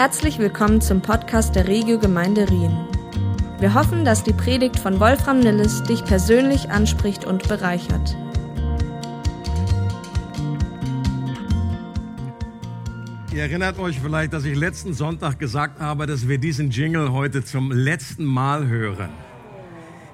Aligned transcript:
Herzlich 0.00 0.38
willkommen 0.38 0.80
zum 0.80 1.02
Podcast 1.02 1.54
der 1.54 1.68
Regio 1.68 1.98
Gemeinde 1.98 2.48
Rien. 2.48 2.74
Wir 3.58 3.74
hoffen, 3.74 4.02
dass 4.02 4.24
die 4.24 4.32
Predigt 4.32 4.78
von 4.78 4.98
Wolfram 4.98 5.40
Nilles 5.40 5.82
dich 5.82 6.02
persönlich 6.06 6.70
anspricht 6.70 7.26
und 7.26 7.46
bereichert. 7.46 8.16
Ihr 13.30 13.42
erinnert 13.42 13.78
euch 13.78 14.00
vielleicht, 14.00 14.32
dass 14.32 14.46
ich 14.46 14.56
letzten 14.56 14.94
Sonntag 14.94 15.38
gesagt 15.38 15.80
habe, 15.80 16.06
dass 16.06 16.26
wir 16.26 16.38
diesen 16.38 16.70
Jingle 16.70 17.12
heute 17.12 17.44
zum 17.44 17.70
letzten 17.70 18.24
Mal 18.24 18.68
hören. 18.68 19.10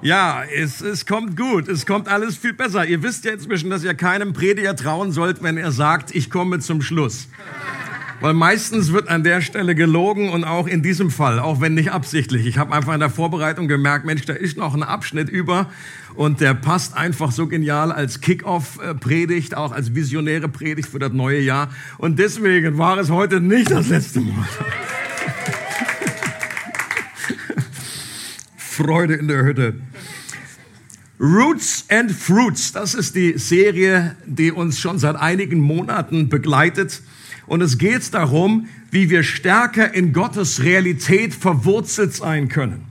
Ja, 0.01 0.43
es, 0.53 0.81
es 0.81 1.05
kommt 1.05 1.37
gut, 1.37 1.69
es 1.69 1.85
kommt 1.85 2.09
alles 2.09 2.35
viel 2.35 2.53
besser. 2.53 2.85
Ihr 2.85 3.03
wisst 3.03 3.23
ja 3.23 3.31
inzwischen, 3.31 3.69
dass 3.69 3.85
ihr 3.85 3.93
keinem 3.93 4.33
Prediger 4.33 4.75
trauen 4.75 5.13
sollt, 5.13 5.41
wenn 5.41 5.55
er 5.55 5.71
sagt, 5.71 6.13
ich 6.13 6.29
komme 6.29 6.59
zum 6.59 6.81
Schluss. 6.81 7.29
Weil 8.19 8.33
meistens 8.33 8.91
wird 8.91 9.09
an 9.09 9.23
der 9.23 9.41
Stelle 9.41 9.75
gelogen 9.75 10.29
und 10.29 10.43
auch 10.43 10.65
in 10.65 10.81
diesem 10.81 11.11
Fall, 11.11 11.39
auch 11.39 11.61
wenn 11.61 11.75
nicht 11.75 11.91
absichtlich. 11.91 12.47
Ich 12.47 12.57
habe 12.57 12.73
einfach 12.73 12.95
in 12.95 12.99
der 12.99 13.11
Vorbereitung 13.11 13.67
gemerkt, 13.67 14.05
Mensch, 14.05 14.25
da 14.25 14.33
ist 14.33 14.57
noch 14.57 14.73
ein 14.73 14.81
Abschnitt 14.81 15.29
über 15.29 15.69
und 16.15 16.41
der 16.41 16.55
passt 16.55 16.97
einfach 16.97 17.31
so 17.31 17.45
genial 17.45 17.91
als 17.91 18.19
Kick-off-Predigt, 18.19 19.55
auch 19.55 19.71
als 19.71 19.93
visionäre 19.93 20.49
Predigt 20.49 20.89
für 20.89 20.97
das 20.97 21.13
neue 21.13 21.39
Jahr. 21.39 21.69
Und 21.99 22.17
deswegen 22.17 22.79
war 22.79 22.97
es 22.97 23.11
heute 23.11 23.39
nicht 23.39 23.69
das 23.69 23.89
letzte 23.89 24.21
Mal. 24.21 24.47
Freude 28.57 29.13
in 29.13 29.27
der 29.27 29.43
Hütte. 29.43 29.75
Roots 31.19 31.85
and 31.89 32.11
Fruits, 32.11 32.71
das 32.71 32.95
ist 32.95 33.15
die 33.15 33.37
Serie, 33.37 34.15
die 34.25 34.51
uns 34.51 34.79
schon 34.79 34.97
seit 34.97 35.15
einigen 35.15 35.59
Monaten 35.59 36.29
begleitet. 36.29 37.01
Und 37.47 37.61
es 37.61 37.77
geht 37.77 38.13
darum, 38.13 38.67
wie 38.91 39.09
wir 39.09 39.23
stärker 39.23 39.93
in 39.93 40.13
Gottes 40.13 40.61
Realität 40.63 41.33
verwurzelt 41.33 42.13
sein 42.13 42.49
können 42.49 42.85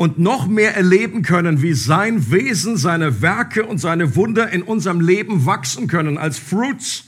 und 0.00 0.18
noch 0.18 0.46
mehr 0.46 0.74
erleben 0.74 1.20
können, 1.20 1.60
wie 1.60 1.74
sein 1.74 2.30
Wesen, 2.30 2.78
seine 2.78 3.20
Werke 3.20 3.66
und 3.66 3.76
seine 3.76 4.16
Wunder 4.16 4.48
in 4.48 4.62
unserem 4.62 5.02
Leben 5.02 5.44
wachsen 5.44 5.88
können 5.88 6.16
als 6.16 6.38
Fruits. 6.38 7.04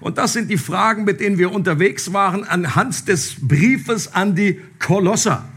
Und 0.00 0.18
das 0.18 0.34
sind 0.34 0.50
die 0.50 0.58
Fragen, 0.58 1.04
mit 1.04 1.20
denen 1.20 1.38
wir 1.38 1.52
unterwegs 1.52 2.12
waren 2.12 2.44
anhand 2.44 3.08
des 3.08 3.36
Briefes 3.40 4.12
an 4.12 4.34
die 4.34 4.60
Kolosser. 4.78 5.48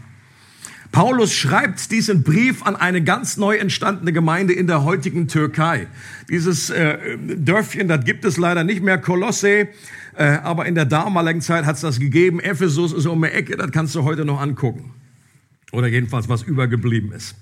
Paulus 0.92 1.34
schreibt 1.34 1.90
diesen 1.90 2.22
Brief 2.22 2.62
an 2.64 2.74
eine 2.74 3.02
ganz 3.02 3.36
neu 3.36 3.56
entstandene 3.56 4.12
Gemeinde 4.12 4.54
in 4.54 4.66
der 4.66 4.84
heutigen 4.84 5.28
Türkei. 5.28 5.86
Dieses 6.28 6.70
äh, 6.70 7.18
Dörfchen, 7.18 7.88
das 7.88 8.04
gibt 8.04 8.24
es 8.24 8.36
leider 8.36 8.64
nicht 8.64 8.82
mehr, 8.82 8.98
Kolosse, 8.98 9.68
äh, 10.16 10.24
aber 10.42 10.66
in 10.66 10.74
der 10.74 10.86
damaligen 10.86 11.40
Zeit 11.40 11.66
hat 11.66 11.76
es 11.76 11.82
das 11.82 12.00
gegeben. 12.00 12.40
Ephesus 12.40 12.92
ist 12.92 13.06
um 13.06 13.22
die 13.22 13.28
Ecke, 13.28 13.56
das 13.56 13.70
kannst 13.70 13.94
du 13.94 14.04
heute 14.04 14.24
noch 14.24 14.40
angucken. 14.40 14.94
Oder 15.72 15.88
jedenfalls, 15.88 16.28
was 16.28 16.42
übergeblieben 16.42 17.12
ist. 17.12 17.36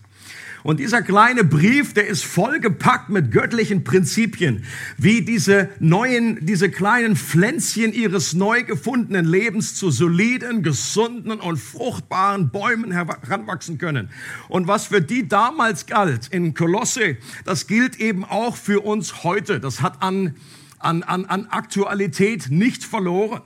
Und 0.66 0.80
dieser 0.80 1.00
kleine 1.00 1.44
Brief, 1.44 1.94
der 1.94 2.08
ist 2.08 2.24
vollgepackt 2.24 3.08
mit 3.08 3.30
göttlichen 3.30 3.84
Prinzipien, 3.84 4.64
wie 4.98 5.22
diese 5.22 5.68
neuen, 5.78 6.44
diese 6.44 6.68
kleinen 6.68 7.14
Pflänzchen 7.14 7.92
ihres 7.92 8.34
neu 8.34 8.64
gefundenen 8.64 9.26
Lebens 9.26 9.76
zu 9.76 9.92
soliden, 9.92 10.64
gesunden 10.64 11.30
und 11.38 11.58
fruchtbaren 11.58 12.50
Bäumen 12.50 12.90
heranwachsen 12.90 13.78
können. 13.78 14.10
Und 14.48 14.66
was 14.66 14.86
für 14.86 15.00
die 15.00 15.28
damals 15.28 15.86
galt 15.86 16.26
in 16.32 16.52
Kolosse, 16.52 17.16
das 17.44 17.68
gilt 17.68 18.00
eben 18.00 18.24
auch 18.24 18.56
für 18.56 18.80
uns 18.80 19.22
heute. 19.22 19.60
Das 19.60 19.82
hat 19.82 20.02
an 20.02 20.34
an, 20.80 21.04
an, 21.04 21.26
an 21.26 21.46
Aktualität 21.46 22.50
nicht 22.50 22.82
verloren. 22.82 23.42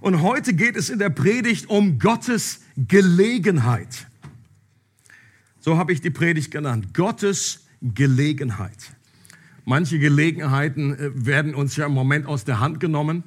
Und 0.00 0.22
heute 0.22 0.52
geht 0.52 0.76
es 0.76 0.90
in 0.90 1.00
der 1.00 1.10
Predigt 1.10 1.68
um 1.68 1.98
Gottes 1.98 2.60
Gelegenheit. 2.76 4.07
So 5.60 5.76
habe 5.76 5.92
ich 5.92 6.00
die 6.00 6.10
Predigt 6.10 6.50
genannt. 6.50 6.94
Gottes 6.94 7.66
Gelegenheit. 7.82 8.92
Manche 9.64 9.98
Gelegenheiten 9.98 10.94
äh, 10.94 11.10
werden 11.14 11.54
uns 11.54 11.76
ja 11.76 11.86
im 11.86 11.92
Moment 11.92 12.26
aus 12.26 12.44
der 12.44 12.60
Hand 12.60 12.80
genommen. 12.80 13.24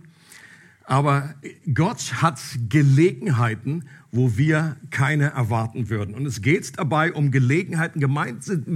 Aber 0.86 1.36
Gott 1.74 2.22
hat 2.22 2.40
Gelegenheiten, 2.68 3.86
wo 4.12 4.38
wir 4.38 4.76
keine 4.90 5.26
erwarten 5.28 5.90
würden. 5.90 6.16
Und 6.16 6.26
es 6.26 6.42
geht 6.42 6.78
dabei 6.78 7.14
um 7.14 7.32
Gelegenheiten, 7.32 8.00
gemeint 8.00 8.44
sind 8.44 8.68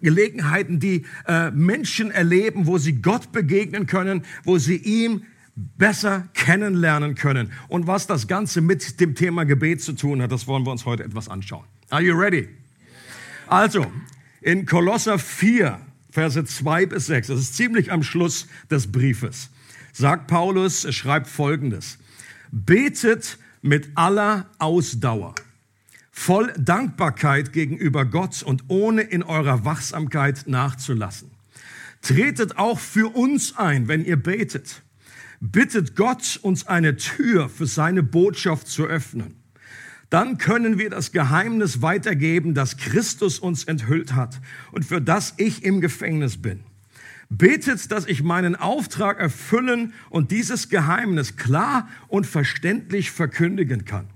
Gelegenheiten, 0.00 0.78
die 0.78 1.04
äh, 1.26 1.50
Menschen 1.50 2.10
erleben, 2.10 2.66
wo 2.66 2.78
sie 2.78 3.00
Gott 3.00 3.32
begegnen 3.32 3.86
können, 3.86 4.22
wo 4.44 4.58
sie 4.58 4.76
ihm 4.76 5.22
besser 5.56 6.28
kennenlernen 6.34 7.14
können. 7.14 7.50
Und 7.68 7.86
was 7.86 8.06
das 8.06 8.28
Ganze 8.28 8.60
mit 8.60 9.00
dem 9.00 9.14
Thema 9.14 9.44
Gebet 9.44 9.80
zu 9.80 9.94
tun 9.94 10.22
hat, 10.22 10.30
das 10.30 10.46
wollen 10.46 10.64
wir 10.64 10.70
uns 10.70 10.84
heute 10.84 11.02
etwas 11.02 11.28
anschauen. 11.28 11.64
Are 11.90 12.02
you 12.02 12.14
ready? 12.14 12.48
Also, 13.48 13.90
in 14.42 14.66
Kolosser 14.66 15.18
4, 15.18 15.80
Verse 16.10 16.44
2 16.44 16.86
bis 16.86 17.06
6, 17.06 17.28
das 17.28 17.40
ist 17.40 17.56
ziemlich 17.56 17.90
am 17.90 18.02
Schluss 18.02 18.46
des 18.70 18.92
Briefes, 18.92 19.48
sagt 19.92 20.26
Paulus, 20.26 20.84
er 20.84 20.92
schreibt 20.92 21.28
Folgendes. 21.28 21.98
Betet 22.52 23.38
mit 23.62 23.88
aller 23.94 24.50
Ausdauer, 24.58 25.34
voll 26.10 26.52
Dankbarkeit 26.58 27.54
gegenüber 27.54 28.04
Gott 28.04 28.42
und 28.42 28.64
ohne 28.68 29.02
in 29.02 29.22
eurer 29.22 29.64
Wachsamkeit 29.64 30.44
nachzulassen. 30.46 31.30
Tretet 32.02 32.58
auch 32.58 32.78
für 32.78 33.14
uns 33.16 33.56
ein, 33.56 33.88
wenn 33.88 34.04
ihr 34.04 34.22
betet. 34.22 34.82
Bittet 35.40 35.96
Gott, 35.96 36.38
uns 36.42 36.66
eine 36.66 36.96
Tür 36.96 37.48
für 37.48 37.66
seine 37.66 38.02
Botschaft 38.02 38.68
zu 38.68 38.84
öffnen. 38.84 39.36
Dann 40.10 40.38
können 40.38 40.78
wir 40.78 40.88
das 40.90 41.12
Geheimnis 41.12 41.82
weitergeben, 41.82 42.54
das 42.54 42.76
Christus 42.76 43.38
uns 43.38 43.64
enthüllt 43.64 44.14
hat 44.14 44.40
und 44.72 44.84
für 44.84 45.00
das 45.00 45.34
ich 45.36 45.64
im 45.64 45.80
Gefängnis 45.80 46.40
bin. 46.40 46.60
Betet, 47.30 47.90
dass 47.92 48.06
ich 48.06 48.22
meinen 48.22 48.56
Auftrag 48.56 49.20
erfüllen 49.20 49.92
und 50.08 50.30
dieses 50.30 50.70
Geheimnis 50.70 51.36
klar 51.36 51.88
und 52.08 52.26
verständlich 52.26 53.10
verkündigen 53.10 53.84
kann. 53.84 54.06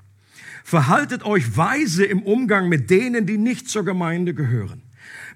Verhaltet 0.64 1.24
euch 1.24 1.56
weise 1.56 2.04
im 2.04 2.22
Umgang 2.22 2.68
mit 2.68 2.88
denen, 2.88 3.26
die 3.26 3.36
nicht 3.36 3.68
zur 3.68 3.84
Gemeinde 3.84 4.32
gehören. 4.32 4.81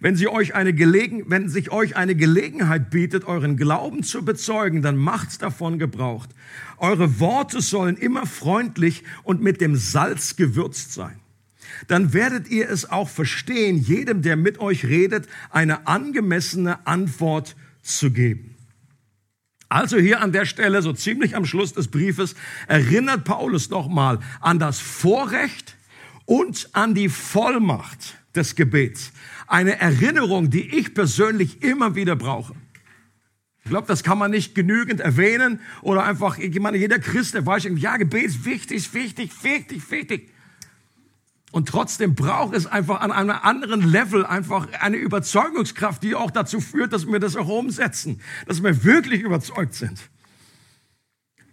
Wenn, 0.00 0.16
sie 0.16 0.28
euch 0.28 0.54
eine 0.54 0.72
Gelegen, 0.74 1.24
wenn 1.28 1.48
sich 1.48 1.70
euch 1.70 1.96
eine 1.96 2.14
Gelegenheit 2.14 2.90
bietet, 2.90 3.24
euren 3.24 3.56
Glauben 3.56 4.02
zu 4.02 4.24
bezeugen, 4.24 4.82
dann 4.82 4.96
macht 4.96 5.42
davon 5.42 5.78
Gebrauch. 5.78 6.26
Eure 6.78 7.18
Worte 7.18 7.60
sollen 7.60 7.96
immer 7.96 8.26
freundlich 8.26 9.04
und 9.22 9.42
mit 9.42 9.60
dem 9.60 9.76
Salz 9.76 10.36
gewürzt 10.36 10.92
sein. 10.92 11.18
Dann 11.88 12.12
werdet 12.12 12.48
ihr 12.48 12.68
es 12.70 12.90
auch 12.90 13.08
verstehen, 13.08 13.78
jedem, 13.78 14.22
der 14.22 14.36
mit 14.36 14.58
euch 14.60 14.84
redet, 14.84 15.28
eine 15.50 15.86
angemessene 15.86 16.86
Antwort 16.86 17.56
zu 17.82 18.10
geben. 18.10 18.56
Also 19.68 19.98
hier 19.98 20.20
an 20.20 20.32
der 20.32 20.46
Stelle, 20.46 20.80
so 20.82 20.92
ziemlich 20.92 21.34
am 21.34 21.44
Schluss 21.44 21.72
des 21.72 21.88
Briefes, 21.88 22.34
erinnert 22.68 23.24
Paulus 23.24 23.68
nochmal 23.68 24.20
an 24.40 24.58
das 24.58 24.78
Vorrecht 24.78 25.76
und 26.24 26.68
an 26.72 26.94
die 26.94 27.08
Vollmacht 27.08 28.16
des 28.34 28.54
Gebets. 28.54 29.12
Eine 29.46 29.78
Erinnerung, 29.80 30.50
die 30.50 30.76
ich 30.76 30.94
persönlich 30.94 31.62
immer 31.62 31.94
wieder 31.94 32.16
brauche. 32.16 32.54
Ich 33.64 33.70
glaube, 33.70 33.88
das 33.88 34.04
kann 34.04 34.18
man 34.18 34.30
nicht 34.30 34.54
genügend 34.54 35.00
erwähnen 35.00 35.60
oder 35.82 36.04
einfach, 36.04 36.38
ich 36.38 36.58
meine, 36.60 36.78
jeder 36.78 37.00
Christ, 37.00 37.34
der 37.34 37.46
weiß, 37.46 37.68
ja, 37.76 37.96
Gebet 37.96 38.26
ist 38.26 38.44
wichtig, 38.44 38.94
wichtig, 38.94 39.32
wichtig, 39.42 39.90
wichtig. 39.90 40.32
Und 41.50 41.68
trotzdem 41.68 42.14
braucht 42.14 42.54
es 42.54 42.66
einfach 42.66 43.00
an 43.00 43.10
einem 43.10 43.30
anderen 43.30 43.80
Level 43.80 44.26
einfach 44.26 44.68
eine 44.80 44.96
Überzeugungskraft, 44.98 46.02
die 46.02 46.14
auch 46.14 46.30
dazu 46.30 46.60
führt, 46.60 46.92
dass 46.92 47.06
wir 47.06 47.18
das 47.18 47.34
auch 47.34 47.48
umsetzen, 47.48 48.20
dass 48.46 48.62
wir 48.62 48.84
wirklich 48.84 49.22
überzeugt 49.22 49.74
sind. 49.74 50.10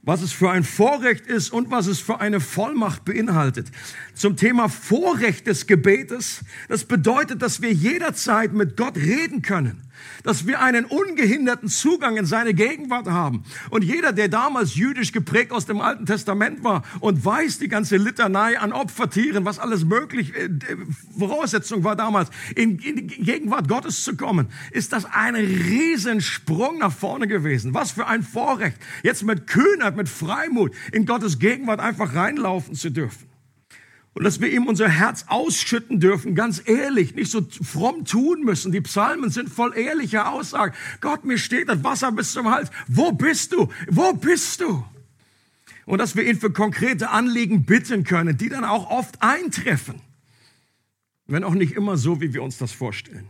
Was 0.04 0.22
es 0.22 0.34
für 0.34 0.52
ein 0.52 0.64
Vorrecht 0.64 1.28
ist 1.28 1.52
und 1.52 1.72
was 1.72 1.88
es 1.88 2.00
für 2.00 2.20
eine 2.20 2.42
Vollmacht 2.42 3.06
beinhaltet. 3.06 3.72
Zum 4.14 4.36
Thema 4.36 4.68
Vorrecht 4.68 5.48
des 5.48 5.66
Gebetes, 5.66 6.42
das 6.68 6.84
bedeutet, 6.84 7.42
dass 7.42 7.62
wir 7.62 7.72
jederzeit 7.72 8.54
mit 8.54 8.76
Gott 8.76 8.98
reden 8.98 9.42
können 9.42 9.82
dass 10.24 10.48
wir 10.48 10.62
einen 10.62 10.86
ungehinderten 10.86 11.70
Zugang 11.70 12.18
in 12.18 12.26
seine 12.26 12.54
Gegenwart 12.54 13.08
haben. 13.08 13.44
Und 13.70 13.84
jeder, 13.84 14.12
der 14.14 14.30
damals 14.30 14.76
jüdisch 14.76 15.12
geprägt 15.12 15.52
aus 15.52 15.66
dem 15.66 15.82
Alten 15.82 16.06
Testament 16.06 16.64
war 16.64 16.84
und 17.00 17.24
weiß 17.24 17.60
die 17.60 17.68
ganze 17.68 17.98
Litanei 17.98 18.60
an 18.60 18.74
Opfertieren, 18.74 19.46
was 19.46 19.60
alles 19.60 19.86
möglich, 19.86 20.34
äh, 20.36 20.50
Voraussetzung 21.18 21.84
war 21.84 21.96
damals, 21.96 22.30
in, 22.56 22.80
in 22.80 22.96
die 22.96 23.08
Gegenwart 23.08 23.68
Gottes 23.68 24.04
zu 24.04 24.16
kommen, 24.16 24.48
ist 24.72 24.94
das 24.94 25.06
ein 25.06 25.36
Riesensprung 25.36 26.80
nach 26.80 26.94
vorne 26.94 27.28
gewesen. 27.28 27.74
Was 27.74 27.92
für 27.92 28.08
ein 28.08 28.24
Vorrecht, 28.24 28.78
jetzt 29.04 29.24
mit 29.24 29.48
Kühnheit, 29.48 29.96
mit 29.96 30.10
Freimut 30.10 30.74
in 30.92 31.06
Gottes 31.06 31.40
Gegenwart 31.40 31.80
einfach 31.80 32.16
reinlaufen 32.16 32.76
zu 32.76 32.90
dürfen. 32.90 33.33
Und 34.14 34.24
dass 34.24 34.40
wir 34.40 34.52
ihm 34.52 34.68
unser 34.68 34.90
Herz 34.90 35.26
ausschütten 35.28 36.00
dürfen, 36.00 36.36
ganz 36.36 36.62
ehrlich, 36.66 37.16
nicht 37.16 37.32
so 37.32 37.42
fromm 37.64 38.06
tun 38.06 38.44
müssen. 38.44 38.72
Die 38.72 38.82
Psalmen 38.82 39.32
sind 39.32 39.50
voll 39.50 39.76
ehrlicher 39.76 40.32
Aussagen. 40.32 40.76
Gott, 41.02 41.26
mir 41.26 41.40
steht 41.40 41.68
das 41.68 41.84
Wasser 41.84 42.12
bis 42.12 42.34
zum 42.34 42.50
Hals. 42.50 42.70
Wo 42.88 43.12
bist 43.12 43.54
du? 43.54 43.70
Wo 43.90 44.14
bist 44.14 44.62
du? 44.62 44.86
Und 45.86 45.98
dass 45.98 46.16
wir 46.16 46.24
ihn 46.26 46.40
für 46.40 46.52
konkrete 46.52 47.10
Anliegen 47.10 47.66
bitten 47.66 48.04
können, 48.04 48.38
die 48.38 48.50
dann 48.50 48.64
auch 48.64 48.90
oft 48.92 49.22
eintreffen. 49.22 50.02
Wenn 51.26 51.44
auch 51.44 51.56
nicht 51.56 51.74
immer 51.74 51.98
so, 51.98 52.22
wie 52.22 52.34
wir 52.34 52.44
uns 52.44 52.58
das 52.58 52.72
vorstellen. 52.72 53.28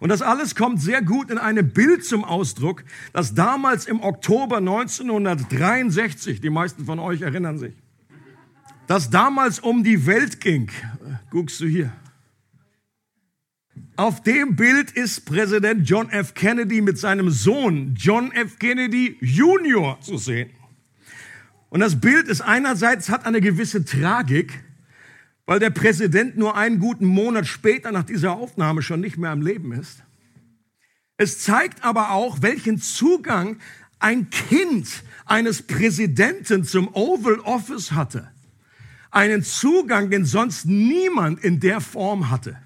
Und 0.00 0.08
das 0.08 0.22
alles 0.22 0.54
kommt 0.54 0.80
sehr 0.80 1.02
gut 1.02 1.30
in 1.30 1.38
einem 1.38 1.70
Bild 1.70 2.04
zum 2.04 2.24
Ausdruck, 2.24 2.84
das 3.12 3.34
damals 3.34 3.86
im 3.86 4.00
Oktober 4.02 4.58
1963, 4.58 6.40
die 6.40 6.50
meisten 6.50 6.84
von 6.84 6.98
euch 6.98 7.22
erinnern 7.22 7.58
sich, 7.58 7.74
das 8.86 9.10
damals 9.10 9.58
um 9.58 9.82
die 9.82 10.06
Welt 10.06 10.40
ging. 10.40 10.70
Guckst 11.30 11.60
du 11.60 11.66
hier. 11.66 11.92
Auf 13.96 14.22
dem 14.22 14.56
Bild 14.56 14.90
ist 14.90 15.24
Präsident 15.24 15.88
John 15.88 16.10
F. 16.10 16.34
Kennedy 16.34 16.82
mit 16.82 16.98
seinem 16.98 17.30
Sohn 17.30 17.94
John 17.96 18.30
F. 18.32 18.58
Kennedy 18.58 19.16
Jr. 19.20 19.98
zu 20.00 20.18
sehen. 20.18 20.50
Und 21.70 21.80
das 21.80 22.00
Bild 22.00 22.28
ist 22.28 22.42
einerseits 22.42 23.08
hat 23.08 23.24
eine 23.24 23.40
gewisse 23.40 23.84
Tragik, 23.84 24.62
weil 25.46 25.60
der 25.60 25.70
Präsident 25.70 26.36
nur 26.36 26.56
einen 26.56 26.78
guten 26.78 27.06
Monat 27.06 27.46
später 27.46 27.90
nach 27.90 28.04
dieser 28.04 28.32
Aufnahme 28.32 28.82
schon 28.82 29.00
nicht 29.00 29.16
mehr 29.16 29.30
am 29.30 29.42
Leben 29.42 29.72
ist. 29.72 30.02
Es 31.16 31.40
zeigt 31.40 31.82
aber 31.82 32.10
auch, 32.10 32.42
welchen 32.42 32.78
Zugang 32.78 33.58
ein 33.98 34.28
Kind 34.28 34.88
eines 35.24 35.62
Präsidenten 35.62 36.64
zum 36.64 36.94
Oval 36.94 37.40
Office 37.40 37.92
hatte. 37.92 38.30
Einen 39.16 39.42
Zugang, 39.42 40.10
den 40.10 40.26
sonst 40.26 40.66
niemand 40.66 41.42
in 41.42 41.58
der 41.58 41.80
Form 41.80 42.28
hatte. 42.30 42.58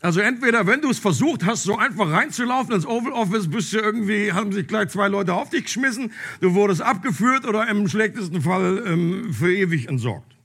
Also 0.00 0.20
entweder, 0.20 0.66
wenn 0.66 0.80
du 0.80 0.88
es 0.88 0.98
versucht 0.98 1.44
hast, 1.44 1.64
so 1.64 1.76
einfach 1.76 2.10
reinzulaufen 2.10 2.74
ins 2.74 2.86
Oval 2.86 3.12
Office, 3.12 3.50
bist 3.50 3.74
du 3.74 3.80
irgendwie, 3.80 4.32
haben 4.32 4.50
sich 4.50 4.66
gleich 4.66 4.88
zwei 4.88 5.08
Leute 5.08 5.34
auf 5.34 5.50
dich 5.50 5.64
geschmissen, 5.64 6.12
du 6.40 6.54
wurdest 6.54 6.80
abgeführt 6.80 7.46
oder 7.46 7.68
im 7.68 7.86
schlechtesten 7.86 8.40
Fall 8.40 8.82
ähm, 8.86 9.34
für 9.34 9.54
ewig 9.54 9.90
entsorgt. 9.90 10.36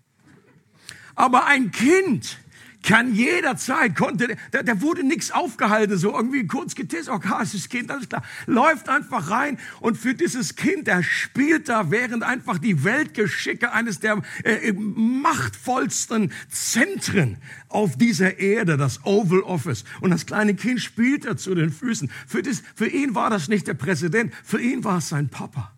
Aber 1.15 1.45
ein 1.45 1.71
Kind 1.71 2.37
kann 2.83 3.15
jederzeit, 3.15 3.95
konnte, 3.95 4.35
der, 4.51 4.63
der 4.63 4.81
wurde 4.81 5.03
nichts 5.03 5.31
aufgehalten, 5.31 5.97
so 5.97 6.13
irgendwie 6.13 6.45
kurz 6.45 6.75
getestet, 6.75 7.13
okay, 7.13 7.33
es 7.41 7.53
ist 7.53 7.69
Kind, 7.69 7.89
alles 7.89 8.09
klar, 8.09 8.23
läuft 8.45 8.89
einfach 8.89 9.31
rein. 9.31 9.57
Und 9.79 9.97
für 9.97 10.13
dieses 10.13 10.55
Kind, 10.55 10.87
der 10.87 11.01
spielt 11.01 11.69
da, 11.69 11.89
während 11.89 12.23
einfach 12.23 12.59
die 12.59 12.83
Weltgeschicke 12.83 13.71
eines 13.71 13.99
der 13.99 14.21
äh, 14.43 14.73
machtvollsten 14.73 16.31
Zentren 16.49 17.37
auf 17.69 17.97
dieser 17.97 18.39
Erde, 18.39 18.77
das 18.77 19.05
Oval 19.05 19.41
Office. 19.41 19.85
Und 20.01 20.11
das 20.11 20.25
kleine 20.25 20.53
Kind 20.53 20.81
spielt 20.81 21.25
da 21.25 21.37
zu 21.37 21.55
den 21.55 21.71
Füßen. 21.71 22.11
Für, 22.27 22.43
das, 22.43 22.61
für 22.75 22.87
ihn 22.87 23.15
war 23.15 23.29
das 23.29 23.47
nicht 23.47 23.67
der 23.67 23.73
Präsident, 23.73 24.33
für 24.43 24.61
ihn 24.61 24.83
war 24.83 24.97
es 24.97 25.09
sein 25.09 25.29
Papa, 25.29 25.71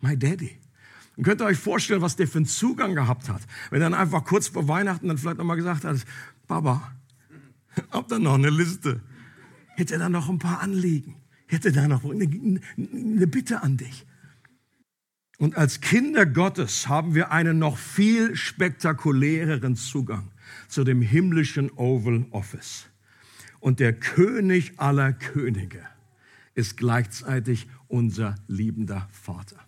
my 0.00 0.16
daddy. 0.16 0.58
Und 1.16 1.22
könnt 1.22 1.40
ihr 1.40 1.46
euch 1.46 1.58
vorstellen, 1.58 2.02
was 2.02 2.16
der 2.16 2.26
für 2.26 2.38
einen 2.38 2.46
Zugang 2.46 2.94
gehabt 2.94 3.28
hat, 3.28 3.42
wenn 3.70 3.80
er 3.80 3.90
dann 3.90 3.98
einfach 3.98 4.24
kurz 4.24 4.48
vor 4.48 4.66
Weihnachten 4.66 5.06
dann 5.08 5.18
vielleicht 5.18 5.38
nochmal 5.38 5.56
gesagt 5.56 5.84
hat, 5.84 5.96
Papa, 6.46 6.94
habt 7.90 8.12
ihr 8.12 8.18
noch 8.18 8.34
eine 8.34 8.50
Liste? 8.50 9.00
Hätte 9.76 9.98
da 9.98 10.08
noch 10.08 10.28
ein 10.28 10.38
paar 10.38 10.60
Anliegen? 10.60 11.16
Hätte 11.46 11.72
da 11.72 11.88
noch 11.88 12.04
eine, 12.04 12.24
eine 12.76 13.26
Bitte 13.26 13.62
an 13.62 13.76
dich? 13.76 14.06
Und 15.38 15.56
als 15.56 15.80
Kinder 15.80 16.26
Gottes 16.26 16.88
haben 16.88 17.14
wir 17.14 17.32
einen 17.32 17.58
noch 17.58 17.76
viel 17.76 18.36
spektakuläreren 18.36 19.76
Zugang 19.76 20.30
zu 20.68 20.84
dem 20.84 21.02
himmlischen 21.02 21.70
Oval 21.72 22.26
Office. 22.30 22.86
Und 23.58 23.80
der 23.80 23.94
König 23.94 24.78
aller 24.78 25.12
Könige 25.12 25.82
ist 26.54 26.76
gleichzeitig 26.76 27.66
unser 27.88 28.36
liebender 28.46 29.08
Vater. 29.10 29.63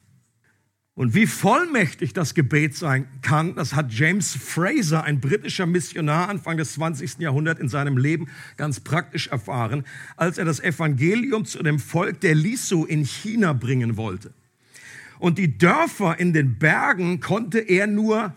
Und 0.96 1.14
wie 1.14 1.26
vollmächtig 1.26 2.14
das 2.14 2.32
Gebet 2.32 2.74
sein 2.74 3.06
kann, 3.20 3.54
das 3.54 3.74
hat 3.74 3.92
James 3.92 4.34
Fraser, 4.34 5.04
ein 5.04 5.20
britischer 5.20 5.66
Missionar 5.66 6.30
Anfang 6.30 6.56
des 6.56 6.72
20. 6.72 7.18
Jahrhunderts 7.18 7.60
in 7.60 7.68
seinem 7.68 7.98
Leben 7.98 8.28
ganz 8.56 8.80
praktisch 8.80 9.26
erfahren, 9.26 9.84
als 10.16 10.38
er 10.38 10.46
das 10.46 10.58
Evangelium 10.58 11.44
zu 11.44 11.62
dem 11.62 11.78
Volk 11.80 12.22
der 12.22 12.34
Lisu 12.34 12.86
in 12.86 13.04
China 13.04 13.52
bringen 13.52 13.98
wollte. 13.98 14.32
Und 15.18 15.36
die 15.36 15.58
Dörfer 15.58 16.18
in 16.18 16.32
den 16.32 16.58
Bergen 16.58 17.20
konnte 17.20 17.58
er 17.58 17.86
nur 17.86 18.32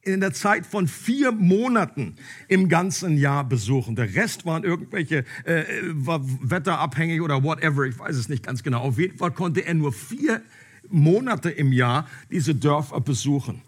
in 0.00 0.20
der 0.20 0.32
Zeit 0.32 0.64
von 0.64 0.88
vier 0.88 1.32
Monaten 1.32 2.16
im 2.48 2.70
ganzen 2.70 3.18
Jahr 3.18 3.44
besuchen. 3.46 3.94
Der 3.94 4.14
Rest 4.14 4.46
waren 4.46 4.64
irgendwelche 4.64 5.26
äh, 5.44 5.64
war 5.92 6.20
wetterabhängig 6.24 7.20
oder 7.20 7.42
whatever, 7.42 7.84
ich 7.84 7.98
weiß 7.98 8.16
es 8.16 8.30
nicht 8.30 8.46
ganz 8.46 8.62
genau. 8.62 8.80
Auf 8.80 8.98
jeden 8.98 9.18
Fall 9.18 9.32
konnte 9.32 9.60
er 9.60 9.74
nur 9.74 9.92
vier 9.92 10.40
Monate 10.90 11.50
im 11.50 11.72
Jahr 11.72 12.08
diese 12.30 12.54
Dörfer 12.54 13.00
besuchen. 13.00 13.62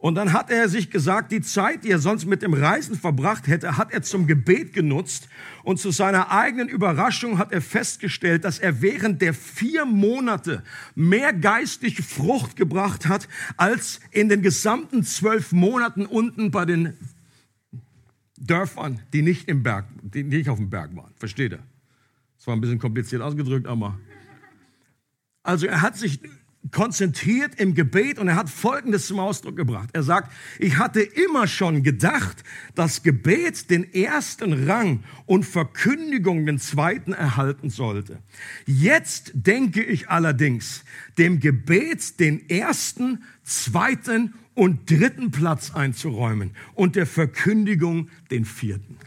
Und 0.00 0.14
dann 0.14 0.32
hat 0.32 0.50
er 0.50 0.70
sich 0.70 0.90
gesagt, 0.90 1.30
die 1.30 1.42
Zeit, 1.42 1.84
die 1.84 1.90
er 1.90 1.98
sonst 1.98 2.24
mit 2.24 2.40
dem 2.40 2.54
Reisen 2.54 2.96
verbracht 2.96 3.46
hätte, 3.46 3.76
hat 3.76 3.92
er 3.92 4.00
zum 4.00 4.26
Gebet 4.26 4.72
genutzt. 4.72 5.28
Und 5.62 5.78
zu 5.78 5.90
seiner 5.90 6.30
eigenen 6.30 6.68
Überraschung 6.68 7.36
hat 7.36 7.52
er 7.52 7.60
festgestellt, 7.60 8.44
dass 8.46 8.58
er 8.58 8.80
während 8.80 9.20
der 9.20 9.34
vier 9.34 9.84
Monate 9.84 10.62
mehr 10.94 11.34
geistige 11.34 12.02
Frucht 12.02 12.56
gebracht 12.56 13.08
hat, 13.08 13.28
als 13.58 14.00
in 14.10 14.30
den 14.30 14.40
gesamten 14.40 15.04
zwölf 15.04 15.52
Monaten 15.52 16.06
unten 16.06 16.50
bei 16.50 16.64
den 16.64 16.96
Dörfern, 18.38 19.02
die 19.12 19.20
nicht 19.20 19.48
im 19.48 19.62
Berg, 19.62 19.84
die 20.02 20.22
nicht 20.22 20.48
auf 20.48 20.56
dem 20.56 20.70
Berg 20.70 20.96
waren. 20.96 21.12
Versteht 21.18 21.52
ihr? 21.52 21.62
Das 22.38 22.46
war 22.46 22.56
ein 22.56 22.62
bisschen 22.62 22.78
kompliziert 22.78 23.20
ausgedrückt, 23.20 23.66
aber 23.66 23.98
also 25.42 25.66
er 25.66 25.82
hat 25.82 25.98
sich 25.98 26.20
konzentriert 26.70 27.54
im 27.58 27.74
Gebet 27.74 28.18
und 28.18 28.28
er 28.28 28.36
hat 28.36 28.50
Folgendes 28.50 29.06
zum 29.06 29.18
Ausdruck 29.18 29.56
gebracht. 29.56 29.88
Er 29.92 30.02
sagt, 30.02 30.30
ich 30.58 30.76
hatte 30.76 31.00
immer 31.00 31.46
schon 31.46 31.82
gedacht, 31.82 32.44
dass 32.74 33.02
Gebet 33.02 33.70
den 33.70 33.92
ersten 33.94 34.68
Rang 34.68 35.02
und 35.26 35.44
Verkündigung 35.44 36.44
den 36.44 36.58
zweiten 36.58 37.12
erhalten 37.12 37.70
sollte. 37.70 38.18
Jetzt 38.66 39.32
denke 39.34 39.82
ich 39.82 40.10
allerdings, 40.10 40.84
dem 41.16 41.40
Gebet 41.40 42.20
den 42.20 42.48
ersten, 42.50 43.24
zweiten 43.42 44.34
und 44.54 44.90
dritten 44.90 45.30
Platz 45.30 45.72
einzuräumen 45.74 46.52
und 46.74 46.94
der 46.94 47.06
Verkündigung 47.06 48.10
den 48.30 48.44
vierten. 48.44 48.98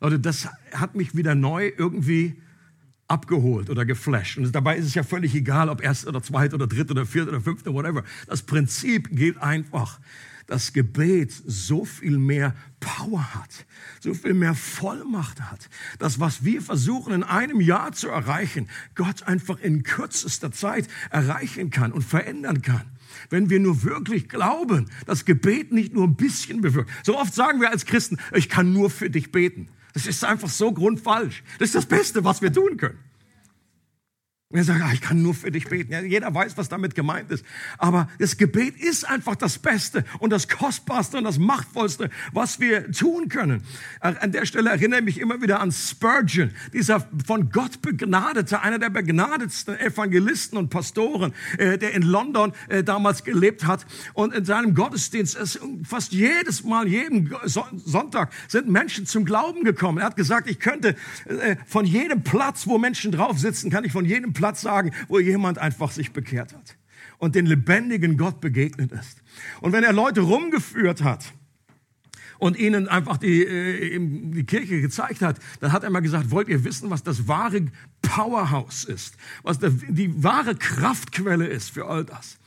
Leute, 0.00 0.18
das 0.18 0.48
hat 0.72 0.96
mich 0.96 1.16
wieder 1.16 1.34
neu 1.34 1.72
irgendwie 1.76 2.40
abgeholt 3.08 3.70
oder 3.70 3.84
geflasht. 3.84 4.38
Und 4.38 4.54
dabei 4.54 4.76
ist 4.76 4.86
es 4.86 4.94
ja 4.94 5.02
völlig 5.02 5.34
egal, 5.34 5.68
ob 5.68 5.82
erst 5.82 6.06
oder 6.06 6.22
zweit 6.22 6.54
oder 6.54 6.66
dritt 6.66 6.90
oder 6.90 7.06
viert 7.06 7.28
oder 7.28 7.40
fünfte, 7.40 7.72
whatever. 7.72 8.04
Das 8.26 8.42
Prinzip 8.42 9.08
geht 9.10 9.38
einfach, 9.38 9.98
dass 10.46 10.72
Gebet 10.72 11.30
so 11.46 11.84
viel 11.84 12.18
mehr 12.18 12.54
Power 12.80 13.34
hat, 13.34 13.66
so 14.00 14.14
viel 14.14 14.34
mehr 14.34 14.54
Vollmacht 14.54 15.40
hat. 15.42 15.68
Das, 15.98 16.20
was 16.20 16.42
wir 16.42 16.62
versuchen 16.62 17.12
in 17.12 17.22
einem 17.22 17.60
Jahr 17.60 17.92
zu 17.92 18.08
erreichen, 18.08 18.68
Gott 18.94 19.24
einfach 19.24 19.58
in 19.60 19.82
kürzester 19.82 20.50
Zeit 20.50 20.88
erreichen 21.10 21.70
kann 21.70 21.92
und 21.92 22.02
verändern 22.02 22.62
kann. 22.62 22.84
Wenn 23.30 23.50
wir 23.50 23.60
nur 23.60 23.82
wirklich 23.82 24.28
glauben, 24.28 24.86
dass 25.06 25.24
Gebet 25.24 25.72
nicht 25.72 25.92
nur 25.92 26.04
ein 26.04 26.16
bisschen 26.16 26.60
bewirkt. 26.60 26.90
So 27.02 27.18
oft 27.18 27.34
sagen 27.34 27.60
wir 27.60 27.70
als 27.70 27.84
Christen, 27.84 28.18
ich 28.32 28.48
kann 28.48 28.72
nur 28.72 28.90
für 28.90 29.10
dich 29.10 29.32
beten. 29.32 29.68
Das 29.92 30.06
ist 30.06 30.24
einfach 30.24 30.48
so 30.48 30.72
grundfalsch. 30.72 31.42
Das 31.58 31.68
ist 31.68 31.74
das 31.74 31.86
Beste, 31.86 32.24
was 32.24 32.40
wir 32.40 32.52
tun 32.52 32.76
können. 32.76 32.98
Und 34.50 34.66
er 34.66 34.82
ah, 34.82 34.92
ich 34.94 35.02
kann 35.02 35.20
nur 35.20 35.34
für 35.34 35.50
dich 35.50 35.68
beten. 35.68 35.92
Ja, 35.92 36.00
jeder 36.00 36.34
weiß, 36.34 36.56
was 36.56 36.70
damit 36.70 36.94
gemeint 36.94 37.30
ist. 37.30 37.44
Aber 37.76 38.08
das 38.18 38.38
Gebet 38.38 38.80
ist 38.80 39.06
einfach 39.06 39.36
das 39.36 39.58
Beste 39.58 40.06
und 40.20 40.30
das 40.30 40.48
Kostbarste 40.48 41.18
und 41.18 41.24
das 41.24 41.38
Machtvollste, 41.38 42.08
was 42.32 42.58
wir 42.58 42.90
tun 42.90 43.28
können. 43.28 43.62
An 44.00 44.32
der 44.32 44.46
Stelle 44.46 44.70
erinnere 44.70 45.00
ich 45.00 45.04
mich 45.04 45.20
immer 45.20 45.42
wieder 45.42 45.60
an 45.60 45.70
Spurgeon, 45.70 46.50
dieser 46.72 47.06
von 47.26 47.50
Gott 47.50 47.82
begnadete, 47.82 48.62
einer 48.62 48.78
der 48.78 48.88
begnadetsten 48.88 49.78
Evangelisten 49.78 50.56
und 50.56 50.70
Pastoren, 50.70 51.34
äh, 51.58 51.76
der 51.76 51.92
in 51.92 52.00
London 52.00 52.54
äh, 52.70 52.82
damals 52.82 53.24
gelebt 53.24 53.66
hat. 53.66 53.84
Und 54.14 54.32
in 54.32 54.46
seinem 54.46 54.74
Gottesdienst, 54.74 55.36
fast 55.84 56.12
jedes 56.12 56.64
Mal, 56.64 56.88
jeden 56.88 57.34
Sonntag, 57.44 58.32
sind 58.48 58.66
Menschen 58.66 59.04
zum 59.04 59.26
Glauben 59.26 59.62
gekommen. 59.64 59.98
Er 59.98 60.06
hat 60.06 60.16
gesagt, 60.16 60.48
ich 60.48 60.58
könnte 60.58 60.96
äh, 61.26 61.56
von 61.66 61.84
jedem 61.84 62.22
Platz, 62.22 62.66
wo 62.66 62.78
Menschen 62.78 63.12
drauf 63.12 63.38
sitzen, 63.38 63.70
kann 63.70 63.84
ich 63.84 63.92
von 63.92 64.06
jedem 64.06 64.37
Platz 64.38 64.60
sagen, 64.60 64.92
wo 65.08 65.18
jemand 65.18 65.58
einfach 65.58 65.90
sich 65.90 66.12
bekehrt 66.12 66.54
hat 66.54 66.76
und 67.18 67.34
den 67.34 67.46
lebendigen 67.46 68.16
Gott 68.16 68.40
begegnet 68.40 68.92
ist. 68.92 69.22
Und 69.60 69.72
wenn 69.72 69.82
er 69.84 69.92
Leute 69.92 70.20
rumgeführt 70.20 71.02
hat, 71.02 71.32
und 72.38 72.56
ihnen 72.56 72.86
einfach 72.86 73.16
die, 73.16 73.42
äh, 73.42 73.98
die 73.98 74.44
Kirche 74.44 74.80
gezeigt 74.80 75.22
hat, 75.22 75.40
dann 75.58 75.72
hat 75.72 75.82
er 75.82 75.90
mal 75.90 75.98
gesagt, 75.98 76.30
wollt 76.30 76.48
ihr 76.48 76.62
wissen, 76.62 76.88
was 76.88 77.02
das 77.02 77.26
wahre 77.26 77.66
Powerhouse 78.00 78.84
ist, 78.84 79.16
was 79.42 79.58
der, 79.58 79.70
die 79.70 80.22
wahre 80.22 80.54
Kraftquelle 80.54 81.48
ist 81.48 81.70
für 81.70 81.86
all 81.86 82.04
das. 82.04 82.38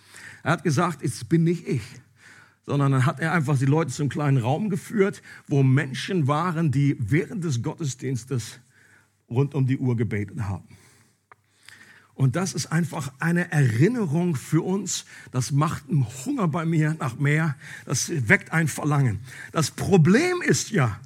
Er 0.44 0.54
hat 0.54 0.64
gesagt, 0.64 1.04
es 1.04 1.26
bin 1.26 1.44
nicht 1.44 1.68
ich, 1.68 1.84
sondern 2.66 2.94
dann 2.94 3.06
hat 3.06 3.20
er 3.20 3.34
einfach 3.34 3.58
die 3.58 3.66
Leute 3.66 3.92
zum 3.92 4.08
kleinen 4.08 4.38
Raum 4.38 4.70
geführt, 4.70 5.22
wo 5.48 5.62
Menschen 5.62 6.28
waren, 6.28 6.72
die 6.72 6.96
während 6.98 7.44
des 7.44 7.62
Gottesdienstes 7.62 8.62
rund 9.30 9.54
um 9.54 9.68
die 9.68 9.78
Uhr 9.78 9.98
gebetet 9.98 10.40
haben. 10.42 10.68
Und 12.14 12.36
das 12.36 12.54
ist 12.54 12.68
einfach 12.68 13.12
eine 13.20 13.52
Erinnerung 13.52 14.36
für 14.36 14.62
uns. 14.62 15.06
Das 15.32 15.52
macht 15.52 15.90
einen 15.90 16.06
Hunger 16.26 16.48
bei 16.48 16.66
mir 16.66 16.96
nach 17.00 17.18
mehr. 17.18 17.56
Das 17.86 18.12
weckt 18.28 18.52
ein 18.52 18.68
Verlangen. 18.68 19.20
Das 19.52 19.72
Problem 19.72 20.42
ist 20.42 20.72
ja, 20.72 21.00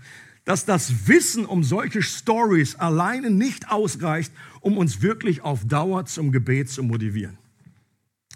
dass 0.45 0.65
das 0.65 1.07
Wissen 1.07 1.45
um 1.45 1.63
solche 1.63 2.01
Stories 2.01 2.75
alleine 2.75 3.29
nicht 3.29 3.69
ausreicht, 3.69 4.31
um 4.61 4.77
uns 4.77 5.01
wirklich 5.01 5.41
auf 5.41 5.65
Dauer 5.65 6.05
zum 6.05 6.31
Gebet 6.31 6.69
zu 6.69 6.83
motivieren. 6.83 7.37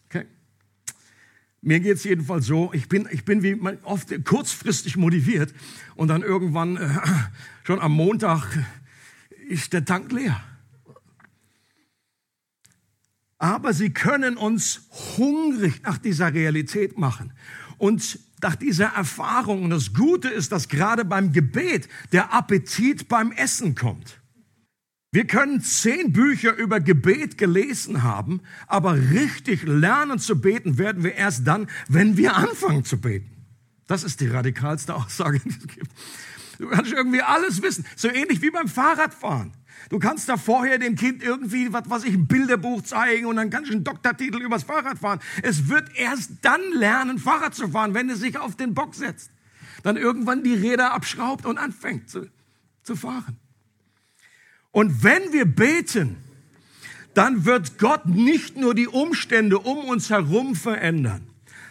Okay? 0.05 0.25
Mir 1.61 1.79
geht's 1.79 2.03
jedenfalls 2.03 2.45
so, 2.45 2.71
ich 2.73 2.87
bin, 2.87 3.07
ich 3.11 3.25
bin 3.25 3.43
wie 3.43 3.59
oft 3.83 4.25
kurzfristig 4.25 4.95
motiviert 4.95 5.53
und 5.95 6.07
dann 6.07 6.21
irgendwann 6.21 6.77
äh, 6.77 6.89
schon 7.63 7.79
am 7.79 7.91
Montag 7.91 8.57
ist 9.49 9.73
der 9.73 9.85
Tank 9.85 10.11
leer 10.11 10.41
aber 13.39 13.73
sie 13.73 13.89
können 13.89 14.37
uns 14.37 14.81
hungrig 15.17 15.81
nach 15.83 15.97
dieser 15.97 16.33
Realität 16.33 16.97
machen 16.97 17.33
und 17.77 18.19
nach 18.41 18.55
dieser 18.55 18.87
Erfahrung. 18.87 19.63
Und 19.63 19.69
das 19.71 19.93
Gute 19.93 20.27
ist, 20.27 20.51
dass 20.51 20.67
gerade 20.67 21.05
beim 21.05 21.31
Gebet 21.31 21.87
der 22.11 22.33
Appetit 22.33 23.07
beim 23.07 23.31
Essen 23.31 23.75
kommt. 23.75 24.19
Wir 25.11 25.25
können 25.25 25.61
zehn 25.61 26.13
Bücher 26.13 26.55
über 26.55 26.79
Gebet 26.79 27.37
gelesen 27.37 28.03
haben, 28.03 28.41
aber 28.67 28.95
richtig 28.95 29.63
lernen 29.63 30.19
zu 30.19 30.39
beten 30.39 30.77
werden 30.77 31.03
wir 31.03 31.15
erst 31.15 31.47
dann, 31.47 31.67
wenn 31.87 32.15
wir 32.15 32.35
anfangen 32.35 32.85
zu 32.85 33.01
beten. 33.01 33.31
Das 33.87 34.03
ist 34.03 34.19
die 34.19 34.27
radikalste 34.27 34.93
Aussage, 34.93 35.39
die 35.39 35.49
es 35.49 35.67
gibt. 35.67 35.91
Du 36.59 36.67
kannst 36.67 36.91
irgendwie 36.91 37.21
alles 37.21 37.61
wissen. 37.63 37.85
So 37.95 38.09
ähnlich 38.09 38.41
wie 38.41 38.51
beim 38.51 38.67
Fahrradfahren. 38.67 39.53
Du 39.89 39.97
kannst 39.97 40.27
da 40.27 40.37
vorher 40.37 40.77
dem 40.77 40.95
Kind 40.95 41.23
irgendwie, 41.23 41.71
was 41.71 41.89
weiß 41.89 42.03
ich, 42.03 42.13
ein 42.13 42.27
Bilderbuch 42.27 42.81
zeigen 42.83 43.25
und 43.25 43.37
dann 43.37 43.49
kannst 43.49 43.69
du 43.69 43.75
einen 43.75 43.83
Doktortitel 43.83 44.41
übers 44.41 44.63
Fahrrad 44.63 44.99
fahren. 44.99 45.19
Es 45.41 45.69
wird 45.69 45.95
erst 45.95 46.31
dann 46.41 46.61
lernen, 46.73 47.17
Fahrrad 47.17 47.55
zu 47.55 47.69
fahren, 47.69 47.93
wenn 47.93 48.09
es 48.09 48.19
sich 48.19 48.37
auf 48.37 48.55
den 48.55 48.73
Bock 48.73 48.93
setzt. 48.93 49.31
Dann 49.83 49.95
irgendwann 49.95 50.43
die 50.43 50.53
Räder 50.53 50.93
abschraubt 50.93 51.45
und 51.45 51.57
anfängt 51.57 52.09
zu, 52.09 52.29
zu 52.83 52.95
fahren. 52.95 53.37
Und 54.71 55.03
wenn 55.03 55.31
wir 55.31 55.45
beten, 55.45 56.17
dann 57.13 57.45
wird 57.45 57.79
Gott 57.79 58.05
nicht 58.05 58.57
nur 58.57 58.75
die 58.75 58.87
Umstände 58.87 59.59
um 59.59 59.85
uns 59.85 60.09
herum 60.09 60.55
verändern, 60.55 61.28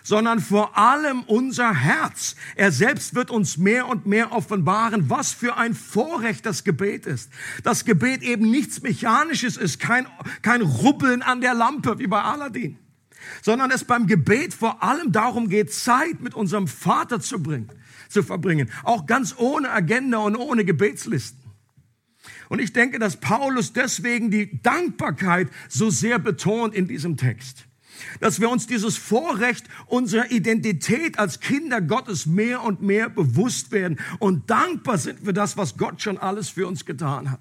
sondern 0.08 0.40
vor 0.40 0.78
allem 0.78 1.22
unser 1.24 1.74
Herz. 1.74 2.34
Er 2.56 2.72
selbst 2.72 3.14
wird 3.14 3.30
uns 3.30 3.58
mehr 3.58 3.88
und 3.88 4.06
mehr 4.06 4.32
offenbaren, 4.32 5.10
was 5.10 5.34
für 5.34 5.58
ein 5.58 5.74
Vorrecht 5.74 6.46
das 6.46 6.64
Gebet 6.64 7.04
ist. 7.04 7.30
Das 7.62 7.84
Gebet 7.84 8.22
eben 8.22 8.50
nichts 8.50 8.80
Mechanisches 8.80 9.58
ist, 9.58 9.80
kein, 9.80 10.06
kein 10.40 10.62
Rubbeln 10.62 11.20
an 11.20 11.42
der 11.42 11.52
Lampe 11.52 11.98
wie 11.98 12.06
bei 12.06 12.22
Aladdin, 12.22 12.78
sondern 13.42 13.70
es 13.70 13.84
beim 13.84 14.06
Gebet 14.06 14.54
vor 14.54 14.82
allem 14.82 15.12
darum 15.12 15.50
geht, 15.50 15.74
Zeit 15.74 16.22
mit 16.22 16.32
unserem 16.32 16.68
Vater 16.68 17.20
zu 17.20 17.42
bringen, 17.42 17.68
zu 18.08 18.22
verbringen. 18.22 18.70
Auch 18.84 19.04
ganz 19.04 19.34
ohne 19.36 19.70
Agenda 19.70 20.20
und 20.20 20.36
ohne 20.36 20.64
Gebetslisten. 20.64 21.50
Und 22.48 22.60
ich 22.62 22.72
denke, 22.72 22.98
dass 22.98 23.20
Paulus 23.20 23.74
deswegen 23.74 24.30
die 24.30 24.62
Dankbarkeit 24.62 25.50
so 25.68 25.90
sehr 25.90 26.18
betont 26.18 26.74
in 26.74 26.88
diesem 26.88 27.18
Text 27.18 27.68
dass 28.20 28.40
wir 28.40 28.50
uns 28.50 28.66
dieses 28.66 28.96
Vorrecht 28.96 29.66
unserer 29.86 30.30
Identität 30.30 31.18
als 31.18 31.40
Kinder 31.40 31.80
Gottes 31.80 32.26
mehr 32.26 32.62
und 32.62 32.82
mehr 32.82 33.08
bewusst 33.08 33.72
werden 33.72 33.98
und 34.18 34.50
dankbar 34.50 34.98
sind 34.98 35.20
für 35.20 35.32
das, 35.32 35.56
was 35.56 35.76
Gott 35.76 36.02
schon 36.02 36.18
alles 36.18 36.48
für 36.48 36.66
uns 36.66 36.84
getan 36.84 37.30
hat. 37.30 37.40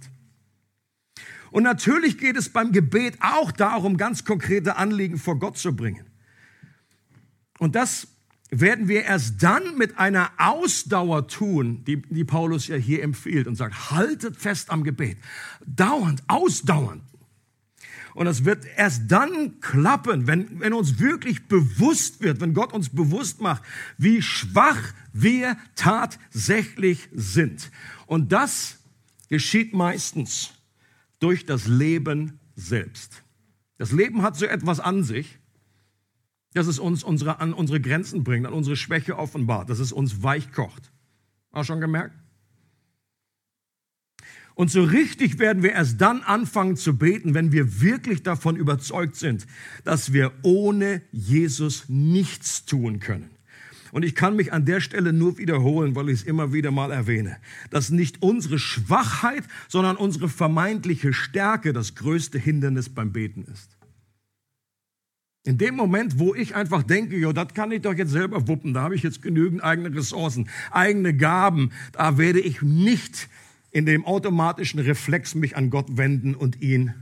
Und 1.51 1.63
natürlich 1.63 2.17
geht 2.17 2.35
es 2.35 2.49
beim 2.49 2.71
Gebet 2.71 3.17
auch 3.21 3.51
darum, 3.51 3.97
ganz 3.97 4.25
konkrete 4.25 4.75
Anliegen 4.75 5.17
vor 5.17 5.39
Gott 5.39 5.57
zu 5.57 5.75
bringen. 5.75 6.05
Und 7.59 7.75
das 7.75 8.07
werden 8.49 8.87
wir 8.87 9.03
erst 9.03 9.43
dann 9.43 9.77
mit 9.77 9.97
einer 9.97 10.31
Ausdauer 10.37 11.27
tun, 11.27 11.83
die, 11.85 12.01
die 12.01 12.23
Paulus 12.23 12.67
ja 12.67 12.75
hier 12.75 13.03
empfiehlt 13.03 13.47
und 13.47 13.55
sagt, 13.55 13.91
haltet 13.91 14.37
fest 14.37 14.69
am 14.69 14.83
Gebet. 14.83 15.17
Dauernd, 15.65 16.23
ausdauernd. 16.27 17.01
Und 18.17 18.25
es 18.25 18.45
wird 18.45 18.65
erst 18.77 19.11
dann 19.11 19.59
klappen, 19.59 20.25
wenn, 20.25 20.59
wenn 20.59 20.73
uns 20.73 20.97
wirklich 20.97 21.47
bewusst 21.47 22.19
wird, 22.19 22.41
wenn 22.41 22.55
Gott 22.55 22.73
uns 22.73 22.89
bewusst 22.89 23.41
macht, 23.41 23.61
wie 23.99 24.23
schwach 24.23 24.91
wir 25.13 25.55
tatsächlich 25.75 27.09
sind. 27.13 27.69
Und 28.07 28.31
das 28.31 28.79
geschieht 29.29 29.75
meistens 29.75 30.49
durch 31.19 31.45
das 31.45 31.67
Leben 31.67 32.39
selbst. 32.55 33.21
Das 33.77 33.91
Leben 33.91 34.23
hat 34.23 34.35
so 34.35 34.47
etwas 34.47 34.79
an 34.79 35.03
sich, 35.03 35.37
dass 36.55 36.65
es 36.65 36.79
uns 36.79 37.03
unsere, 37.03 37.39
an 37.39 37.53
unsere 37.53 37.79
Grenzen 37.79 38.23
bringt, 38.23 38.47
an 38.47 38.53
unsere 38.53 38.77
Schwäche 38.77 39.15
offenbart, 39.15 39.69
dass 39.69 39.77
es 39.77 39.91
uns 39.91 40.23
weich 40.23 40.51
kocht. 40.51 40.91
Auch 41.51 41.65
schon 41.65 41.79
gemerkt? 41.79 42.15
Und 44.57 44.71
so 44.71 44.81
richtig 44.81 45.37
werden 45.37 45.61
wir 45.61 45.73
erst 45.73 46.01
dann 46.01 46.23
anfangen 46.23 46.77
zu 46.77 46.97
beten, 46.97 47.35
wenn 47.35 47.51
wir 47.51 47.79
wirklich 47.79 48.23
davon 48.23 48.55
überzeugt 48.55 49.15
sind, 49.15 49.45
dass 49.83 50.13
wir 50.13 50.31
ohne 50.41 51.03
Jesus 51.11 51.85
nichts 51.89 52.65
tun 52.65 52.99
können. 52.99 53.29
Und 53.91 54.01
ich 54.01 54.15
kann 54.15 54.35
mich 54.35 54.53
an 54.53 54.65
der 54.65 54.81
Stelle 54.81 55.13
nur 55.13 55.37
wiederholen, 55.37 55.95
weil 55.95 56.09
ich 56.09 56.21
es 56.21 56.23
immer 56.23 56.53
wieder 56.53 56.71
mal 56.71 56.91
erwähne, 56.91 57.37
dass 57.69 57.91
nicht 57.91 58.23
unsere 58.23 58.57
Schwachheit, 58.57 59.43
sondern 59.67 59.95
unsere 59.95 60.27
vermeintliche 60.27 61.13
Stärke 61.13 61.71
das 61.71 61.93
größte 61.93 62.39
Hindernis 62.39 62.89
beim 62.89 63.11
Beten 63.13 63.45
ist. 63.53 63.77
In 65.43 65.59
dem 65.59 65.75
Moment, 65.75 66.17
wo 66.17 66.33
ich 66.33 66.55
einfach 66.55 66.81
denke, 66.81 67.15
ja, 67.15 67.31
das 67.31 67.53
kann 67.53 67.71
ich 67.71 67.83
doch 67.83 67.93
jetzt 67.93 68.11
selber 68.11 68.47
wuppen, 68.47 68.73
da 68.73 68.81
habe 68.81 68.95
ich 68.95 69.03
jetzt 69.03 69.21
genügend 69.21 69.63
eigene 69.63 69.95
Ressourcen, 69.95 70.49
eigene 70.71 71.15
Gaben, 71.15 71.73
da 71.91 72.17
werde 72.17 72.39
ich 72.39 72.63
nicht 72.63 73.29
in 73.77 73.85
dem 73.85 74.05
automatischen 74.05 74.79
Reflex 74.79 75.35
mich 75.35 75.55
an 75.55 75.69
Gott 75.69 75.97
wenden 75.97 76.33
und 76.33 76.63
ihn 76.63 76.95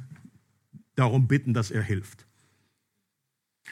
darum 0.95 1.25
bitten, 1.25 1.53
dass 1.53 1.71
er 1.71 1.81
hilft. 1.81 2.25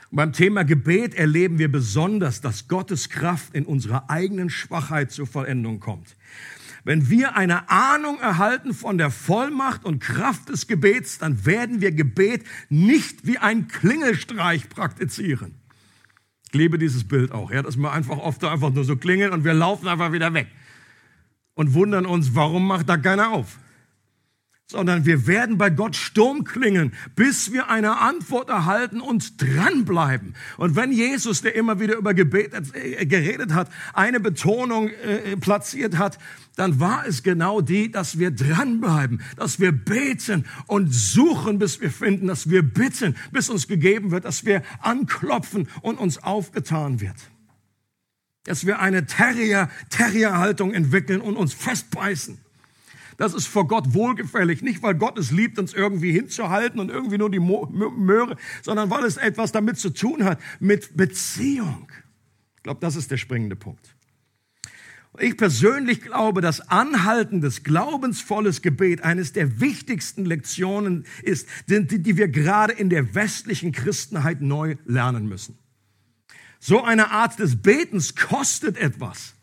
Und 0.10 0.15
beim 0.15 0.31
Thema 0.31 0.63
Gebet 0.63 1.13
erleben 1.13 1.60
wir 1.60 1.69
besonders, 1.69 2.39
dass 2.39 2.69
Gottes 2.69 3.10
Kraft 3.10 3.55
in 3.55 3.65
unserer 3.65 4.10
eigenen 4.10 4.50
Schwachheit 4.50 5.12
zur 5.12 5.27
Vollendung 5.27 5.81
kommt. 5.81 6.15
Wenn 6.86 7.10
wir 7.10 7.36
eine 7.36 7.69
Ahnung 7.69 8.22
erhalten 8.22 8.74
von 8.74 8.98
der 8.98 9.12
Vollmacht 9.12 9.83
und 9.83 10.00
Kraft 10.00 10.48
des 10.48 10.67
Gebets, 10.67 11.17
dann 11.17 11.45
werden 11.45 11.81
wir 11.81 11.91
Gebet 11.91 12.45
nicht 12.69 13.27
wie 13.27 13.38
ein 13.38 13.67
Klingelstreich 13.67 14.69
praktizieren. 14.69 15.55
Ich 16.48 16.53
liebe 16.53 16.77
dieses 16.77 17.05
Bild 17.05 17.33
auch, 17.33 17.51
ja, 17.51 17.63
dass 17.63 17.75
wir 17.75 17.91
einfach 17.91 18.17
oft 18.17 18.45
einfach 18.45 18.72
nur 18.72 18.86
so 18.86 18.95
klingeln 18.95 19.33
und 19.33 19.43
wir 19.43 19.53
laufen 19.53 19.89
einfach 19.89 20.13
wieder 20.13 20.33
weg 20.33 20.48
und 21.55 21.74
wundern 21.74 22.05
uns, 22.05 22.36
warum 22.36 22.67
macht 22.67 22.89
da 22.89 22.98
keiner 22.98 23.31
auf? 23.31 23.60
Sondern 24.65 25.05
wir 25.05 25.27
werden 25.27 25.57
bei 25.57 25.69
Gott 25.69 25.95
Sturm 25.95 26.45
klingen, 26.45 26.93
bis 27.15 27.51
wir 27.51 27.69
eine 27.69 28.00
Antwort 28.00 28.50
erhalten 28.50 29.01
und 29.01 29.39
dranbleiben. 29.39 30.36
Und 30.57 30.75
wenn 30.75 30.91
Jesus, 30.91 31.41
der 31.41 31.53
immer 31.55 31.79
wieder 31.79 31.95
über 31.95 32.13
Gebet 32.13 32.53
äh, 32.74 33.05
geredet 33.05 33.53
hat, 33.53 33.69
eine 33.93 34.19
Betonung 34.19 34.88
äh, 34.88 35.36
platziert 35.38 35.98
hat, 35.98 36.17
dann 36.55 36.79
war 36.79 37.05
es 37.05 37.24
genau 37.24 37.62
die, 37.62 37.91
dass 37.91 38.17
wir 38.17 38.31
dranbleiben, 38.31 39.22
dass 39.36 39.60
wir 39.60 39.74
beten 39.74 40.45
und 40.65 40.93
suchen, 40.93 41.60
bis 41.60 41.81
wir 41.81 41.91
finden, 41.91 42.27
dass 42.27 42.50
wir 42.50 42.63
bitten, 42.63 43.15
bis 43.31 43.50
uns 43.50 43.67
gegeben 43.67 44.12
wird, 44.12 44.25
dass 44.25 44.45
wir 44.45 44.63
anklopfen 44.79 45.67
und 45.81 46.00
uns 46.00 46.24
aufgetan 46.24 47.00
wird 47.01 47.17
dass 48.45 48.65
wir 48.65 48.79
eine 48.79 49.05
Terrier, 49.05 49.69
Terrierhaltung 49.89 50.73
entwickeln 50.73 51.21
und 51.21 51.35
uns 51.35 51.53
festbeißen. 51.53 52.38
Das 53.17 53.33
ist 53.33 53.47
vor 53.47 53.67
Gott 53.67 53.93
wohlgefällig. 53.93 54.62
Nicht, 54.62 54.81
weil 54.81 54.95
Gott 54.95 55.17
es 55.17 55.31
liebt, 55.31 55.59
uns 55.59 55.73
irgendwie 55.73 56.12
hinzuhalten 56.12 56.79
und 56.79 56.89
irgendwie 56.89 57.17
nur 57.17 57.29
die 57.29 57.39
Möhre, 57.39 58.38
sondern 58.62 58.89
weil 58.89 59.03
es 59.05 59.17
etwas 59.17 59.51
damit 59.51 59.77
zu 59.77 59.91
tun 59.91 60.23
hat, 60.23 60.39
mit 60.59 60.97
Beziehung. 60.97 61.88
Ich 62.57 62.63
glaube, 62.63 62.79
das 62.81 62.95
ist 62.95 63.12
der 63.12 63.17
springende 63.17 63.55
Punkt. 63.55 63.95
Ich 65.19 65.38
persönlich 65.38 66.01
glaube, 66.01 66.41
dass 66.41 66.69
anhaltendes, 66.69 67.63
glaubensvolles 67.63 68.63
Gebet 68.63 69.03
eines 69.03 69.31
der 69.31 69.59
wichtigsten 69.59 70.25
Lektionen 70.25 71.05
ist, 71.21 71.47
die 71.67 72.17
wir 72.17 72.29
gerade 72.29 72.73
in 72.73 72.89
der 72.89 73.13
westlichen 73.13 73.71
Christenheit 73.71 74.41
neu 74.41 74.75
lernen 74.85 75.27
müssen. 75.27 75.59
So 76.65 76.82
eine 76.82 77.12
Art 77.12 77.39
des 77.39 77.62
Betens 77.62 78.15
kostet 78.15 78.77
etwas. 78.77 79.34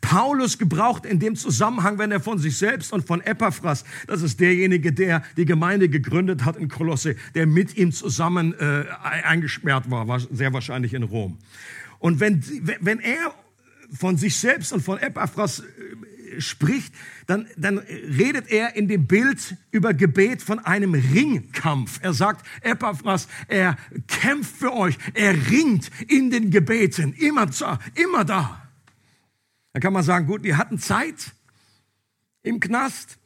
Paulus 0.00 0.58
gebraucht 0.58 1.06
in 1.06 1.20
dem 1.20 1.36
Zusammenhang, 1.36 1.98
wenn 1.98 2.10
er 2.10 2.18
von 2.18 2.40
sich 2.40 2.58
selbst 2.58 2.92
und 2.92 3.06
von 3.06 3.20
Epaphras, 3.20 3.84
das 4.08 4.22
ist 4.22 4.40
derjenige, 4.40 4.92
der 4.92 5.22
die 5.36 5.44
Gemeinde 5.44 5.88
gegründet 5.88 6.44
hat 6.44 6.56
in 6.56 6.68
Kolosse, 6.68 7.14
der 7.36 7.46
mit 7.46 7.76
ihm 7.76 7.92
zusammen 7.92 8.54
äh, 8.58 8.86
eingesperrt 9.04 9.88
war, 9.88 10.08
war 10.08 10.18
sehr 10.18 10.52
wahrscheinlich 10.52 10.94
in 10.94 11.04
Rom. 11.04 11.38
Und 12.00 12.18
wenn, 12.18 12.42
wenn 12.80 12.98
er 12.98 13.32
von 13.96 14.16
sich 14.16 14.36
selbst 14.36 14.72
und 14.72 14.80
von 14.80 14.98
Epaphras 14.98 15.62
spricht, 16.38 16.94
dann, 17.26 17.46
dann 17.56 17.78
redet 17.78 18.50
er 18.50 18.76
in 18.76 18.88
dem 18.88 19.06
Bild 19.06 19.56
über 19.70 19.94
Gebet 19.94 20.42
von 20.42 20.58
einem 20.58 20.94
Ringkampf. 20.94 22.00
Er 22.02 22.12
sagt, 22.12 22.46
Epaphras, 22.62 23.28
er 23.48 23.76
kämpft 24.06 24.56
für 24.56 24.72
euch, 24.72 24.96
er 25.14 25.34
ringt 25.50 25.90
in 26.08 26.30
den 26.30 26.50
Gebeten, 26.50 27.12
immer 27.14 27.46
da, 27.46 27.78
immer 27.94 28.24
da. 28.24 28.62
Da 29.72 29.80
kann 29.80 29.92
man 29.92 30.04
sagen, 30.04 30.26
gut, 30.26 30.44
die 30.44 30.54
hatten 30.54 30.78
Zeit 30.78 31.32
im 32.42 32.60
Knast, 32.60 33.18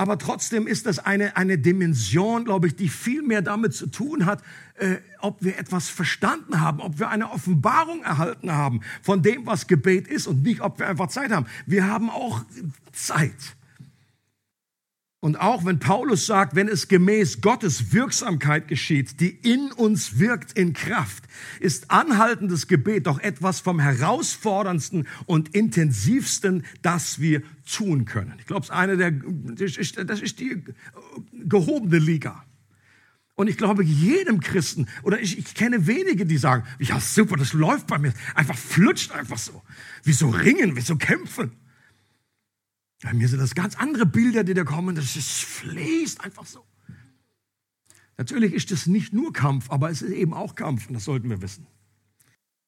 aber 0.00 0.16
trotzdem 0.16 0.66
ist 0.66 0.86
das 0.86 0.98
eine, 0.98 1.36
eine 1.36 1.58
Dimension, 1.58 2.46
glaube 2.46 2.68
ich, 2.68 2.74
die 2.74 2.88
viel 2.88 3.20
mehr 3.20 3.42
damit 3.42 3.74
zu 3.74 3.86
tun 3.86 4.24
hat, 4.24 4.42
äh, 4.76 4.96
ob 5.20 5.44
wir 5.44 5.58
etwas 5.58 5.90
verstanden 5.90 6.62
haben, 6.62 6.80
ob 6.80 6.98
wir 6.98 7.10
eine 7.10 7.30
Offenbarung 7.30 8.02
erhalten 8.02 8.50
haben 8.50 8.80
von 9.02 9.22
dem, 9.22 9.44
was 9.44 9.66
Gebet 9.66 10.08
ist 10.08 10.26
und 10.26 10.42
nicht, 10.42 10.62
ob 10.62 10.78
wir 10.78 10.88
einfach 10.88 11.08
Zeit 11.08 11.30
haben. 11.30 11.44
Wir 11.66 11.86
haben 11.86 12.08
auch 12.08 12.42
Zeit. 12.92 13.34
Und 15.22 15.38
auch 15.38 15.66
wenn 15.66 15.78
Paulus 15.78 16.24
sagt, 16.24 16.54
wenn 16.56 16.66
es 16.66 16.88
gemäß 16.88 17.42
Gottes 17.42 17.92
Wirksamkeit 17.92 18.68
geschieht, 18.68 19.20
die 19.20 19.28
in 19.28 19.70
uns 19.70 20.18
wirkt 20.18 20.54
in 20.58 20.72
Kraft, 20.72 21.24
ist 21.60 21.90
anhaltendes 21.90 22.68
Gebet 22.68 23.06
doch 23.06 23.18
etwas 23.18 23.60
vom 23.60 23.80
herausforderndsten 23.80 25.06
und 25.26 25.54
intensivsten, 25.54 26.64
das 26.80 27.20
wir 27.20 27.42
tun 27.70 28.06
können. 28.06 28.34
Ich 28.38 28.46
glaube, 28.46 28.62
es 28.62 28.70
ist 28.70 28.74
eine 28.74 28.96
der, 28.96 29.10
das 30.04 30.22
ist 30.22 30.40
die 30.40 30.64
gehobene 31.32 31.98
Liga. 31.98 32.42
Und 33.34 33.48
ich 33.48 33.58
glaube, 33.58 33.84
jedem 33.84 34.40
Christen, 34.40 34.86
oder 35.02 35.20
ich, 35.20 35.38
ich 35.38 35.54
kenne 35.54 35.86
wenige, 35.86 36.24
die 36.24 36.38
sagen, 36.38 36.64
ja 36.78 36.98
super, 36.98 37.36
das 37.36 37.52
läuft 37.52 37.86
bei 37.86 37.98
mir, 37.98 38.14
einfach 38.34 38.56
flutscht 38.56 39.12
einfach 39.12 39.38
so. 39.38 39.62
Wie 40.02 40.12
so 40.12 40.30
ringen, 40.30 40.76
wie 40.76 40.82
so 40.82 40.96
kämpfen. 40.96 41.52
Bei 43.02 43.14
mir 43.14 43.28
sind 43.28 43.40
das 43.40 43.54
ganz 43.54 43.76
andere 43.76 44.06
Bilder, 44.06 44.44
die 44.44 44.54
da 44.54 44.64
kommen. 44.64 44.94
Das 44.94 45.16
ist, 45.16 45.44
fließt 45.44 46.20
einfach 46.22 46.46
so. 46.46 46.64
Natürlich 48.18 48.52
ist 48.52 48.70
es 48.70 48.86
nicht 48.86 49.14
nur 49.14 49.32
Kampf, 49.32 49.70
aber 49.70 49.90
es 49.90 50.02
ist 50.02 50.12
eben 50.12 50.34
auch 50.34 50.54
Kampf 50.54 50.88
und 50.88 50.94
das 50.94 51.04
sollten 51.04 51.30
wir 51.30 51.40
wissen. 51.40 51.66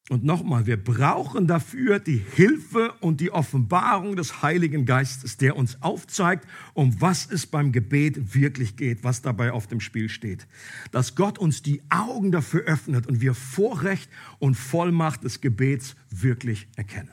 Und 0.09 0.25
nochmal, 0.25 0.67
wir 0.67 0.83
brauchen 0.83 1.47
dafür 1.47 2.01
die 2.01 2.17
Hilfe 2.19 2.93
und 3.01 3.21
die 3.21 3.31
Offenbarung 3.31 4.17
des 4.17 4.43
Heiligen 4.43 4.85
Geistes, 4.85 5.37
der 5.37 5.57
uns 5.57 5.81
aufzeigt, 5.81 6.47
um 6.75 7.01
was 7.01 7.31
es 7.31 7.47
beim 7.47 7.71
Gebet 7.71 8.35
wirklich 8.35 8.77
geht, 8.77 9.05
was 9.05 9.23
dabei 9.23 9.53
auf 9.53 9.69
dem 9.69 9.81
Spiel 9.81 10.09
steht. 10.09 10.49
Dass 10.91 11.15
Gott 11.15 11.39
uns 11.39 11.63
die 11.63 11.83
Augen 11.89 12.33
dafür 12.33 12.63
öffnet 12.63 13.07
und 13.07 13.21
wir 13.21 13.35
Vorrecht 13.35 14.11
und 14.39 14.55
Vollmacht 14.55 15.23
des 15.23 15.41
Gebets 15.41 15.95
wirklich 16.11 16.67
erkennen. 16.77 17.13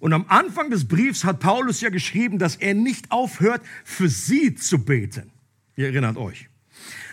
Und 0.00 0.14
am 0.14 0.24
Anfang 0.28 0.70
des 0.70 0.88
Briefs 0.88 1.24
hat 1.24 1.40
Paulus 1.40 1.82
ja 1.82 1.90
geschrieben, 1.90 2.38
dass 2.38 2.56
er 2.56 2.74
nicht 2.74 3.12
aufhört, 3.12 3.62
für 3.84 4.08
sie 4.08 4.54
zu 4.54 4.84
beten. 4.84 5.30
Ihr 5.76 5.86
erinnert 5.86 6.16
euch. 6.16 6.48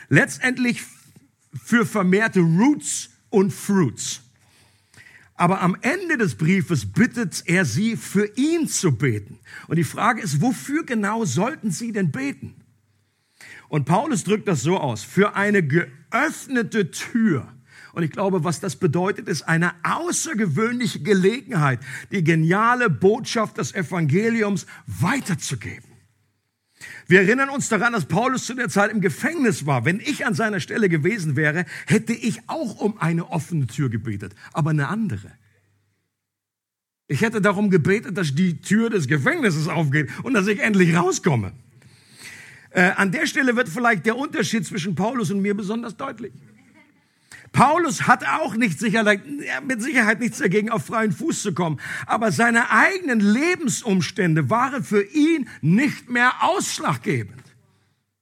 Letztendlich 0.09 0.81
für 1.53 1.85
vermehrte 1.85 2.39
Roots 2.39 3.09
und 3.29 3.51
Fruits. 3.51 4.21
Aber 5.35 5.61
am 5.61 5.77
Ende 5.81 6.17
des 6.17 6.35
Briefes 6.35 6.91
bittet 6.91 7.43
er 7.45 7.65
sie, 7.65 7.97
für 7.97 8.25
ihn 8.37 8.67
zu 8.67 8.93
beten. 8.93 9.37
Und 9.67 9.75
die 9.75 9.83
Frage 9.83 10.21
ist, 10.21 10.41
wofür 10.41 10.83
genau 10.83 11.25
sollten 11.25 11.71
sie 11.71 11.91
denn 11.91 12.11
beten? 12.11 12.55
Und 13.69 13.85
Paulus 13.85 14.23
drückt 14.23 14.47
das 14.47 14.61
so 14.61 14.77
aus, 14.77 15.03
für 15.03 15.35
eine 15.35 15.61
geöffnete 15.61 16.89
Tür 16.89 17.53
und 17.97 18.03
ich 18.03 18.11
glaube, 18.11 18.43
was 18.43 18.59
das 18.59 18.75
bedeutet, 18.75 19.27
ist 19.27 19.41
eine 19.47 19.71
außergewöhnliche 19.81 20.99
Gelegenheit, 20.99 21.79
die 22.11 22.23
geniale 22.23 22.91
Botschaft 22.91 23.57
des 23.57 23.73
Evangeliums 23.73 24.67
weiterzugeben. 24.85 25.89
Wir 27.07 27.21
erinnern 27.21 27.49
uns 27.49 27.69
daran, 27.69 27.93
dass 27.93 28.05
Paulus 28.05 28.45
zu 28.45 28.53
der 28.53 28.69
Zeit 28.69 28.91
im 28.91 29.01
Gefängnis 29.01 29.65
war. 29.65 29.83
Wenn 29.83 29.99
ich 29.99 30.27
an 30.27 30.35
seiner 30.35 30.59
Stelle 30.59 30.89
gewesen 30.89 31.35
wäre, 31.35 31.65
hätte 31.87 32.13
ich 32.13 32.39
auch 32.45 32.79
um 32.79 32.99
eine 32.99 33.31
offene 33.31 33.65
Tür 33.65 33.89
gebetet, 33.89 34.35
aber 34.53 34.69
eine 34.69 34.89
andere. 34.89 35.31
Ich 37.07 37.21
hätte 37.21 37.41
darum 37.41 37.71
gebetet, 37.71 38.15
dass 38.15 38.35
die 38.35 38.61
Tür 38.61 38.91
des 38.91 39.07
Gefängnisses 39.07 39.67
aufgeht 39.67 40.11
und 40.21 40.35
dass 40.35 40.45
ich 40.45 40.59
endlich 40.59 40.95
rauskomme. 40.95 41.51
Äh, 42.69 42.91
an 42.91 43.11
der 43.11 43.25
Stelle 43.25 43.55
wird 43.55 43.69
vielleicht 43.69 44.05
der 44.05 44.17
Unterschied 44.17 44.67
zwischen 44.67 44.93
Paulus 44.93 45.31
und 45.31 45.41
mir 45.41 45.57
besonders 45.57 45.97
deutlich. 45.97 46.31
Paulus 47.51 48.07
hatte 48.07 48.25
auch 48.41 48.55
nicht 48.55 48.79
sicherlich, 48.79 49.21
mit 49.65 49.81
Sicherheit 49.81 50.19
nichts 50.19 50.39
dagegen, 50.39 50.69
auf 50.69 50.85
freien 50.85 51.11
Fuß 51.11 51.41
zu 51.41 51.53
kommen. 51.53 51.79
Aber 52.05 52.31
seine 52.31 52.71
eigenen 52.71 53.19
Lebensumstände 53.19 54.49
waren 54.49 54.83
für 54.83 55.03
ihn 55.03 55.49
nicht 55.61 56.09
mehr 56.09 56.33
ausschlaggebend. 56.41 57.46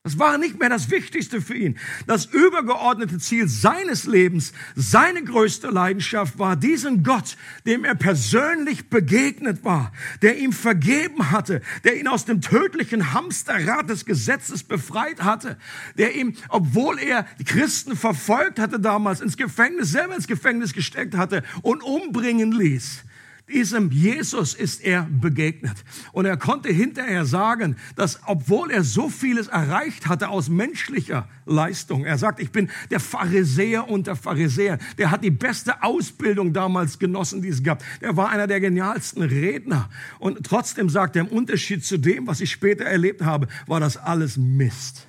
Das 0.06 0.20
war 0.20 0.38
nicht 0.38 0.60
mehr 0.60 0.70
das 0.70 0.92
Wichtigste 0.92 1.42
für 1.42 1.56
ihn. 1.56 1.80
Das 2.06 2.26
übergeordnete 2.26 3.18
Ziel 3.18 3.48
seines 3.48 4.06
Lebens, 4.06 4.54
seine 4.76 5.24
größte 5.24 5.70
Leidenschaft 5.70 6.38
war, 6.38 6.56
diesen 6.56 7.02
Gott, 7.02 7.38
dem 7.66 7.84
er 7.84 7.96
persönlich 7.96 8.92
begegnet 8.92 9.66
war, 9.66 9.92
der 10.22 10.38
ihm 10.38 10.54
vergeben 10.54 11.32
hatte, 11.32 11.64
der 11.86 12.00
ihn 12.00 12.08
aus 12.08 12.24
dem 12.24 12.42
tödlichen 12.42 13.14
Hamsterrad 13.14 13.90
des 13.90 14.06
Gesetzes 14.06 14.64
befreit 14.64 15.24
hatte, 15.24 15.58
der 15.98 16.14
ihm, 16.14 16.36
obwohl 16.50 17.00
er 17.00 17.26
die 17.40 17.44
Christen 17.44 17.96
verfolgt 17.96 18.60
hatte 18.60 18.80
damals, 18.80 19.22
ins 19.22 19.38
Gefängnis, 19.38 19.90
selber 19.90 20.16
ins 20.16 20.28
Gefängnis 20.28 20.74
gesteckt 20.74 21.18
hatte 21.18 21.42
und 21.64 21.82
umbringen 21.82 22.52
ließ, 22.52 23.06
diesem 23.48 23.92
Jesus 23.92 24.56
ist 24.56 24.84
er 24.84 25.04
begegnet. 25.04 25.84
Und 26.12 26.26
er 26.26 26.36
konnte 26.36 26.70
hinterher 26.70 27.26
sagen, 27.26 27.76
dass 27.96 28.20
obwohl 28.26 28.72
er 28.72 28.84
so 28.84 29.10
vieles 29.10 29.48
erreicht 29.48 30.08
hatte 30.08 30.30
aus 30.30 30.50
menschlicher 30.50 31.30
Leistung, 31.46 32.06
er 32.06 32.18
sagt, 32.18 32.40
ich 32.40 32.52
bin 32.52 32.72
der 32.90 33.00
Pharisäer 33.00 33.88
unter 33.88 34.16
Pharisäern, 34.16 34.80
der 34.98 35.12
hat 35.12 35.24
die 35.24 35.32
beste 35.32 35.84
Ausbildung 35.84 36.54
damals 36.54 36.98
genossen, 36.98 37.42
die 37.42 37.50
es 37.50 37.62
gab. 37.62 37.84
Der 38.02 38.18
war 38.18 38.30
einer 38.30 38.48
der 38.48 38.60
genialsten 38.60 39.22
Redner. 39.22 39.90
Und 40.18 40.44
trotzdem 40.44 40.90
sagt 40.90 41.16
er, 41.16 41.22
im 41.22 41.28
Unterschied 41.28 41.86
zu 41.86 41.98
dem, 41.98 42.26
was 42.26 42.42
ich 42.42 42.52
später 42.52 42.86
erlebt 42.86 43.22
habe, 43.22 43.48
war 43.68 43.80
das 43.80 43.98
alles 43.98 44.38
Mist. 44.38 45.08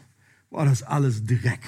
War 0.51 0.66
das 0.66 0.83
alles 0.83 1.25
Dreck. 1.25 1.61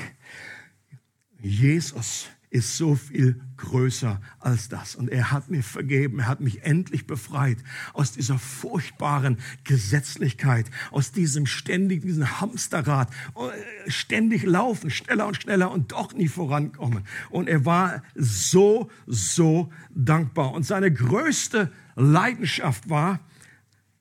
Jesus 1.40 2.26
ist 2.50 2.76
so 2.76 2.94
viel 2.94 3.40
größer 3.58 4.20
als 4.38 4.68
das. 4.68 4.94
Und 4.94 5.08
er 5.08 5.30
hat 5.32 5.50
mir 5.50 5.62
vergeben, 5.62 6.20
er 6.20 6.28
hat 6.28 6.40
mich 6.40 6.62
endlich 6.62 7.06
befreit 7.06 7.58
aus 7.92 8.12
dieser 8.12 8.38
furchtbaren 8.38 9.38
Gesetzlichkeit, 9.64 10.70
aus 10.90 11.12
diesem 11.12 11.46
ständigen 11.46 12.06
diesem 12.06 12.40
Hamsterrad, 12.40 13.10
äh, 13.10 13.90
ständig 13.90 14.44
laufen, 14.44 14.90
schneller 14.90 15.26
und 15.26 15.36
schneller 15.36 15.70
und 15.70 15.92
doch 15.92 16.14
nie 16.14 16.28
vorankommen. 16.28 17.04
Und 17.30 17.48
er 17.48 17.64
war 17.64 18.02
so, 18.14 18.90
so 19.06 19.70
dankbar. 19.94 20.52
Und 20.52 20.64
seine 20.64 20.92
größte 20.92 21.70
Leidenschaft 21.96 22.88
war, 22.88 23.20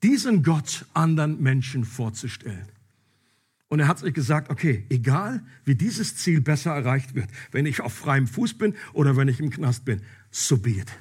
diesen 0.04 0.44
Gott 0.44 0.86
anderen 0.94 1.42
Menschen 1.42 1.84
vorzustellen. 1.84 2.68
Und 3.70 3.80
er 3.80 3.88
hat 3.88 4.00
sich 4.00 4.14
gesagt, 4.14 4.50
okay, 4.50 4.86
egal 4.90 5.44
wie 5.66 5.76
dieses 5.76 6.16
Ziel 6.16 6.42
besser 6.42 6.74
erreicht 6.74 7.16
wird, 7.16 7.30
wenn 7.52 7.66
ich 7.66 7.82
auf 7.82 7.94
freiem 7.94 8.28
Fuß 8.28 8.58
bin 8.58 8.76
oder 8.94 9.18
wenn 9.18 9.28
ich 9.28 9.40
im 9.40 9.50
Knast 9.50 9.84
bin, 9.84 10.02
so 10.32 10.58
be 10.58 10.72
it. 10.72 10.92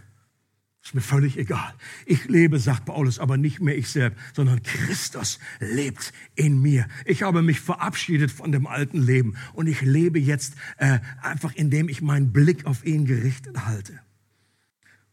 Ist 0.87 0.95
mir 0.95 1.01
völlig 1.01 1.37
egal. 1.37 1.75
Ich 2.07 2.29
lebe, 2.29 2.61
sagt 2.61 2.85
Paulus, 2.85 3.19
aber 3.19 3.37
nicht 3.37 3.61
mehr 3.61 3.77
ich 3.77 3.89
selbst, 3.89 4.21
sondern 4.37 4.63
Christus 4.63 5.41
lebt 5.59 6.13
in 6.37 6.63
mir. 6.63 6.87
Ich 7.05 7.25
habe 7.25 7.43
mich 7.43 7.59
verabschiedet 7.59 8.31
von 8.31 8.53
dem 8.53 8.69
alten 8.69 9.03
Leben 9.03 9.35
und 9.53 9.67
ich 9.67 9.81
lebe 9.81 10.21
jetzt 10.21 10.55
äh, 10.77 11.01
einfach, 11.21 11.53
indem 11.57 11.89
ich 11.89 12.03
meinen 12.03 12.33
Blick 12.33 12.67
auf 12.67 12.87
ihn 12.87 13.05
gerichtet 13.05 13.67
halte. 13.67 13.99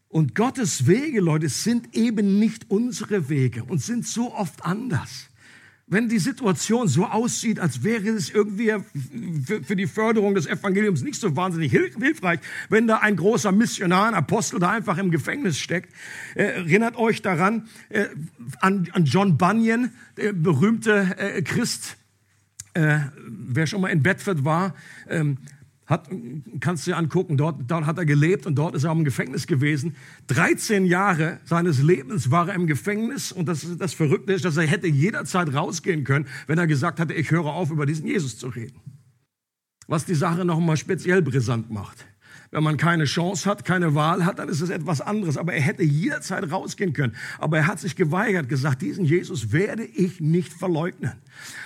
Und 0.06 0.36
Gottes 0.36 0.86
Wege, 0.86 1.20
Leute, 1.20 1.48
sind 1.48 1.96
eben 1.96 2.38
nicht 2.38 2.70
unsere 2.70 3.28
Wege 3.28 3.64
und 3.64 3.82
sind 3.82 4.06
so 4.06 4.32
oft 4.32 4.64
anders. 4.64 5.28
Wenn 5.86 6.08
die 6.08 6.18
Situation 6.18 6.88
so 6.88 7.04
aussieht, 7.04 7.60
als 7.60 7.82
wäre 7.82 8.08
es 8.08 8.30
irgendwie 8.30 8.72
für, 9.44 9.76
die 9.76 9.86
Förderung 9.86 10.34
des 10.34 10.46
Evangeliums 10.46 11.02
nicht 11.02 11.20
so 11.20 11.36
wahnsinnig 11.36 11.72
hilfreich, 11.72 12.40
wenn 12.70 12.86
da 12.86 12.98
ein 12.98 13.16
großer 13.16 13.52
Missionar, 13.52 14.08
ein 14.08 14.14
Apostel 14.14 14.58
da 14.60 14.70
einfach 14.70 14.96
im 14.96 15.10
Gefängnis 15.10 15.58
steckt, 15.58 15.92
äh, 16.36 16.44
erinnert 16.44 16.96
euch 16.96 17.20
daran 17.20 17.68
äh, 17.90 18.06
an, 18.60 18.88
an, 18.92 19.04
John 19.04 19.36
Bunyan, 19.36 19.92
der 20.16 20.32
berühmte 20.32 21.16
äh, 21.18 21.42
Christ, 21.42 21.98
äh, 22.72 23.00
wer 23.26 23.66
schon 23.66 23.82
mal 23.82 23.88
in 23.88 24.02
Bedford 24.02 24.42
war, 24.42 24.74
ähm, 25.10 25.36
hat, 25.86 26.08
kannst 26.60 26.86
du 26.86 26.90
dir 26.90 26.96
angucken, 26.96 27.36
dort, 27.36 27.56
dort 27.68 27.86
hat 27.86 27.98
er 27.98 28.06
gelebt 28.06 28.46
und 28.46 28.56
dort 28.56 28.74
ist 28.74 28.84
er 28.84 28.92
im 28.92 29.04
Gefängnis 29.04 29.46
gewesen. 29.46 29.96
13 30.28 30.86
Jahre 30.86 31.40
seines 31.44 31.82
Lebens 31.82 32.30
war 32.30 32.48
er 32.48 32.54
im 32.54 32.66
Gefängnis 32.66 33.32
und 33.32 33.46
das, 33.46 33.66
das 33.78 33.92
Verrückte 33.92 34.32
ist, 34.32 34.44
dass 34.44 34.56
er 34.56 34.66
hätte 34.66 34.86
jederzeit 34.86 35.52
rausgehen 35.52 36.04
können, 36.04 36.26
wenn 36.46 36.58
er 36.58 36.66
gesagt 36.66 37.00
hatte, 37.00 37.12
ich 37.12 37.30
höre 37.30 37.46
auf, 37.46 37.70
über 37.70 37.86
diesen 37.86 38.06
Jesus 38.06 38.38
zu 38.38 38.48
reden. 38.48 38.80
Was 39.86 40.06
die 40.06 40.14
Sache 40.14 40.44
noch 40.44 40.60
mal 40.60 40.78
speziell 40.78 41.20
brisant 41.20 41.70
macht. 41.70 42.06
Wenn 42.54 42.62
man 42.62 42.76
keine 42.76 43.06
Chance 43.06 43.50
hat, 43.50 43.64
keine 43.64 43.96
Wahl 43.96 44.24
hat, 44.24 44.38
dann 44.38 44.48
ist 44.48 44.60
es 44.60 44.70
etwas 44.70 45.00
anderes. 45.00 45.36
Aber 45.36 45.54
er 45.54 45.60
hätte 45.60 45.82
jederzeit 45.82 46.52
rausgehen 46.52 46.92
können. 46.92 47.16
Aber 47.40 47.58
er 47.58 47.66
hat 47.66 47.80
sich 47.80 47.96
geweigert, 47.96 48.48
gesagt, 48.48 48.80
diesen 48.80 49.04
Jesus 49.04 49.50
werde 49.50 49.82
ich 49.84 50.20
nicht 50.20 50.52
verleugnen. 50.52 51.14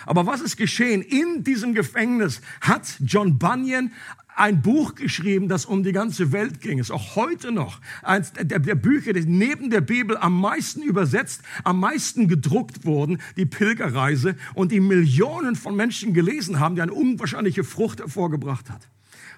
Aber 0.06 0.24
was 0.24 0.40
ist 0.40 0.56
geschehen? 0.56 1.02
In 1.02 1.44
diesem 1.44 1.74
Gefängnis 1.74 2.40
hat 2.62 2.96
John 3.00 3.38
Bunyan 3.38 3.92
ein 4.34 4.62
Buch 4.62 4.94
geschrieben, 4.94 5.48
das 5.48 5.66
um 5.66 5.82
die 5.82 5.92
ganze 5.92 6.32
Welt 6.32 6.62
ging. 6.62 6.78
Ist 6.78 6.90
auch 6.90 7.16
heute 7.16 7.52
noch 7.52 7.82
eins 8.02 8.32
der, 8.32 8.58
der 8.58 8.74
Bücher, 8.74 9.12
die 9.12 9.26
neben 9.26 9.68
der 9.68 9.82
Bibel 9.82 10.16
am 10.16 10.40
meisten 10.40 10.80
übersetzt, 10.80 11.42
am 11.64 11.80
meisten 11.80 12.28
gedruckt 12.28 12.86
wurden, 12.86 13.18
die 13.36 13.44
Pilgerreise 13.44 14.36
und 14.54 14.72
die 14.72 14.80
Millionen 14.80 15.54
von 15.54 15.76
Menschen 15.76 16.14
gelesen 16.14 16.60
haben, 16.60 16.76
die 16.76 16.80
eine 16.80 16.94
unwahrscheinliche 16.94 17.62
Frucht 17.62 18.00
hervorgebracht 18.00 18.70
hat. 18.70 18.88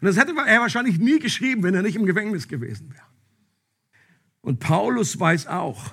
Und 0.01 0.07
das 0.07 0.17
hätte 0.17 0.35
er 0.47 0.61
wahrscheinlich 0.61 0.99
nie 0.99 1.19
geschrieben, 1.19 1.63
wenn 1.63 1.75
er 1.75 1.83
nicht 1.83 1.97
im 1.97 2.07
Gefängnis 2.07 2.49
gewesen 2.49 2.91
wäre. 2.91 3.05
Und 4.41 4.61
Paulus 4.61 5.21
weiß 5.21 5.47
auch, 5.49 5.93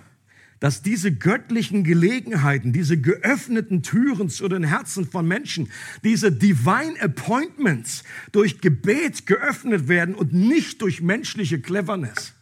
dass 0.59 0.81
diese 0.81 1.13
göttlichen 1.13 1.83
Gelegenheiten, 1.83 2.73
diese 2.73 2.99
geöffneten 2.99 3.83
Türen 3.83 4.29
zu 4.29 4.47
den 4.47 4.63
Herzen 4.63 5.05
von 5.05 5.27
Menschen, 5.27 5.69
diese 6.03 6.31
Divine 6.31 6.99
Appointments 6.99 8.03
durch 8.31 8.59
Gebet 8.59 9.27
geöffnet 9.27 9.87
werden 9.87 10.15
und 10.15 10.33
nicht 10.33 10.81
durch 10.81 11.01
menschliche 11.01 11.59
Cleverness. 11.59 12.33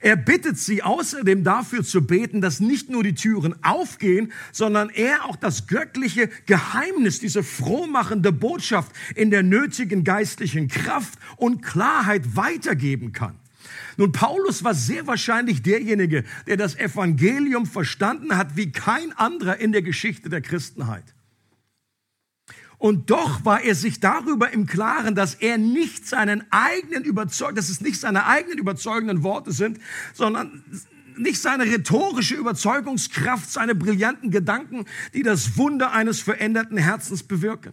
Er 0.00 0.16
bittet 0.16 0.58
sie 0.58 0.82
außerdem 0.82 1.42
dafür 1.42 1.82
zu 1.82 2.06
beten, 2.06 2.40
dass 2.40 2.60
nicht 2.60 2.88
nur 2.88 3.02
die 3.02 3.14
Türen 3.14 3.54
aufgehen, 3.64 4.32
sondern 4.52 4.90
er 4.90 5.24
auch 5.24 5.36
das 5.36 5.66
göttliche 5.66 6.28
Geheimnis, 6.46 7.18
diese 7.18 7.42
frohmachende 7.42 8.32
Botschaft 8.32 8.92
in 9.16 9.30
der 9.30 9.42
nötigen 9.42 10.04
geistlichen 10.04 10.68
Kraft 10.68 11.18
und 11.36 11.62
Klarheit 11.62 12.36
weitergeben 12.36 13.12
kann. 13.12 13.34
Nun, 13.96 14.12
Paulus 14.12 14.62
war 14.62 14.74
sehr 14.74 15.08
wahrscheinlich 15.08 15.62
derjenige, 15.62 16.24
der 16.46 16.56
das 16.56 16.76
Evangelium 16.76 17.66
verstanden 17.66 18.36
hat 18.36 18.56
wie 18.56 18.70
kein 18.70 19.12
anderer 19.12 19.56
in 19.56 19.72
der 19.72 19.82
Geschichte 19.82 20.28
der 20.28 20.40
Christenheit. 20.40 21.04
Und 22.78 23.10
doch 23.10 23.44
war 23.44 23.62
er 23.62 23.74
sich 23.74 23.98
darüber 23.98 24.52
im 24.52 24.66
Klaren, 24.66 25.16
dass 25.16 25.34
er 25.34 25.58
nicht 25.58 26.06
seinen 26.06 26.44
eigenen 26.50 27.04
Überzeugungen, 27.04 27.56
dass 27.56 27.68
es 27.68 27.80
nicht 27.80 28.00
seine 28.00 28.26
eigenen 28.26 28.58
überzeugenden 28.58 29.24
Worte 29.24 29.50
sind, 29.52 29.78
sondern 30.14 30.62
nicht 31.16 31.40
seine 31.40 31.64
rhetorische 31.64 32.36
Überzeugungskraft, 32.36 33.50
seine 33.50 33.74
brillanten 33.74 34.30
Gedanken, 34.30 34.84
die 35.12 35.24
das 35.24 35.56
Wunder 35.56 35.92
eines 35.92 36.20
veränderten 36.20 36.76
Herzens 36.76 37.24
bewirken 37.24 37.72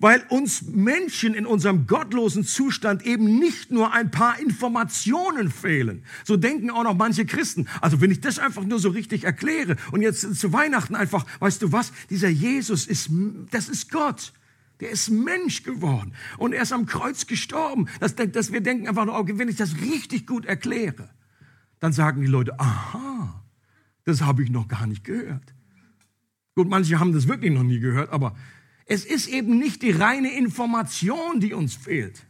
weil 0.00 0.22
uns 0.28 0.62
Menschen 0.62 1.34
in 1.34 1.46
unserem 1.46 1.86
gottlosen 1.86 2.44
Zustand 2.44 3.04
eben 3.04 3.38
nicht 3.38 3.70
nur 3.70 3.92
ein 3.92 4.10
paar 4.10 4.38
Informationen 4.38 5.50
fehlen. 5.50 6.04
So 6.24 6.36
denken 6.36 6.70
auch 6.70 6.84
noch 6.84 6.96
manche 6.96 7.26
Christen. 7.26 7.66
Also 7.80 8.00
wenn 8.00 8.10
ich 8.10 8.20
das 8.20 8.38
einfach 8.38 8.64
nur 8.64 8.78
so 8.78 8.90
richtig 8.90 9.24
erkläre 9.24 9.76
und 9.92 10.02
jetzt 10.02 10.36
zu 10.36 10.52
Weihnachten 10.52 10.94
einfach, 10.94 11.26
weißt 11.40 11.62
du 11.62 11.72
was, 11.72 11.92
dieser 12.10 12.28
Jesus 12.28 12.86
ist, 12.86 13.10
das 13.50 13.68
ist 13.68 13.90
Gott. 13.90 14.32
Der 14.80 14.90
ist 14.90 15.10
Mensch 15.10 15.64
geworden 15.64 16.12
und 16.38 16.52
er 16.52 16.62
ist 16.62 16.72
am 16.72 16.86
Kreuz 16.86 17.26
gestorben. 17.26 17.88
Dass, 17.98 18.14
dass 18.14 18.52
wir 18.52 18.60
denken 18.60 18.86
einfach 18.86 19.06
nur, 19.06 19.26
wenn 19.38 19.48
ich 19.48 19.56
das 19.56 19.74
richtig 19.80 20.26
gut 20.26 20.46
erkläre, 20.46 21.10
dann 21.80 21.92
sagen 21.92 22.20
die 22.20 22.28
Leute, 22.28 22.58
aha, 22.60 23.42
das 24.04 24.22
habe 24.22 24.44
ich 24.44 24.50
noch 24.50 24.68
gar 24.68 24.86
nicht 24.86 25.02
gehört. 25.02 25.54
Gut, 26.54 26.68
manche 26.68 26.98
haben 27.00 27.12
das 27.12 27.26
wirklich 27.26 27.52
noch 27.52 27.62
nie 27.64 27.80
gehört, 27.80 28.10
aber 28.10 28.36
es 28.88 29.04
ist 29.04 29.28
eben 29.28 29.58
nicht 29.58 29.82
die 29.82 29.90
reine 29.90 30.32
Information, 30.32 31.40
die 31.40 31.52
uns 31.52 31.76
fehlt, 31.76 32.24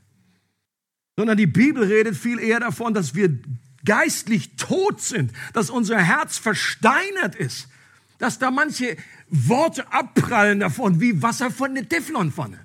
sondern 1.17 1.37
die 1.37 1.47
Bibel 1.47 1.85
redet 1.85 2.17
viel 2.17 2.41
eher 2.41 2.61
davon, 2.61 2.95
dass 2.95 3.15
wir 3.15 3.39
geistlich 3.85 4.57
tot 4.57 5.01
sind, 5.01 5.33
dass 5.55 5.71
unser 5.71 5.99
Herz 5.99 6.37
versteinert 6.37 7.37
ist, 7.37 7.69
dass 8.19 8.41
da 8.41 8.51
manche 8.51 8.97
Worte 9.29 9.91
abprallen 9.93 10.59
davon 10.61 11.01
wie 11.01 11.23
Wasser 11.23 11.51
von 11.53 11.75
der 11.75 11.89
Teflonpfanne. 11.89 12.59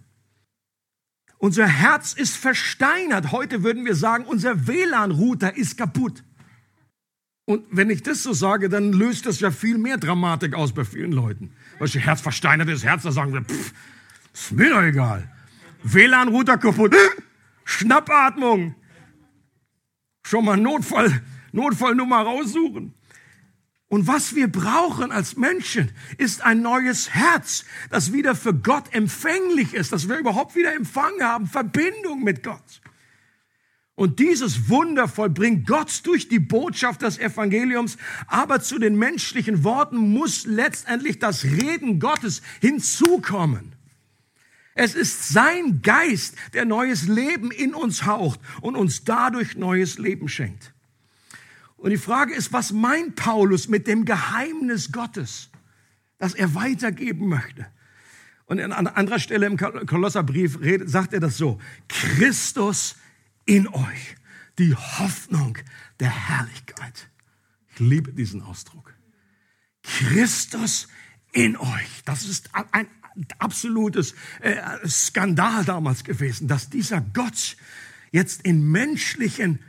Unser 1.38 1.68
Herz 1.68 2.14
ist 2.14 2.36
versteinert. 2.36 3.32
Heute 3.32 3.64
würden 3.64 3.86
wir 3.86 3.96
sagen, 3.96 4.26
unser 4.26 4.66
WLAN-Router 4.66 5.56
ist 5.56 5.78
kaputt. 5.78 6.24
Und 7.46 7.66
wenn 7.70 7.90
ich 7.90 8.02
das 8.02 8.24
so 8.24 8.34
sage, 8.34 8.70
dann 8.70 8.94
löst 8.94 9.26
das 9.26 9.40
ja 9.40 9.52
viel 9.52 9.78
mehr 9.78 9.98
Dramatik 9.98 10.56
aus 10.56 10.74
bei 10.74 10.86
vielen 10.86 11.12
Leuten. 11.12 11.52
Du, 11.80 11.86
Herz 11.86 12.22
versteinertes 12.22 12.84
Herz, 12.84 13.04
da 13.04 13.12
sagen 13.12 13.34
wir, 13.34 13.42
pff, 13.42 13.74
ist 14.34 14.52
mir 14.52 14.70
doch 14.70 14.82
egal. 14.82 15.30
WLAN-Router 15.84 16.58
kaputt. 16.58 16.96
Schnappatmung. 17.66 18.76
Schon 20.26 20.46
mal 20.46 20.58
Notfall, 20.58 21.22
Notfallnummer 21.52 22.22
raussuchen. 22.22 22.94
Und 23.90 24.08
was 24.08 24.34
wir 24.34 24.48
brauchen 24.48 25.12
als 25.12 25.36
Menschen, 25.36 25.92
ist 26.18 26.44
ein 26.44 26.62
neues 26.62 27.12
Herz, 27.14 27.64
das 27.92 28.12
wieder 28.12 28.34
für 28.34 28.54
Gott 28.54 28.92
empfänglich 28.92 29.74
ist, 29.74 29.92
dass 29.92 30.10
wir 30.10 30.18
überhaupt 30.18 30.56
wieder 30.56 30.74
Empfang 30.74 31.22
haben, 31.22 31.46
Verbindung 31.46 32.24
mit 32.24 32.42
Gott. 32.42 32.82
Und 33.96 34.20
dieses 34.20 34.70
Wunder 34.70 35.08
vollbringt 35.08 35.68
Gott 35.68 36.02
durch 36.06 36.28
die 36.28 36.40
Botschaft 36.40 37.04
des 37.04 37.20
Evangeliums, 37.20 37.98
aber 38.28 38.60
zu 38.60 38.80
den 38.80 38.96
menschlichen 38.96 39.64
Worten 39.64 39.98
muss 39.98 40.46
letztendlich 40.46 41.20
das 41.20 41.44
Reden 41.44 42.00
Gottes 42.00 42.42
hinzukommen. 42.60 43.76
Es 44.74 44.96
ist 44.96 45.30
sein 45.30 45.84
Geist, 45.84 46.36
der 46.54 46.66
neues 46.66 47.08
Leben 47.08 47.52
in 47.52 47.76
uns 47.76 48.06
haucht 48.08 48.40
und 48.62 48.76
uns 48.76 49.04
dadurch 49.04 49.56
neues 49.56 50.00
Leben 50.00 50.28
schenkt. 50.28 50.74
Und 51.78 51.92
die 51.92 51.98
Frage 51.98 52.34
ist, 52.34 52.52
was 52.52 52.72
meint 52.72 53.16
Paulus 53.16 53.68
mit 53.68 53.86
dem 53.86 54.06
Geheimnis 54.06 54.92
Gottes, 54.92 55.50
das 56.18 56.34
er 56.34 56.56
weitergeben 56.56 57.28
möchte? 57.28 57.68
Und 58.46 58.60
an 58.60 58.88
anderer 58.88 59.20
Stelle 59.20 59.46
im 59.46 59.58
Kolosserbrief 59.58 60.58
sagt 60.86 61.14
er 61.14 61.20
das 61.20 61.38
so. 61.38 61.60
Christus 61.88 62.96
in 63.46 63.68
euch 63.68 64.16
die 64.60 64.76
Hoffnung 64.76 65.58
der 66.00 66.12
Herrlichkeit. 66.12 67.10
Ich 67.74 67.80
liebe 67.80 68.14
diesen 68.14 68.42
Ausdruck. 68.42 68.94
Christus 69.82 70.88
in 71.32 71.58
euch. 71.58 72.04
Das 72.06 72.24
ist 72.24 72.50
ein 72.72 72.88
absolutes 73.40 74.16
äh, 74.42 74.56
Skandal 74.88 75.66
damals 75.66 76.04
gewesen, 76.04 76.48
dass 76.48 76.70
dieser 76.70 77.02
Gott 77.02 77.58
jetzt 78.12 78.44
in 78.44 78.64
menschlichen 78.72 79.60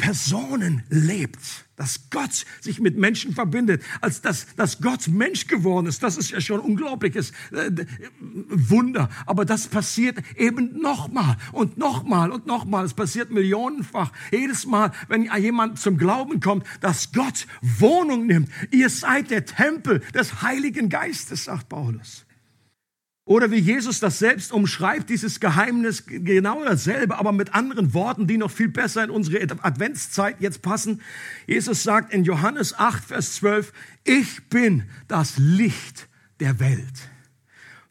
Personen 0.00 0.82
lebt, 0.88 1.66
dass 1.76 2.08
Gott 2.08 2.46
sich 2.62 2.80
mit 2.80 2.96
Menschen 2.96 3.34
verbindet, 3.34 3.82
als 4.00 4.22
dass, 4.22 4.46
dass 4.56 4.80
Gott 4.80 5.08
Mensch 5.08 5.46
geworden 5.46 5.86
ist. 5.86 6.02
Das 6.02 6.16
ist 6.16 6.30
ja 6.30 6.40
schon 6.40 6.58
unglaubliches 6.58 7.32
äh, 7.52 7.70
Wunder. 8.18 9.10
Aber 9.26 9.44
das 9.44 9.68
passiert 9.68 10.16
eben 10.36 10.80
nochmal 10.80 11.36
und 11.52 11.76
nochmal 11.76 12.30
und 12.30 12.46
nochmal. 12.46 12.86
Es 12.86 12.94
passiert 12.94 13.30
millionenfach. 13.30 14.10
Jedes 14.32 14.64
Mal, 14.64 14.90
wenn 15.08 15.30
jemand 15.38 15.78
zum 15.78 15.98
Glauben 15.98 16.40
kommt, 16.40 16.66
dass 16.80 17.12
Gott 17.12 17.46
Wohnung 17.60 18.26
nimmt. 18.26 18.48
Ihr 18.70 18.88
seid 18.88 19.30
der 19.30 19.44
Tempel 19.44 20.00
des 20.14 20.40
Heiligen 20.40 20.88
Geistes, 20.88 21.44
sagt 21.44 21.68
Paulus. 21.68 22.24
Oder 23.30 23.52
wie 23.52 23.60
Jesus 23.60 24.00
das 24.00 24.18
selbst 24.18 24.50
umschreibt, 24.50 25.08
dieses 25.08 25.38
Geheimnis 25.38 26.02
genau 26.04 26.64
dasselbe, 26.64 27.16
aber 27.16 27.30
mit 27.30 27.54
anderen 27.54 27.94
Worten, 27.94 28.26
die 28.26 28.36
noch 28.36 28.50
viel 28.50 28.68
besser 28.68 29.04
in 29.04 29.10
unsere 29.10 29.40
Adventszeit 29.62 30.40
jetzt 30.40 30.62
passen. 30.62 31.00
Jesus 31.46 31.84
sagt 31.84 32.12
in 32.12 32.24
Johannes 32.24 32.76
8, 32.76 33.04
Vers 33.04 33.36
12, 33.36 33.72
ich 34.02 34.48
bin 34.48 34.82
das 35.06 35.38
Licht 35.38 36.08
der 36.40 36.58
Welt. 36.58 37.08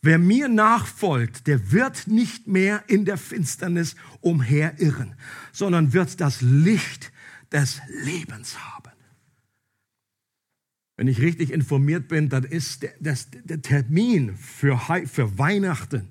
Wer 0.01 0.19
mir 0.19 0.49
nachfolgt, 0.49 1.47
der 1.47 1.71
wird 1.71 2.07
nicht 2.07 2.47
mehr 2.47 2.83
in 2.87 3.05
der 3.05 3.17
Finsternis 3.17 3.95
umherirren, 4.19 5.15
sondern 5.53 5.93
wird 5.93 6.19
das 6.19 6.41
Licht 6.41 7.13
des 7.53 7.79
Lebens 8.03 8.57
haben. 8.59 8.78
Wenn 10.99 11.07
ich 11.07 11.21
richtig 11.21 11.53
informiert 11.53 12.09
bin, 12.09 12.27
dann 12.27 12.43
ist 12.43 12.83
der, 12.83 12.91
das, 12.99 13.29
der 13.31 13.61
Termin 13.61 14.35
für, 14.35 14.77
für 15.05 15.37
Weihnachten 15.37 16.09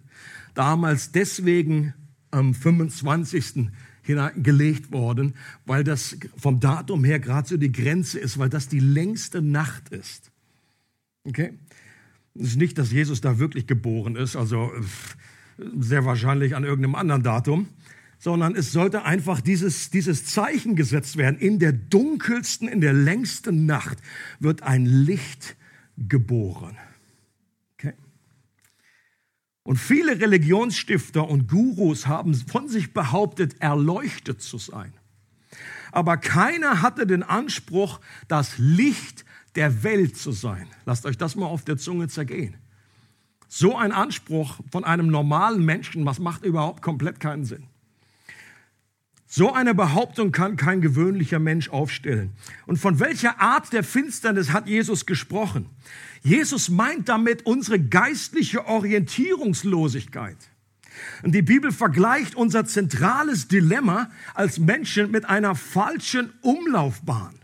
damals 0.55 1.13
deswegen 1.13 1.93
am 2.31 2.55
25. 2.55 3.69
gelegt 4.37 4.91
worden, 4.91 5.35
weil 5.67 5.85
das 5.85 6.17
vom 6.39 6.59
Datum 6.61 7.05
her 7.05 7.21
gerade 7.21 7.47
so 7.47 7.59
die 7.59 7.71
Grenze 7.71 8.19
ist, 8.19 8.39
weil 8.39 8.49
das 8.49 8.69
die 8.69 8.81
längste 8.81 9.43
Nacht 9.43 9.91
ist. 9.91 10.31
Okay? 11.25 11.53
Es 12.35 12.47
ist 12.47 12.57
nicht, 12.57 12.79
dass 12.79 12.91
Jesus 12.91 13.21
da 13.21 13.39
wirklich 13.39 13.67
geboren 13.67 14.17
ist, 14.17 14.37
also 14.37 14.73
sehr 15.79 16.07
wahrscheinlich 16.07 16.57
an 16.57 16.65
irgendeinem 16.65 16.95
anderen 16.95 17.23
Datum, 17.23 17.69
sondern 18.19 18.57
es 18.57 18.73
sollte 18.73 19.05
einfach 19.05 19.41
dieses, 19.41 19.91
dieses 19.91 20.27
Zeichen 20.27 20.75
gesetzt 20.75 21.17
werden. 21.17 21.39
In 21.39 21.59
der 21.59 21.73
dunkelsten, 21.73 22.69
in 22.69 22.81
der 22.81 22.93
längsten 22.93 23.67
Nacht 23.67 23.99
wird 24.41 24.63
ein 24.63 24.87
Licht 24.87 25.57
geboren. 25.97 26.77
Okay? 27.75 27.95
Und 29.63 29.77
viele 29.77 30.21
Religionsstifter 30.21 31.29
und 31.29 31.49
Gurus 31.49 32.07
haben 32.07 32.35
von 32.35 32.69
sich 32.69 32.93
behauptet, 32.93 33.61
erleuchtet 33.61 34.43
zu 34.43 34.59
sein. 34.59 34.93
Aber 35.93 36.17
keiner 36.17 36.83
hatte 36.83 37.07
den 37.07 37.23
Anspruch, 37.23 38.01
das 38.27 38.59
Licht 38.59 39.25
der 39.55 39.83
Welt 39.83 40.17
zu 40.17 40.33
sein. 40.33 40.67
Lasst 40.85 41.07
euch 41.07 41.17
das 41.17 41.37
mal 41.37 41.47
auf 41.47 41.65
der 41.65 41.79
Zunge 41.79 42.09
zergehen. 42.09 42.57
So 43.49 43.77
ein 43.77 43.93
Anspruch 43.93 44.61
von 44.71 44.85
einem 44.85 45.07
normalen 45.07 45.65
Menschen, 45.65 46.05
was 46.05 46.19
macht 46.19 46.45
überhaupt 46.45 46.83
komplett 46.83 47.19
keinen 47.19 47.45
Sinn. 47.45 47.65
So 49.31 49.53
eine 49.53 49.75
Behauptung 49.75 50.33
kann 50.33 50.57
kein 50.57 50.81
gewöhnlicher 50.81 51.39
Mensch 51.39 51.69
aufstellen. 51.69 52.33
Und 52.67 52.79
von 52.79 52.99
welcher 52.99 53.41
Art 53.43 53.75
der 53.75 53.85
Finsternis 53.85 54.53
hat 54.53 54.67
Jesus 54.67 55.05
gesprochen? 55.05 55.67
Jesus 56.23 56.71
meint 56.71 57.11
damit 57.11 57.45
unsere 57.45 57.79
geistliche 57.79 58.65
Orientierungslosigkeit. 58.67 60.39
Und 61.23 61.35
die 61.35 61.43
Bibel 61.43 61.73
vergleicht 61.73 62.37
unser 62.37 62.65
zentrales 62.65 63.49
Dilemma 63.49 64.11
als 64.35 64.59
Menschen 64.59 65.11
mit 65.11 65.27
einer 65.27 65.55
falschen 65.55 66.33
Umlaufbahn. 66.41 67.38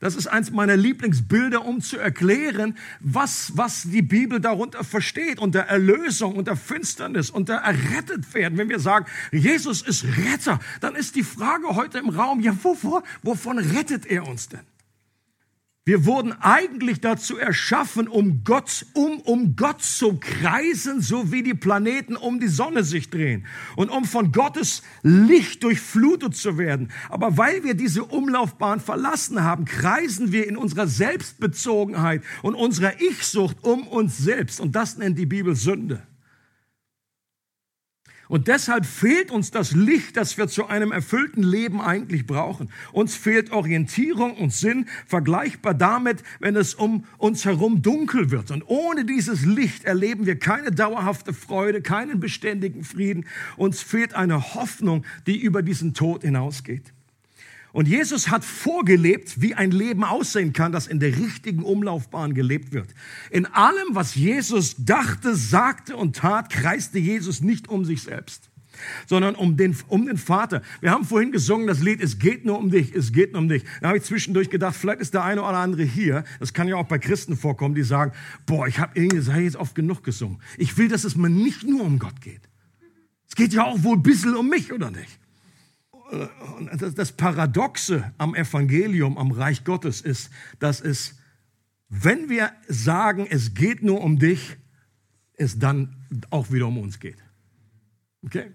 Das 0.00 0.16
ist 0.16 0.26
eins 0.26 0.50
meiner 0.50 0.76
Lieblingsbilder, 0.76 1.64
um 1.64 1.80
zu 1.80 1.98
erklären, 1.98 2.76
was, 3.00 3.52
was 3.56 3.82
die 3.82 4.02
Bibel 4.02 4.40
darunter 4.40 4.84
versteht, 4.84 5.38
unter 5.38 5.60
Erlösung, 5.60 6.36
unter 6.36 6.56
Finsternis, 6.56 7.30
unter 7.30 7.54
errettet 7.54 8.34
werden. 8.34 8.58
Wenn 8.58 8.68
wir 8.68 8.80
sagen, 8.80 9.06
Jesus 9.32 9.82
ist 9.82 10.04
Retter, 10.04 10.60
dann 10.80 10.94
ist 10.94 11.16
die 11.16 11.22
Frage 11.22 11.68
heute 11.74 11.98
im 11.98 12.08
Raum, 12.08 12.40
ja, 12.40 12.56
wovor, 12.62 13.02
wovon 13.22 13.58
rettet 13.58 14.06
er 14.06 14.26
uns 14.26 14.48
denn? 14.48 14.73
Wir 15.86 16.06
wurden 16.06 16.32
eigentlich 16.32 17.02
dazu 17.02 17.36
erschaffen, 17.36 18.08
um 18.08 18.42
Gott, 18.42 18.86
um, 18.94 19.20
um 19.20 19.54
Gott 19.54 19.82
zu 19.82 20.18
kreisen, 20.18 21.02
so 21.02 21.30
wie 21.30 21.42
die 21.42 21.52
Planeten 21.52 22.16
um 22.16 22.40
die 22.40 22.48
Sonne 22.48 22.84
sich 22.84 23.10
drehen 23.10 23.44
und 23.76 23.90
um 23.90 24.06
von 24.06 24.32
Gottes 24.32 24.82
Licht 25.02 25.62
durchflutet 25.62 26.36
zu 26.36 26.56
werden. 26.56 26.90
Aber 27.10 27.36
weil 27.36 27.64
wir 27.64 27.74
diese 27.74 28.02
Umlaufbahn 28.02 28.80
verlassen 28.80 29.44
haben, 29.44 29.66
kreisen 29.66 30.32
wir 30.32 30.48
in 30.48 30.56
unserer 30.56 30.86
Selbstbezogenheit 30.86 32.22
und 32.40 32.54
unserer 32.54 33.02
Ich-Sucht 33.02 33.62
um 33.62 33.86
uns 33.86 34.16
selbst. 34.16 34.60
Und 34.60 34.74
das 34.74 34.96
nennt 34.96 35.18
die 35.18 35.26
Bibel 35.26 35.54
Sünde. 35.54 36.02
Und 38.28 38.48
deshalb 38.48 38.86
fehlt 38.86 39.30
uns 39.30 39.50
das 39.50 39.72
Licht, 39.72 40.16
das 40.16 40.38
wir 40.38 40.48
zu 40.48 40.66
einem 40.66 40.92
erfüllten 40.92 41.42
Leben 41.42 41.80
eigentlich 41.80 42.26
brauchen. 42.26 42.70
Uns 42.92 43.14
fehlt 43.14 43.52
Orientierung 43.52 44.36
und 44.36 44.52
Sinn, 44.52 44.86
vergleichbar 45.06 45.74
damit, 45.74 46.22
wenn 46.40 46.56
es 46.56 46.74
um 46.74 47.04
uns 47.18 47.44
herum 47.44 47.82
dunkel 47.82 48.30
wird. 48.30 48.50
Und 48.50 48.64
ohne 48.66 49.04
dieses 49.04 49.44
Licht 49.44 49.84
erleben 49.84 50.26
wir 50.26 50.38
keine 50.38 50.70
dauerhafte 50.70 51.32
Freude, 51.32 51.82
keinen 51.82 52.20
beständigen 52.20 52.84
Frieden. 52.84 53.26
Uns 53.56 53.82
fehlt 53.82 54.14
eine 54.14 54.54
Hoffnung, 54.54 55.04
die 55.26 55.38
über 55.38 55.62
diesen 55.62 55.94
Tod 55.94 56.22
hinausgeht. 56.22 56.94
Und 57.74 57.88
Jesus 57.88 58.30
hat 58.30 58.44
vorgelebt, 58.44 59.40
wie 59.42 59.56
ein 59.56 59.72
Leben 59.72 60.04
aussehen 60.04 60.52
kann, 60.52 60.70
das 60.70 60.86
in 60.86 61.00
der 61.00 61.18
richtigen 61.18 61.64
Umlaufbahn 61.64 62.32
gelebt 62.32 62.72
wird. 62.72 62.86
In 63.32 63.46
allem, 63.46 63.88
was 63.90 64.14
Jesus 64.14 64.76
dachte, 64.78 65.34
sagte 65.34 65.96
und 65.96 66.14
tat, 66.14 66.50
kreiste 66.50 67.00
Jesus 67.00 67.40
nicht 67.40 67.68
um 67.68 67.84
sich 67.84 68.02
selbst, 68.02 68.48
sondern 69.06 69.34
um 69.34 69.56
den, 69.56 69.76
um 69.88 70.06
den 70.06 70.18
Vater. 70.18 70.62
Wir 70.80 70.92
haben 70.92 71.04
vorhin 71.04 71.32
gesungen 71.32 71.66
das 71.66 71.82
Lied, 71.82 72.00
es 72.00 72.20
geht 72.20 72.44
nur 72.44 72.58
um 72.58 72.70
dich, 72.70 72.94
es 72.94 73.12
geht 73.12 73.32
nur 73.32 73.42
um 73.42 73.48
dich. 73.48 73.64
Da 73.80 73.88
habe 73.88 73.98
ich 73.98 74.04
zwischendurch 74.04 74.50
gedacht, 74.50 74.76
vielleicht 74.76 75.00
ist 75.00 75.12
der 75.12 75.24
eine 75.24 75.42
oder 75.42 75.58
andere 75.58 75.82
hier, 75.82 76.22
das 76.38 76.52
kann 76.52 76.68
ja 76.68 76.76
auch 76.76 76.86
bei 76.86 77.00
Christen 77.00 77.36
vorkommen, 77.36 77.74
die 77.74 77.82
sagen, 77.82 78.12
boah, 78.46 78.68
ich 78.68 78.78
habe 78.78 78.92
irgendwie 78.94 79.42
jetzt 79.42 79.56
oft 79.56 79.74
genug 79.74 80.04
gesungen. 80.04 80.38
Ich 80.58 80.78
will, 80.78 80.86
dass 80.86 81.02
es 81.02 81.16
mir 81.16 81.28
nicht 81.28 81.64
nur 81.64 81.82
um 81.82 81.98
Gott 81.98 82.20
geht. 82.20 82.42
Es 83.26 83.34
geht 83.34 83.52
ja 83.52 83.64
auch 83.64 83.82
wohl 83.82 83.96
ein 83.96 84.02
bisschen 84.04 84.36
um 84.36 84.48
mich, 84.48 84.72
oder 84.72 84.92
nicht? 84.92 85.18
Das 86.94 87.12
Paradoxe 87.12 88.12
am 88.18 88.34
Evangelium, 88.34 89.18
am 89.18 89.30
Reich 89.30 89.64
Gottes 89.64 90.00
ist, 90.00 90.30
dass 90.58 90.80
es, 90.80 91.16
wenn 91.88 92.28
wir 92.28 92.52
sagen, 92.68 93.26
es 93.28 93.54
geht 93.54 93.82
nur 93.82 94.00
um 94.00 94.18
dich, 94.18 94.56
es 95.36 95.58
dann 95.58 95.96
auch 96.30 96.50
wieder 96.50 96.66
um 96.66 96.78
uns 96.78 97.00
geht. 97.00 97.18
Okay? 98.24 98.50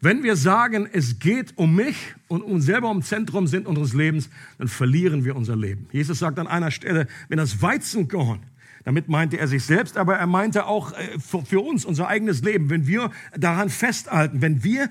Wenn 0.00 0.24
wir 0.24 0.34
sagen, 0.34 0.88
es 0.92 1.20
geht 1.20 1.56
um 1.56 1.76
mich 1.76 1.96
und 2.26 2.42
uns 2.42 2.64
selber 2.64 2.90
im 2.90 3.02
Zentrum 3.02 3.46
sind 3.46 3.68
unseres 3.68 3.92
Lebens, 3.92 4.30
dann 4.58 4.66
verlieren 4.66 5.24
wir 5.24 5.36
unser 5.36 5.54
Leben. 5.54 5.86
Jesus 5.92 6.18
sagt 6.18 6.40
an 6.40 6.48
einer 6.48 6.72
Stelle, 6.72 7.06
wenn 7.28 7.38
das 7.38 7.62
Weizenkorn, 7.62 8.40
damit 8.84 9.08
meinte 9.08 9.38
er 9.38 9.46
sich 9.46 9.64
selbst, 9.64 9.96
aber 9.96 10.16
er 10.16 10.26
meinte 10.26 10.66
auch 10.66 10.92
äh, 10.92 11.18
für 11.20 11.60
uns 11.60 11.84
unser 11.84 12.08
eigenes 12.08 12.42
Leben, 12.42 12.68
wenn 12.68 12.86
wir 12.88 13.12
daran 13.36 13.70
festhalten, 13.70 14.42
wenn 14.42 14.64
wir 14.64 14.90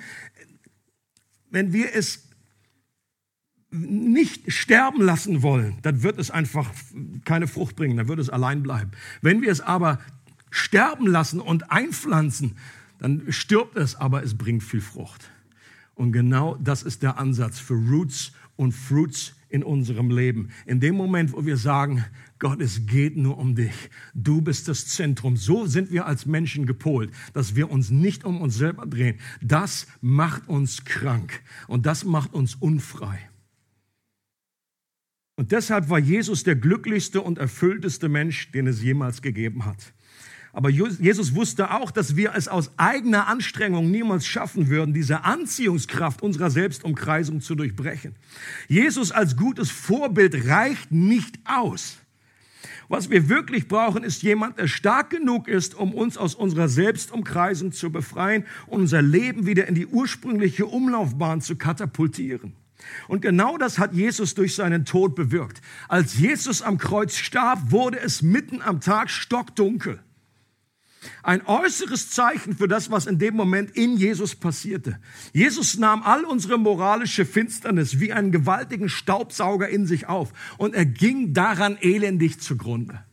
wenn 1.52 1.74
wir 1.74 1.94
es 1.94 2.28
nicht 3.70 4.52
sterben 4.52 5.02
lassen 5.02 5.44
wollen, 5.44 5.78
dann 5.82 6.04
wird 6.04 6.18
es 6.18 6.32
einfach 6.32 6.70
keine 7.24 7.48
Frucht 7.48 7.76
bringen, 7.76 7.96
dann 7.96 8.08
wird 8.08 8.20
es 8.20 8.30
allein 8.30 8.64
bleiben. 8.64 8.92
Wenn 9.22 9.42
wir 9.42 9.52
es 9.52 9.62
aber 9.62 10.00
sterben 10.50 11.08
lassen 11.08 11.40
und 11.40 11.72
einpflanzen, 11.72 12.58
dann 13.00 13.32
stirbt 13.32 13.78
es, 13.78 13.96
aber 13.96 14.24
es 14.24 14.38
bringt 14.38 14.64
viel 14.64 14.82
Frucht. 14.82 15.30
Und 15.96 16.12
genau 16.12 16.58
das 16.62 16.84
ist 16.84 17.04
der 17.04 17.18
Ansatz 17.18 17.60
für 17.60 17.76
Roots 17.76 18.34
und 18.58 18.74
Fruits 18.74 19.36
in 19.50 19.64
unserem 19.64 20.10
Leben. 20.10 20.50
In 20.66 20.80
dem 20.80 20.96
Moment, 20.96 21.34
wo 21.34 21.46
wir 21.46 21.58
sagen, 21.58 22.06
Gott, 22.42 22.60
es 22.60 22.88
geht 22.88 23.18
nur 23.18 23.38
um 23.38 23.54
dich. 23.54 23.92
Du 24.16 24.42
bist 24.42 24.68
das 24.68 24.88
Zentrum. 24.88 25.38
So 25.38 25.68
sind 25.68 25.92
wir 25.92 26.08
als 26.08 26.26
Menschen 26.26 26.66
gepolt, 26.66 27.12
dass 27.34 27.56
wir 27.56 27.70
uns 27.70 27.92
nicht 27.92 28.26
um 28.26 28.42
uns 28.42 28.56
selber 28.56 28.88
drehen. 28.88 29.20
Das 29.42 29.86
macht 30.02 30.50
uns 30.50 30.84
krank 30.84 31.40
und 31.68 31.86
das 31.86 32.04
macht 32.04 32.34
uns 32.34 32.56
unfrei. 32.56 33.30
Und 35.36 35.52
deshalb 35.52 35.90
war 35.90 36.00
Jesus 36.00 36.44
der 36.44 36.56
glücklichste 36.56 37.22
und 37.22 37.38
erfüllteste 37.38 38.10
Mensch, 38.10 38.50
den 38.50 38.66
es 38.66 38.82
jemals 38.82 39.22
gegeben 39.22 39.66
hat. 39.66 39.94
Aber 40.52 40.70
Jesus 40.70 41.36
wusste 41.36 41.72
auch, 41.72 41.92
dass 41.92 42.16
wir 42.16 42.34
es 42.36 42.48
aus 42.48 42.72
eigener 42.78 43.28
Anstrengung 43.28 43.92
niemals 43.92 44.26
schaffen 44.26 44.68
würden, 44.68 44.96
diese 44.96 45.26
Anziehungskraft 45.26 46.24
unserer 46.24 46.50
Selbstumkreisung 46.50 47.40
zu 47.40 47.54
durchbrechen. 47.54 48.16
Jesus 48.68 49.12
als 49.12 49.38
gutes 49.38 49.70
Vorbild 49.70 50.48
reicht 50.48 50.92
nicht 50.92 51.38
aus. 51.46 52.01
Was 52.92 53.10
wir 53.10 53.30
wirklich 53.30 53.70
brauchen, 53.70 54.04
ist 54.04 54.22
jemand, 54.22 54.60
der 54.60 54.68
stark 54.68 55.12
genug 55.12 55.48
ist, 55.48 55.76
um 55.76 55.94
uns 55.94 56.18
aus 56.18 56.36
unserer 56.36 56.68
Selbstumkreisung 56.68 57.72
zu 57.72 57.90
befreien 57.90 58.46
und 58.68 58.82
unser 58.82 59.02
Leben 59.02 59.46
wieder 59.46 59.66
in 59.70 59.76
die 59.76 59.88
ursprüngliche 59.88 60.66
Umlaufbahn 60.66 61.40
zu 61.40 61.56
katapultieren. 61.56 62.52
Und 63.08 63.22
genau 63.22 63.58
das 63.58 63.80
hat 63.80 63.94
Jesus 63.94 64.34
durch 64.34 64.56
seinen 64.56 64.84
Tod 64.84 65.16
bewirkt. 65.16 65.62
Als 65.88 66.20
Jesus 66.20 66.62
am 66.62 66.78
Kreuz 66.78 67.16
starb, 67.16 67.72
wurde 67.72 67.98
es 67.98 68.22
mitten 68.22 68.62
am 68.62 68.82
Tag 68.82 69.10
stockdunkel. 69.10 70.02
Ein 71.24 71.46
äußeres 71.46 72.12
Zeichen 72.12 72.56
für 72.56 72.68
das, 72.68 72.92
was 72.92 73.08
in 73.08 73.18
dem 73.18 73.36
Moment 73.36 73.72
in 73.72 73.98
Jesus 73.98 74.36
passierte. 74.36 75.00
Jesus 75.34 75.78
nahm 75.78 76.04
all 76.04 76.24
unsere 76.26 76.60
moralische 76.60 77.26
Finsternis 77.26 78.00
wie 78.00 78.14
einen 78.14 78.32
gewaltigen 78.32 78.88
Staubsauger 78.88 79.68
in 79.68 79.88
sich 79.88 80.08
auf 80.08 80.32
und 80.58 80.76
er 80.76 80.86
ging 80.86 81.34
daran 81.34 81.78
elendig 81.82 82.40
zugrunde. 82.40 83.04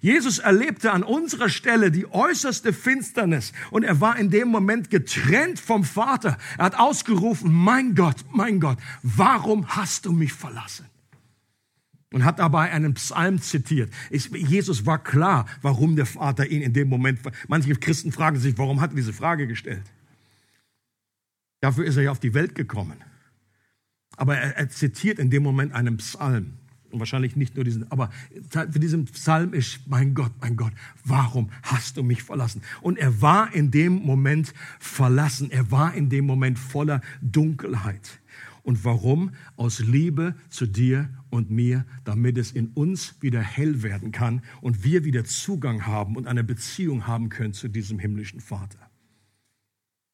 Jesus 0.00 0.38
erlebte 0.38 0.92
an 0.92 1.02
unserer 1.02 1.48
Stelle 1.48 1.90
die 1.90 2.06
äußerste 2.06 2.72
Finsternis 2.72 3.52
und 3.70 3.82
er 3.82 4.00
war 4.00 4.18
in 4.18 4.30
dem 4.30 4.48
Moment 4.48 4.90
getrennt 4.90 5.58
vom 5.58 5.84
Vater. 5.84 6.38
Er 6.58 6.66
hat 6.66 6.78
ausgerufen, 6.78 7.52
mein 7.52 7.94
Gott, 7.94 8.16
mein 8.32 8.60
Gott, 8.60 8.78
warum 9.02 9.68
hast 9.68 10.06
du 10.06 10.12
mich 10.12 10.32
verlassen? 10.32 10.86
Und 12.12 12.24
hat 12.24 12.38
dabei 12.38 12.70
einen 12.72 12.94
Psalm 12.94 13.40
zitiert. 13.40 13.92
Jesus 14.10 14.86
war 14.86 15.02
klar, 15.02 15.46
warum 15.62 15.96
der 15.96 16.06
Vater 16.06 16.46
ihn 16.46 16.62
in 16.62 16.72
dem 16.72 16.88
Moment, 16.88 17.20
manche 17.48 17.74
Christen 17.74 18.12
fragen 18.12 18.38
sich, 18.38 18.56
warum 18.58 18.80
hat 18.80 18.92
er 18.92 18.96
diese 18.96 19.12
Frage 19.12 19.46
gestellt? 19.46 19.84
Dafür 21.60 21.84
ist 21.84 21.96
er 21.96 22.04
ja 22.04 22.10
auf 22.10 22.20
die 22.20 22.34
Welt 22.34 22.54
gekommen. 22.54 22.98
Aber 24.16 24.36
er, 24.36 24.56
er 24.56 24.68
zitiert 24.68 25.18
in 25.18 25.30
dem 25.30 25.42
Moment 25.42 25.72
einen 25.72 25.96
Psalm. 25.96 26.54
Und 26.90 27.00
wahrscheinlich 27.00 27.34
nicht 27.36 27.56
nur 27.56 27.64
diesen, 27.64 27.90
aber 27.90 28.10
für 28.50 28.78
diesen 28.78 29.06
Psalm 29.06 29.52
ist, 29.52 29.80
mein 29.86 30.14
Gott, 30.14 30.32
mein 30.40 30.56
Gott, 30.56 30.72
warum 31.04 31.50
hast 31.62 31.96
du 31.96 32.02
mich 32.02 32.22
verlassen? 32.22 32.62
Und 32.80 32.98
er 32.98 33.20
war 33.20 33.52
in 33.52 33.70
dem 33.70 33.94
Moment 33.94 34.54
verlassen. 34.78 35.50
Er 35.50 35.70
war 35.70 35.94
in 35.94 36.08
dem 36.08 36.24
Moment 36.24 36.58
voller 36.58 37.00
Dunkelheit. 37.20 38.20
Und 38.66 38.84
warum? 38.84 39.30
Aus 39.54 39.78
Liebe 39.78 40.34
zu 40.48 40.66
dir 40.66 41.08
und 41.30 41.50
mir, 41.50 41.86
damit 42.02 42.36
es 42.36 42.50
in 42.50 42.70
uns 42.70 43.14
wieder 43.22 43.40
hell 43.40 43.84
werden 43.84 44.10
kann 44.10 44.42
und 44.60 44.82
wir 44.82 45.04
wieder 45.04 45.24
Zugang 45.24 45.86
haben 45.86 46.16
und 46.16 46.26
eine 46.26 46.42
Beziehung 46.42 47.06
haben 47.06 47.28
können 47.28 47.52
zu 47.52 47.68
diesem 47.68 48.00
himmlischen 48.00 48.40
Vater. 48.40 48.90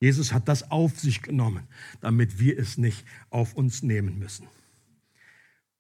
Jesus 0.01 0.35
hat 0.35 0.49
das 0.49 0.71
auf 0.71 1.01
sich 1.01 1.23
genommen, 1.23 1.67
damit 2.03 2.39
wir 2.39 2.59
es 2.59 2.77
nicht 2.77 3.07
auf 3.31 3.55
uns 3.55 3.83
nehmen 3.83 4.19
müssen. 4.19 4.47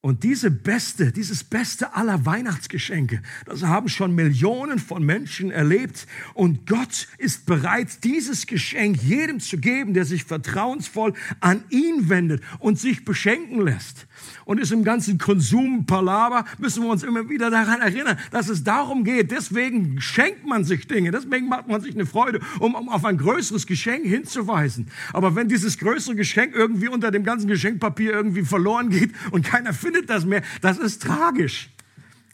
Und 0.04 0.24
diese 0.24 0.50
beste, 0.50 1.12
dieses 1.12 1.44
beste 1.44 1.94
aller 1.94 2.26
Weihnachtsgeschenke, 2.26 3.22
das 3.46 3.62
haben 3.62 3.88
schon 3.88 4.16
Millionen 4.16 4.80
von 4.80 5.06
Menschen 5.06 5.52
erlebt. 5.52 6.08
Und 6.34 6.66
Gott 6.66 7.06
ist 7.18 7.46
bereit, 7.46 8.02
dieses 8.02 8.48
Geschenk 8.48 9.00
jedem 9.00 9.38
zu 9.38 9.58
geben, 9.58 9.94
der 9.94 10.04
sich 10.04 10.24
vertrauensvoll 10.24 11.14
an 11.38 11.62
ihn 11.70 12.08
wendet 12.08 12.42
und 12.58 12.80
sich 12.80 13.04
beschenken 13.04 13.64
lässt. 13.64 14.08
Und 14.44 14.58
ist 14.58 14.72
im 14.72 14.82
ganzen 14.82 15.18
Konsumpalaver 15.18 16.46
müssen 16.58 16.82
wir 16.82 16.90
uns 16.90 17.04
immer 17.04 17.28
wieder 17.28 17.50
daran 17.50 17.80
erinnern, 17.80 18.18
dass 18.32 18.48
es 18.48 18.64
darum 18.64 19.04
geht. 19.04 19.30
Deswegen 19.30 20.00
schenkt 20.00 20.44
man 20.44 20.64
sich 20.64 20.88
Dinge. 20.88 21.12
Deswegen 21.12 21.48
macht 21.48 21.68
man 21.68 21.80
sich 21.80 21.94
eine 21.94 22.06
Freude, 22.06 22.40
um, 22.58 22.74
um 22.74 22.88
auf 22.88 23.04
ein 23.04 23.18
größeres 23.18 23.68
Geschenk 23.68 24.04
hinzuweisen. 24.04 24.88
Aber 25.12 25.36
wenn 25.36 25.46
dieses 25.46 25.78
größere 25.78 26.16
Geschenk 26.16 26.54
irgendwie 26.56 26.88
unter 26.88 27.12
dem 27.12 27.22
ganzen 27.22 27.46
Geschenkpapier 27.46 28.12
irgendwie 28.12 28.42
verloren 28.42 28.90
geht 28.90 29.12
und 29.30 29.44
keiner 29.44 29.72
findet 29.72 29.91
findet 29.92 30.10
das 30.10 30.24
mehr. 30.24 30.42
Das 30.60 30.78
ist 30.78 31.02
tragisch. 31.02 31.70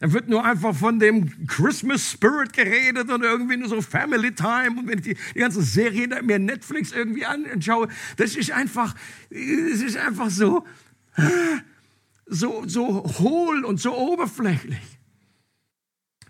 Da 0.00 0.12
wird 0.12 0.28
nur 0.28 0.44
einfach 0.44 0.76
von 0.76 1.00
dem 1.00 1.46
Christmas 1.48 2.12
Spirit 2.12 2.52
geredet 2.52 3.10
und 3.10 3.22
irgendwie 3.22 3.56
nur 3.56 3.68
so 3.68 3.82
Family 3.82 4.32
Time. 4.32 4.78
Und 4.78 4.86
wenn 4.86 4.98
ich 4.98 5.04
die, 5.04 5.16
die 5.34 5.40
ganzen 5.40 5.62
Serien 5.62 6.14
mir 6.24 6.38
Netflix 6.38 6.92
irgendwie 6.92 7.24
anschaue, 7.24 7.88
das 8.16 8.36
ist 8.36 8.52
einfach, 8.52 8.94
das 9.30 9.80
ist 9.80 9.96
einfach 9.96 10.30
so, 10.30 10.64
so, 12.26 12.62
so 12.66 13.04
hohl 13.18 13.64
und 13.64 13.80
so 13.80 13.96
oberflächlich. 13.96 14.98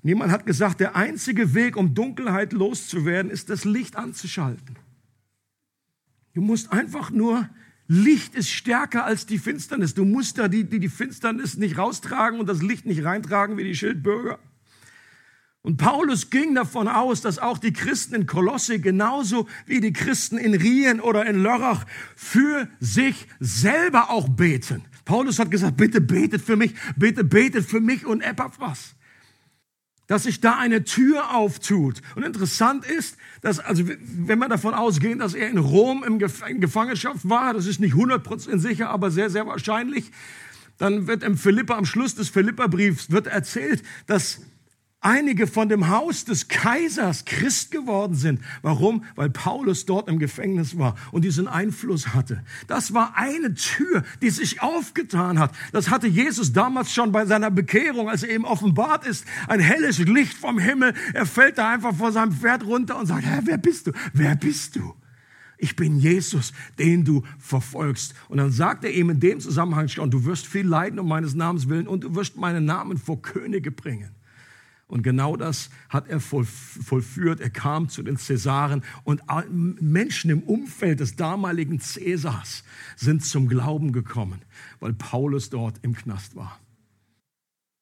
Niemand 0.03 0.33
hat 0.33 0.47
gesagt, 0.47 0.81
der 0.81 0.97
einzige 0.97 1.53
Weg, 1.53 1.77
um 1.77 1.95
Dunkelheit 1.95 2.55
loszuwerden, 2.55 3.31
ist 3.31 3.51
das 3.51 3.67
Licht 3.67 3.97
anzuschalten. 3.97 4.77
Du 6.33 6.41
musst 6.41 6.73
einfach 6.73 7.11
nur 7.11 7.51
Licht 7.89 8.35
ist 8.35 8.51
stärker 8.51 9.05
als 9.07 9.25
die 9.25 9.39
Finsternis. 9.39 9.95
Du 9.95 10.05
musst 10.05 10.37
da 10.37 10.47
die, 10.49 10.65
die, 10.65 10.79
die 10.79 10.91
Finsternis 10.91 11.57
nicht 11.57 11.79
raustragen 11.79 12.39
und 12.39 12.47
das 12.47 12.63
Licht 12.63 12.85
nicht 12.85 13.03
reintragen 13.03 13.57
wie 13.57 13.65
die 13.65 13.75
Schildbürger. 13.75 14.39
Und 15.63 15.79
Paulus 15.79 16.31
ging 16.31 16.55
davon 16.55 16.87
aus, 16.87 17.23
dass 17.23 17.39
auch 17.39 17.59
die 17.59 17.73
Christen 17.73 18.15
in 18.15 18.27
Kolosse 18.27 18.79
genauso 18.79 19.49
wie 19.67 19.81
die 19.81 19.93
Christen 19.93 20.39
in 20.39 20.55
Rien 20.55 21.01
oder 21.01 21.27
in 21.27 21.43
Lörrach 21.43 21.85
für 22.15 22.69
sich 22.79 23.27
selber 23.41 24.11
auch 24.11 24.29
beten. 24.29 24.85
Paulus 25.05 25.39
hat 25.39 25.51
gesagt, 25.51 25.79
bitte 25.79 26.01
betet 26.01 26.43
für 26.43 26.57
mich, 26.57 26.75
bitte 26.97 27.25
betet 27.25 27.65
für 27.65 27.81
mich 27.81 28.07
und 28.07 28.21
Epaphras 28.21 28.95
dass 30.09 30.25
sich 30.25 30.41
da 30.41 30.59
eine 30.59 30.83
Tür 30.83 31.37
auftut. 31.37 32.01
Und 32.17 32.25
interessant 32.25 32.85
ist, 32.85 33.17
dass, 33.43 33.61
also, 33.61 33.85
wenn 33.87 34.39
wir 34.39 34.49
davon 34.49 34.75
ausgehen, 34.75 35.21
dass 35.21 35.35
er 35.35 35.49
in 35.49 35.59
Rom 35.59 36.03
in 36.03 36.19
Gefangenschaft 36.19 37.29
war, 37.29 37.55
das 37.55 37.67
ist 37.67 37.79
nicht 37.79 37.95
100% 37.95 38.59
sicher, 38.59 38.91
aber 38.91 39.13
sehr, 39.13 39.31
sehr 39.31 39.47
wahrscheinlich, 39.47 40.11
dann 40.79 41.07
wird 41.07 41.23
im 41.23 41.37
Philippa, 41.37 41.77
am 41.77 41.85
Schluss 41.85 42.15
des 42.15 42.29
Philipperbriefs 42.29 43.11
wird 43.11 43.27
erzählt, 43.27 43.83
dass 44.07 44.41
einige 45.01 45.47
von 45.47 45.69
dem 45.69 45.89
Haus 45.89 46.25
des 46.25 46.49
Kaisers 46.49 47.25
Christ 47.25 47.71
geworden 47.71 48.15
sind. 48.15 48.41
Warum? 48.63 49.05
Weil 49.15 49.31
Paulus 49.31 49.87
dort 49.87 50.09
im 50.09 50.19
Gefängnis 50.19 50.77
war 50.77 50.97
und 51.13 51.25
diesen 51.25 51.47
Einfluss 51.47 52.15
hatte. 52.15 52.43
Das 52.67 52.95
war 52.95 53.17
eine 53.17 53.55
Tür, 53.55 54.03
die 54.23 54.31
sich 54.31 54.61
aufgetan 54.61 55.39
hat. 55.39 55.55
Das 55.73 55.91
hatte 55.91 56.09
Jesus 56.09 56.53
damals 56.53 56.93
schon 56.93 57.13
bei 57.13 57.27
seiner 57.27 57.51
Bekehrung, 57.51 58.09
als 58.09 58.23
er 58.23 58.35
ihm 58.35 58.45
offenbart 58.45 59.07
ist. 59.07 59.25
Ein 59.47 59.61
helles 59.61 59.99
Licht 59.99 60.35
vom 60.35 60.59
Himmel. 60.59 60.95
Er 61.15 61.27
fällt 61.27 61.59
da 61.59 61.71
einfach 61.71 61.95
vor 61.95 62.13
seinem 62.13 62.33
Pferd 62.33 62.65
runter 62.65 62.99
und 62.99 63.07
sagt, 63.07 63.25
Herr, 63.25 63.43
wer 63.47 63.59
bist 63.59 63.87
du? 63.87 63.93
Wer 64.13 64.35
bist 64.35 64.77
du? 64.77 64.95
Ich 65.61 65.75
bin 65.75 65.99
Jesus, 65.99 66.53
den 66.79 67.05
du 67.05 67.25
verfolgst. 67.39 68.15
Und 68.29 68.39
dann 68.39 68.53
sagt 68.53 68.85
er 68.85 68.93
ihm 68.93 69.11
in 69.11 69.19
dem 69.19 69.41
Zusammenhang 69.41 69.89
schon, 69.89 70.11
du 70.11 70.25
wirst 70.25 70.47
viel 70.47 70.67
leiden 70.67 71.01
um 71.01 71.09
meines 71.09 71.35
Namens 71.35 71.69
willen 71.69 71.89
und 71.89 72.05
du 72.05 72.15
wirst 72.15 72.37
meinen 72.37 72.65
Namen 72.65 72.97
vor 72.97 73.21
Könige 73.21 73.73
bringen. 73.73 74.11
Und 74.89 75.03
genau 75.03 75.37
das 75.37 75.69
hat 75.91 76.09
er 76.09 76.19
vollführt. 76.19 77.41
Er 77.41 77.51
kam 77.51 77.91
zu 77.91 78.03
den 78.03 78.17
Cäsaren 78.17 78.83
und 79.05 79.23
Menschen 79.81 80.31
im 80.31 80.43
Umfeld 80.43 81.01
des 81.01 81.15
damaligen 81.15 81.79
Cäsars 81.79 82.65
sind 82.97 83.23
zum 83.23 83.49
Glauben 83.49 83.93
gekommen, 83.93 84.41
weil 84.81 84.95
Paulus 84.95 85.51
dort 85.51 85.79
im 85.83 85.95
Knast 85.95 86.37
war. 86.37 86.59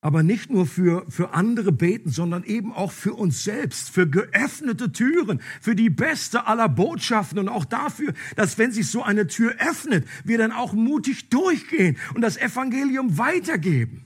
Aber 0.01 0.23
nicht 0.25 0.51
nur 0.51 0.67
für, 0.67 1.07
für 1.09 1.33
andere 1.33 1.73
beten, 1.73 2.11
sondern 2.11 2.45
eben 2.45 2.73
auch 2.73 2.93
für 2.93 3.15
uns 3.15 3.45
selbst, 3.45 3.91
für 3.91 4.09
geöffnete 4.09 4.93
Türen, 4.93 5.41
für 5.61 5.75
die 5.75 5.91
beste 5.91 6.47
aller 6.47 6.69
Botschaften 6.69 7.39
und 7.39 7.49
auch 7.49 7.65
dafür, 7.65 8.15
dass 8.35 8.59
wenn 8.59 8.73
sich 8.73 8.89
so 8.89 9.03
eine 9.03 9.29
Tür 9.29 9.55
öffnet, 9.59 10.07
wir 10.25 10.39
dann 10.39 10.53
auch 10.53 10.73
mutig 10.73 11.29
durchgehen 11.29 11.97
und 12.15 12.21
das 12.21 12.37
Evangelium 12.37 13.17
weitergeben. 13.17 14.06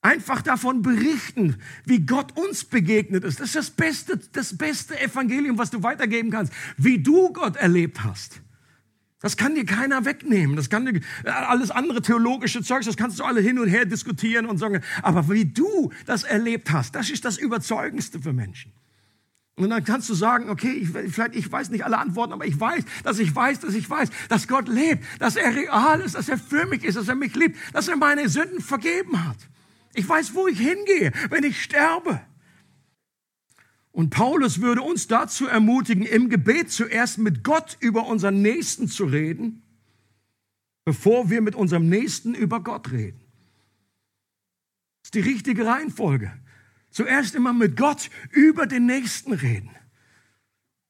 Einfach 0.00 0.42
davon 0.42 0.82
berichten, 0.82 1.56
wie 1.84 2.00
Gott 2.00 2.36
uns 2.38 2.64
begegnet 2.64 3.24
ist. 3.24 3.40
Das 3.40 3.48
ist 3.48 3.56
das 3.56 3.70
beste, 3.70 4.16
das 4.32 4.56
beste 4.56 4.98
Evangelium, 5.00 5.58
was 5.58 5.70
du 5.70 5.82
weitergeben 5.82 6.30
kannst. 6.30 6.52
Wie 6.76 7.02
du 7.02 7.32
Gott 7.32 7.56
erlebt 7.56 8.04
hast. 8.04 8.40
Das 9.20 9.36
kann 9.36 9.56
dir 9.56 9.64
keiner 9.64 10.04
wegnehmen. 10.04 10.54
Das 10.54 10.70
kann 10.70 10.86
dir, 10.86 11.00
alles 11.24 11.72
andere 11.72 12.00
theologische 12.00 12.62
Zeugs, 12.62 12.86
das 12.86 12.96
kannst 12.96 13.18
du 13.18 13.24
alle 13.24 13.40
hin 13.40 13.58
und 13.58 13.66
her 13.66 13.84
diskutieren 13.84 14.46
und 14.46 14.58
sagen. 14.58 14.80
Aber 15.02 15.28
wie 15.28 15.44
du 15.44 15.90
das 16.06 16.22
erlebt 16.22 16.70
hast, 16.70 16.94
das 16.94 17.10
ist 17.10 17.24
das 17.24 17.36
Überzeugendste 17.36 18.20
für 18.20 18.32
Menschen. 18.32 18.72
Und 19.56 19.70
dann 19.70 19.82
kannst 19.82 20.08
du 20.08 20.14
sagen, 20.14 20.50
okay, 20.50 20.70
ich, 20.70 20.90
vielleicht, 20.90 21.34
ich 21.34 21.50
weiß 21.50 21.70
nicht 21.70 21.84
alle 21.84 21.98
Antworten, 21.98 22.32
aber 22.32 22.46
ich 22.46 22.58
weiß, 22.58 22.84
dass 23.02 23.18
ich 23.18 23.34
weiß, 23.34 23.58
dass 23.58 23.74
ich 23.74 23.90
weiß, 23.90 24.08
dass 24.28 24.46
Gott 24.46 24.68
lebt, 24.68 25.04
dass 25.18 25.34
er 25.34 25.52
real 25.52 26.00
ist, 26.00 26.14
dass 26.14 26.28
er 26.28 26.38
für 26.38 26.66
mich 26.66 26.84
ist, 26.84 26.96
dass 26.96 27.08
er 27.08 27.16
mich 27.16 27.34
liebt, 27.34 27.56
dass 27.72 27.88
er 27.88 27.96
meine 27.96 28.28
Sünden 28.28 28.60
vergeben 28.60 29.26
hat. 29.26 29.36
Ich 29.98 30.08
weiß, 30.08 30.34
wo 30.34 30.46
ich 30.46 30.60
hingehe, 30.60 31.10
wenn 31.28 31.42
ich 31.42 31.60
sterbe. 31.60 32.20
Und 33.90 34.10
Paulus 34.10 34.60
würde 34.60 34.80
uns 34.80 35.08
dazu 35.08 35.48
ermutigen, 35.48 36.04
im 36.06 36.28
Gebet 36.28 36.70
zuerst 36.70 37.18
mit 37.18 37.42
Gott 37.42 37.76
über 37.80 38.06
unseren 38.06 38.40
Nächsten 38.40 38.86
zu 38.86 39.06
reden, 39.06 39.60
bevor 40.84 41.30
wir 41.30 41.40
mit 41.40 41.56
unserem 41.56 41.88
Nächsten 41.88 42.36
über 42.36 42.62
Gott 42.62 42.92
reden. 42.92 43.20
Das 45.02 45.08
ist 45.08 45.14
die 45.14 45.28
richtige 45.28 45.66
Reihenfolge. 45.66 46.32
Zuerst 46.92 47.34
immer 47.34 47.52
mit 47.52 47.76
Gott 47.76 48.08
über 48.30 48.68
den 48.68 48.86
Nächsten 48.86 49.32
reden. 49.32 49.70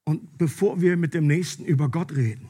Und 0.04 0.36
bevor 0.36 0.82
wir 0.82 0.98
mit 0.98 1.14
dem 1.14 1.26
Nächsten 1.26 1.64
über 1.64 1.88
Gott 1.88 2.14
reden. 2.14 2.47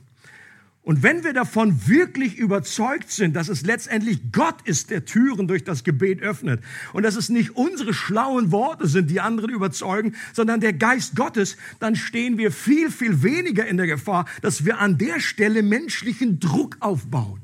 Und 0.89 1.03
wenn 1.03 1.23
wir 1.23 1.35
davon 1.35 1.87
wirklich 1.87 2.39
überzeugt 2.39 3.11
sind, 3.11 3.37
dass 3.37 3.51
es 3.51 3.61
letztendlich 3.61 4.33
Gott 4.33 4.63
ist, 4.65 4.89
der 4.89 5.05
Türen 5.05 5.47
durch 5.47 5.63
das 5.63 5.85
Gebet 5.85 6.23
öffnet 6.23 6.65
und 6.95 7.03
dass 7.03 7.15
es 7.15 7.29
nicht 7.29 7.57
unsere 7.57 7.93
schlauen 7.93 8.53
Worte 8.53 8.87
sind, 8.87 9.11
die 9.11 9.21
anderen 9.21 9.51
überzeugen, 9.51 10.15
sondern 10.33 10.63
der 10.63 10.73
Geist 10.73 11.15
Gottes, 11.15 11.59
dann 11.79 11.95
stehen 11.95 12.39
wir 12.39 12.51
viel, 12.51 12.91
viel 12.91 13.23
weniger 13.23 13.67
in 13.67 13.77
der 13.77 13.87
Gefahr, 13.87 14.25
dass 14.41 14.65
wir 14.65 14.79
an 14.79 14.97
der 14.97 15.21
Stelle 15.21 15.63
menschlichen 15.63 16.41
Druck 16.41 16.79
aufbauen. 16.81 17.43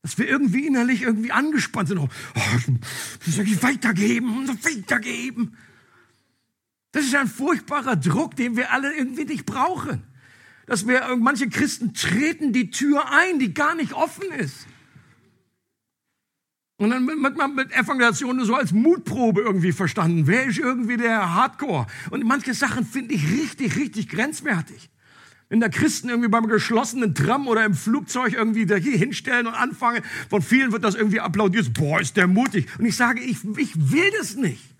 Dass 0.00 0.16
wir 0.16 0.26
irgendwie 0.26 0.66
innerlich 0.66 1.02
irgendwie 1.02 1.32
angespannt 1.32 1.88
sind. 1.88 1.98
Oh, 1.98 2.08
soll 3.26 3.44
ich 3.44 3.62
weitergeben, 3.62 4.48
weitergeben. 4.62 5.58
Das 6.92 7.04
ist 7.04 7.14
ein 7.14 7.28
furchtbarer 7.28 7.96
Druck, 7.96 8.34
den 8.34 8.56
wir 8.56 8.72
alle 8.72 8.96
irgendwie 8.96 9.26
nicht 9.26 9.44
brauchen 9.44 10.04
dass 10.66 10.86
wir, 10.86 11.16
manche 11.18 11.48
Christen 11.48 11.94
treten 11.94 12.52
die 12.52 12.70
Tür 12.70 13.04
ein, 13.10 13.38
die 13.38 13.54
gar 13.54 13.74
nicht 13.74 13.92
offen 13.92 14.30
ist. 14.32 14.66
Und 16.78 16.90
dann 16.90 17.06
wird 17.06 17.36
man 17.36 17.54
mit 17.54 17.72
Evangelisation 17.72 18.44
so 18.44 18.54
als 18.54 18.72
Mutprobe 18.72 19.40
irgendwie 19.40 19.72
verstanden. 19.72 20.26
Wer 20.26 20.44
ist 20.44 20.58
irgendwie 20.58 20.98
der 20.98 21.34
Hardcore? 21.34 21.86
Und 22.10 22.24
manche 22.24 22.52
Sachen 22.52 22.84
finde 22.84 23.14
ich 23.14 23.30
richtig, 23.32 23.76
richtig 23.76 24.10
grenzwertig. 24.10 24.90
Wenn 25.48 25.60
da 25.60 25.68
Christen 25.68 26.10
irgendwie 26.10 26.28
beim 26.28 26.48
geschlossenen 26.48 27.14
Tram 27.14 27.48
oder 27.48 27.64
im 27.64 27.72
Flugzeug 27.72 28.34
irgendwie 28.34 28.66
da 28.66 28.74
hier 28.74 28.98
hinstellen 28.98 29.46
und 29.46 29.54
anfangen, 29.54 30.02
von 30.28 30.42
vielen 30.42 30.72
wird 30.72 30.84
das 30.84 30.96
irgendwie 30.96 31.20
applaudiert. 31.20 31.72
Boah, 31.72 32.00
ist 32.00 32.16
der 32.16 32.26
mutig. 32.26 32.66
Und 32.78 32.84
ich 32.84 32.96
sage, 32.96 33.20
ich, 33.20 33.38
ich 33.56 33.92
will 33.92 34.10
das 34.18 34.34
nicht. 34.34 34.75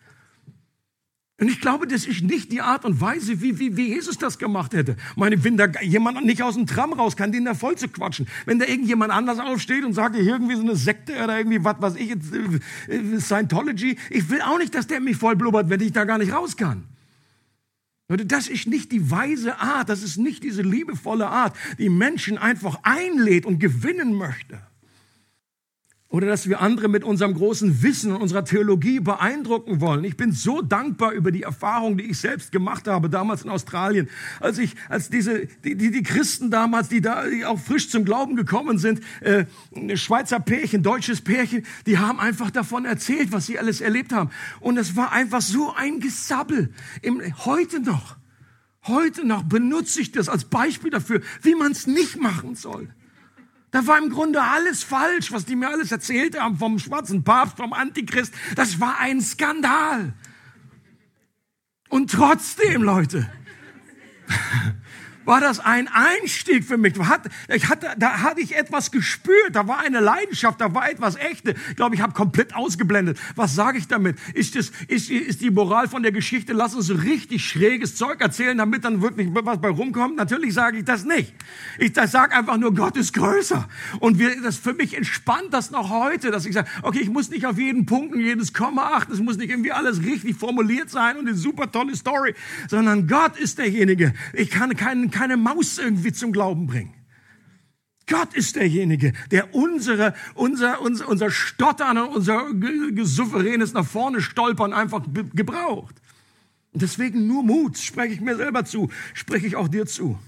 Und 1.39 1.49
ich 1.49 1.61
glaube, 1.61 1.87
das 1.87 2.07
ist 2.07 2.23
nicht 2.23 2.51
die 2.51 2.63
Art 2.63 2.87
und 2.87 2.99
Weise, 2.99 3.43
wie, 3.43 3.59
wie, 3.59 3.77
wie 3.77 3.89
Jesus 3.89 4.17
das 4.17 4.39
gemacht 4.39 4.73
hätte. 4.73 4.97
meine, 5.17 5.45
wenn 5.45 5.59
da 5.59 5.67
jemand 5.83 6.25
nicht 6.25 6.43
aus 6.43 6.55
dem 6.55 6.67
Tram 6.67 6.95
raus 6.95 7.15
kann, 7.15 7.31
den 7.31 7.45
da 7.45 7.53
voll 7.53 7.77
zu 7.77 7.89
quatschen. 7.89 8.27
Wenn 8.47 8.59
da 8.59 8.65
irgendjemand 8.65 9.13
anders 9.13 9.39
aufsteht 9.39 9.85
und 9.85 9.93
sagt, 9.93 10.17
hier 10.17 10.25
irgendwie 10.25 10.57
so 10.57 10.63
eine 10.63 10.77
Sekte 10.77 11.13
oder 11.23 11.37
irgendwie 11.37 11.63
was 11.63 11.77
weiß 11.79 11.97
ich 11.97 12.09
jetzt, 12.09 12.33
äh, 12.33 13.21
Scientology. 13.21 13.99
Ich 14.09 14.31
will 14.31 14.41
auch 14.41 14.59
nicht, 14.59 14.75
dass 14.75 14.87
der 14.87 15.01
mich 15.01 15.19
voll 15.19 15.37
blubbert, 15.37 15.69
wenn 15.69 15.81
ich 15.81 15.93
da 15.93 16.05
gar 16.05 16.17
nicht 16.17 16.33
raus 16.33 16.57
kann. 16.57 16.85
Das 18.09 18.49
ist 18.49 18.67
nicht 18.67 18.93
die 18.93 19.11
weise 19.11 19.59
Art, 19.59 19.89
das 19.89 20.03
ist 20.03 20.17
nicht 20.17 20.43
diese 20.43 20.63
liebevolle 20.63 21.27
Art, 21.27 21.57
die 21.79 21.91
Menschen 21.91 22.39
einfach 22.39 22.79
einlädt 22.83 23.45
und 23.45 23.59
gewinnen 23.59 24.15
möchte. 24.15 24.61
Oder 26.17 26.29
dass 26.29 26.49
wir 26.49 26.63
andere 26.63 26.89
mit 26.89 27.05
unserem 27.05 27.35
großen 27.35 27.83
Wissen 27.83 28.11
und 28.11 28.23
unserer 28.23 28.43
Theologie 28.43 29.01
beeindrucken 29.01 29.83
wollen. 29.83 30.03
Ich 30.03 30.17
bin 30.17 30.33
so 30.33 30.63
dankbar 30.63 31.13
über 31.13 31.31
die 31.31 31.43
Erfahrung, 31.43 31.99
die 31.99 32.05
ich 32.05 32.17
selbst 32.17 32.53
gemacht 32.53 32.89
habe, 32.89 33.11
damals 33.11 33.43
in 33.43 33.51
Australien, 33.51 34.09
als 34.41 34.57
ich, 34.57 34.77
als 34.89 35.11
diese, 35.11 35.47
die, 35.63 35.75
die, 35.75 35.91
die 35.91 36.03
Christen 36.03 36.51
damals, 36.51 36.89
die 36.89 37.03
da 37.03 37.27
die 37.29 37.45
auch 37.45 37.61
frisch 37.61 37.91
zum 37.91 38.07
Glauben 38.07 38.35
gekommen 38.35 38.79
sind, 38.79 39.03
äh, 39.21 39.45
Schweizer 39.99 40.41
Pärchen, 40.41 40.83
deutsches 40.83 41.21
Pärchen, 41.21 41.67
die 41.85 41.99
haben 41.99 42.19
einfach 42.19 42.51
davon 42.51 42.87
erzählt, 42.87 43.31
was 43.31 43.45
sie 43.45 43.59
alles 43.59 43.83
erlebt 43.83 44.15
haben. 44.15 44.31
Und 44.61 44.79
es 44.79 44.97
war 44.97 45.13
einfach 45.13 45.43
so 45.43 45.75
ein 45.75 46.01
Gesabbel. 46.01 46.73
Im, 47.03 47.21
heute 47.45 47.81
noch, 47.81 48.17
heute 48.85 49.27
noch 49.27 49.43
benutze 49.43 50.01
ich 50.01 50.13
das 50.13 50.31
als 50.31 50.47
Beispiel 50.47 50.91
dafür, 50.91 51.21
wie 51.43 51.55
man 51.55 51.73
es 51.73 51.87
nicht 51.87 52.19
machen 52.19 52.55
soll. 52.55 52.89
Da 53.77 53.87
war 53.87 53.99
im 53.99 54.09
Grunde 54.09 54.43
alles 54.43 54.83
falsch, 54.83 55.33
was 55.33 55.45
die 55.45 55.55
mir 55.55 55.69
alles 55.69 55.93
erzählt 55.93 56.41
haben 56.41 56.57
vom 56.57 56.79
schwarzen 56.79 57.25
Papst, 57.25 57.59
vom 57.59 57.75
Antichrist. 57.75 58.33
Das 58.55 58.81
war 58.81 59.01
ein 59.01 59.21
Skandal. 59.21 60.15
Und 61.91 62.11
trotzdem, 62.11 62.83
Leute, 62.83 63.31
war 65.27 65.41
das 65.41 65.61
ein 65.61 65.89
Einstieg 65.89 66.65
für 66.65 66.79
mich. 66.79 66.95
Ich 67.49 67.69
hatte, 67.69 67.91
da 67.99 68.23
hatte 68.23 68.41
ich 68.41 68.57
etwas 68.57 68.91
gespürt, 68.91 69.51
da 69.53 69.67
war 69.69 69.81
eine 69.81 70.01
Leidenschaft, 70.01 70.61
da 70.61 70.73
war 70.73 70.91
etwas 70.91 71.17
Echte. 71.17 71.55
Ich 71.71 71.77
glaube, 71.77 71.95
ich 71.95 72.01
habe 72.01 72.13
komplett 72.13 72.55
ausgeblendet. 72.55 73.19
Was 73.35 73.55
sage 73.55 73.79
ich 73.79 73.89
damit? 73.89 74.19
Ist, 74.35 74.55
das, 74.55 74.71
ist, 74.89 75.11
ist 75.11 75.41
die 75.41 75.51
Moral 75.51 75.89
von 75.89 76.03
der 76.03 76.13
Geschichte, 76.13 76.53
lass 76.53 76.75
uns 76.75 76.91
richtig 77.03 77.45
schräges 77.45 77.97
Zeug 77.97 78.21
erzählen, 78.21 78.57
damit 78.57 78.85
dann 78.85 79.03
wirklich 79.03 79.29
was 79.33 79.61
bei 79.61 79.69
rumkommt? 79.69 80.17
Natürlich 80.17 80.55
sage 80.55 80.79
ich 80.79 80.85
das 80.85 81.05
nicht. 81.05 81.35
Ich 81.79 81.93
sage 81.95 82.35
einfach 82.35 82.57
nur, 82.57 82.73
Gott 82.73 82.97
ist 82.97 83.13
größer. 83.13 83.69
Und 83.99 84.19
wir, 84.19 84.41
das 84.41 84.57
für 84.57 84.75
mich 84.75 84.97
entspannt 84.97 85.49
das 85.51 85.71
noch 85.71 85.91
heute, 85.91 86.31
dass 86.31 86.47
ich 86.47 86.55
sage, 86.55 86.69
okay, 86.83 87.01
ich 87.01 87.11
muss 87.11 87.31
nicht 87.31 87.47
auf 87.47 87.59
jeden 87.59 87.85
Punkt 87.85 88.15
und 88.15 88.21
jedes 88.21 88.55
Komma 88.55 88.93
achten, 88.95 89.13
es 89.13 89.21
muss 89.21 89.37
nicht 89.37 89.51
irgendwie 89.51 89.73
alles 89.73 90.03
richtig 90.03 90.37
formuliert 90.37 90.89
sein 90.91 91.17
und 91.17 91.27
eine 91.27 91.37
super 91.37 91.71
tolle 91.71 91.97
Story, 91.97 92.35
sondern 92.69 93.09
Gott 93.09 93.37
ist 93.37 93.59
derjenige. 93.59 94.15
Ich 94.33 94.51
kann 94.51 94.77
keinen 94.77 95.11
keine 95.17 95.37
Maus 95.37 95.79
irgendwie 95.79 96.13
zum 96.13 96.33
Glauben 96.33 96.67
bringen. 96.67 96.95
Gott 98.07 98.35
ist 98.35 98.55
derjenige, 98.57 99.13
der 99.31 99.55
unsere, 99.55 100.15
unser, 100.35 100.81
unser, 100.81 101.09
unser 101.09 101.31
Stottern 101.31 101.99
und 101.99 102.09
unser 102.09 102.45
souveränes 103.05 103.73
nach 103.73 103.87
vorne 103.87 104.21
stolpern 104.21 104.73
einfach 104.73 105.03
gebraucht. 105.35 105.97
Und 106.73 106.83
deswegen 106.83 107.27
nur 107.27 107.43
Mut, 107.43 107.79
spreche 107.79 108.15
ich 108.15 108.21
mir 108.21 108.37
selber 108.37 108.65
zu, 108.65 108.91
spreche 109.15 109.47
ich 109.47 109.57
auch 109.57 109.69
dir 109.69 109.87
zu. 109.87 110.19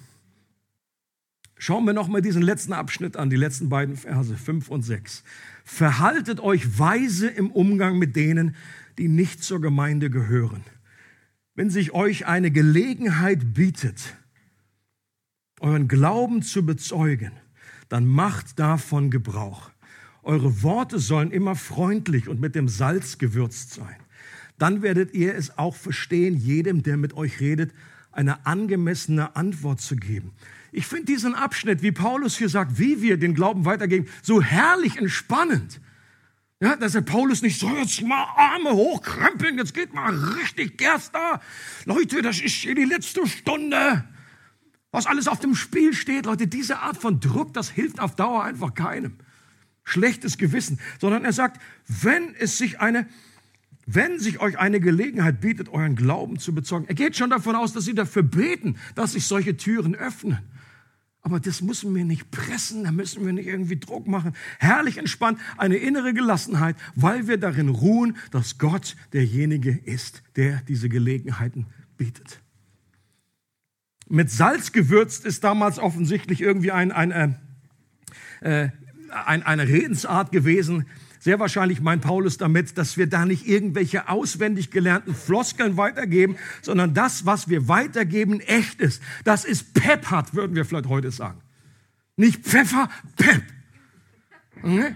Schauen 1.56 1.84
wir 1.84 1.92
noch 1.92 2.08
mal 2.08 2.22
diesen 2.22 2.42
letzten 2.42 2.72
Abschnitt 2.72 3.16
an, 3.16 3.30
die 3.30 3.36
letzten 3.36 3.68
beiden 3.68 3.96
Verse, 3.96 4.36
fünf 4.36 4.68
und 4.68 4.82
sechs. 4.82 5.22
Verhaltet 5.64 6.40
euch 6.40 6.78
weise 6.78 7.28
im 7.28 7.50
Umgang 7.50 7.98
mit 7.98 8.16
denen, 8.16 8.56
die 8.96 9.08
nicht 9.08 9.44
zur 9.44 9.60
Gemeinde 9.60 10.08
gehören. 10.08 10.64
Wenn 11.54 11.70
sich 11.70 11.92
euch 11.92 12.26
eine 12.26 12.50
Gelegenheit 12.50 13.54
bietet, 13.54 14.16
euren 15.60 15.88
Glauben 15.88 16.42
zu 16.42 16.64
bezeugen, 16.64 17.32
dann 17.88 18.06
macht 18.06 18.58
davon 18.58 19.10
Gebrauch. 19.10 19.70
Eure 20.22 20.62
Worte 20.62 20.98
sollen 20.98 21.30
immer 21.30 21.54
freundlich 21.54 22.28
und 22.28 22.40
mit 22.40 22.54
dem 22.54 22.68
Salz 22.68 23.18
gewürzt 23.18 23.72
sein. 23.72 23.96
Dann 24.58 24.82
werdet 24.82 25.14
ihr 25.14 25.34
es 25.34 25.56
auch 25.56 25.74
verstehen, 25.74 26.36
jedem, 26.36 26.82
der 26.82 26.96
mit 26.96 27.14
euch 27.14 27.40
redet, 27.40 27.72
eine 28.12 28.44
angemessene 28.46 29.36
Antwort 29.36 29.80
zu 29.80 29.96
geben. 29.96 30.32
Ich 30.72 30.86
finde 30.86 31.06
diesen 31.06 31.34
Abschnitt, 31.34 31.82
wie 31.82 31.92
Paulus 31.92 32.36
hier 32.36 32.48
sagt, 32.48 32.78
wie 32.78 33.00
wir 33.00 33.16
den 33.16 33.34
Glauben 33.34 33.64
weitergeben, 33.64 34.06
so 34.22 34.42
herrlich 34.42 34.96
entspannend. 34.96 35.80
Ja, 36.60 36.74
dass 36.74 36.92
der 36.92 37.02
Paulus 37.02 37.40
nicht 37.40 37.60
so, 37.60 37.68
jetzt 37.76 38.02
mal 38.02 38.26
Arme 38.36 38.72
hochkrempeln, 38.72 39.58
jetzt 39.58 39.74
geht 39.74 39.94
mal 39.94 40.12
richtig 40.12 40.76
Gerst 40.76 41.14
da. 41.14 41.40
Leute, 41.84 42.20
das 42.20 42.40
ist 42.40 42.54
hier 42.54 42.74
die 42.74 42.84
letzte 42.84 43.26
Stunde 43.28 44.04
was 44.90 45.06
alles 45.06 45.28
auf 45.28 45.40
dem 45.40 45.54
Spiel 45.54 45.92
steht. 45.92 46.26
Leute, 46.26 46.46
diese 46.46 46.78
Art 46.80 46.96
von 46.96 47.20
Druck, 47.20 47.52
das 47.52 47.70
hilft 47.70 48.00
auf 48.00 48.16
Dauer 48.16 48.44
einfach 48.44 48.74
keinem. 48.74 49.14
Schlechtes 49.84 50.38
Gewissen, 50.38 50.78
sondern 51.00 51.24
er 51.24 51.32
sagt, 51.32 51.60
wenn 51.86 52.34
es 52.34 52.58
sich 52.58 52.80
eine, 52.80 53.06
wenn 53.86 54.18
sich 54.18 54.40
euch 54.40 54.58
eine 54.58 54.80
Gelegenheit 54.80 55.40
bietet, 55.40 55.70
euren 55.70 55.96
Glauben 55.96 56.38
zu 56.38 56.54
bezeugen, 56.54 56.86
er 56.88 56.94
geht 56.94 57.16
schon 57.16 57.30
davon 57.30 57.56
aus, 57.56 57.72
dass 57.72 57.84
sie 57.84 57.94
dafür 57.94 58.22
beten, 58.22 58.76
dass 58.94 59.12
sich 59.12 59.26
solche 59.26 59.56
Türen 59.56 59.94
öffnen. 59.94 60.38
Aber 61.22 61.40
das 61.40 61.62
müssen 61.62 61.94
wir 61.94 62.04
nicht 62.04 62.30
pressen, 62.30 62.84
da 62.84 62.92
müssen 62.92 63.24
wir 63.26 63.32
nicht 63.32 63.48
irgendwie 63.48 63.78
Druck 63.78 64.06
machen. 64.06 64.34
Herrlich 64.58 64.98
entspannt, 64.98 65.38
eine 65.56 65.76
innere 65.76 66.14
Gelassenheit, 66.14 66.76
weil 66.94 67.26
wir 67.26 67.38
darin 67.38 67.68
ruhen, 67.68 68.16
dass 68.30 68.58
Gott 68.58 68.96
derjenige 69.12 69.70
ist, 69.84 70.22
der 70.36 70.62
diese 70.68 70.88
Gelegenheiten 70.88 71.66
bietet 71.96 72.40
mit 74.08 74.30
Salz 74.30 74.72
gewürzt 74.72 75.24
ist 75.24 75.44
damals 75.44 75.78
offensichtlich 75.78 76.40
irgendwie 76.40 76.72
ein, 76.72 76.92
ein, 76.92 77.10
äh, 77.10 78.64
äh, 78.64 78.70
ein, 79.26 79.42
eine 79.42 79.68
Redensart 79.68 80.32
gewesen. 80.32 80.86
Sehr 81.20 81.40
wahrscheinlich 81.40 81.80
meint 81.80 82.02
Paulus 82.02 82.38
damit, 82.38 82.78
dass 82.78 82.96
wir 82.96 83.08
da 83.08 83.26
nicht 83.26 83.46
irgendwelche 83.46 84.08
auswendig 84.08 84.70
gelernten 84.70 85.14
Floskeln 85.14 85.76
weitergeben, 85.76 86.36
sondern 86.62 86.94
das, 86.94 87.26
was 87.26 87.48
wir 87.48 87.68
weitergeben, 87.68 88.40
echt 88.40 88.80
ist. 88.80 89.02
Das 89.24 89.44
ist 89.44 89.74
Pep 89.74 90.10
hat, 90.10 90.34
würden 90.34 90.54
wir 90.54 90.64
vielleicht 90.64 90.88
heute 90.88 91.10
sagen. 91.10 91.40
Nicht 92.16 92.44
Pfeffer, 92.44 92.88
Pep. 93.16 93.42
Okay? 94.62 94.94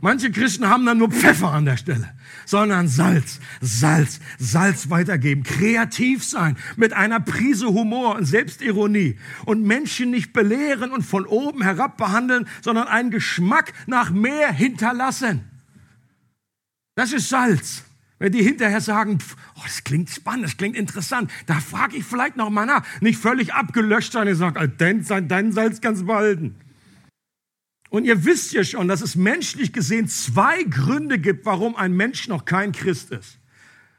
Manche 0.00 0.30
Christen 0.30 0.68
haben 0.68 0.86
dann 0.86 0.98
nur 0.98 1.10
Pfeffer 1.10 1.52
an 1.52 1.64
der 1.64 1.76
Stelle, 1.76 2.08
sondern 2.46 2.88
Salz, 2.88 3.40
Salz, 3.60 4.20
Salz 4.38 4.90
weitergeben, 4.90 5.42
kreativ 5.42 6.24
sein, 6.24 6.56
mit 6.76 6.92
einer 6.92 7.20
Prise 7.20 7.68
Humor 7.68 8.16
und 8.16 8.24
Selbstironie 8.24 9.18
und 9.44 9.62
Menschen 9.62 10.10
nicht 10.10 10.32
belehren 10.32 10.90
und 10.90 11.02
von 11.02 11.26
oben 11.26 11.62
herab 11.62 11.96
behandeln, 11.96 12.48
sondern 12.62 12.88
einen 12.88 13.10
Geschmack 13.10 13.72
nach 13.86 14.10
mehr 14.10 14.52
hinterlassen. 14.52 15.44
Das 16.94 17.12
ist 17.12 17.28
Salz. 17.28 17.84
Wenn 18.18 18.32
die 18.32 18.42
hinterher 18.42 18.80
sagen, 18.80 19.20
pff, 19.20 19.36
oh, 19.56 19.60
das 19.62 19.84
klingt 19.84 20.10
spannend, 20.10 20.44
das 20.44 20.56
klingt 20.56 20.76
interessant, 20.76 21.30
da 21.46 21.60
frage 21.60 21.96
ich 21.96 22.04
vielleicht 22.04 22.36
noch 22.36 22.50
mal 22.50 22.66
nach. 22.66 22.84
Nicht 23.00 23.20
völlig 23.20 23.54
abgelöscht 23.54 24.12
sein 24.12 24.26
und 24.26 24.34
sagen, 24.34 24.72
dein, 24.78 25.28
dein 25.28 25.52
Salz 25.52 25.80
kannst 25.80 26.06
behalten. 26.06 26.56
Und 27.90 28.04
ihr 28.04 28.24
wisst 28.24 28.52
ja 28.52 28.64
schon, 28.64 28.88
dass 28.88 29.00
es 29.00 29.16
menschlich 29.16 29.72
gesehen 29.72 30.08
zwei 30.08 30.62
Gründe 30.64 31.18
gibt, 31.18 31.46
warum 31.46 31.74
ein 31.74 31.92
Mensch 31.92 32.28
noch 32.28 32.44
kein 32.44 32.72
Christ 32.72 33.10
ist. 33.12 33.38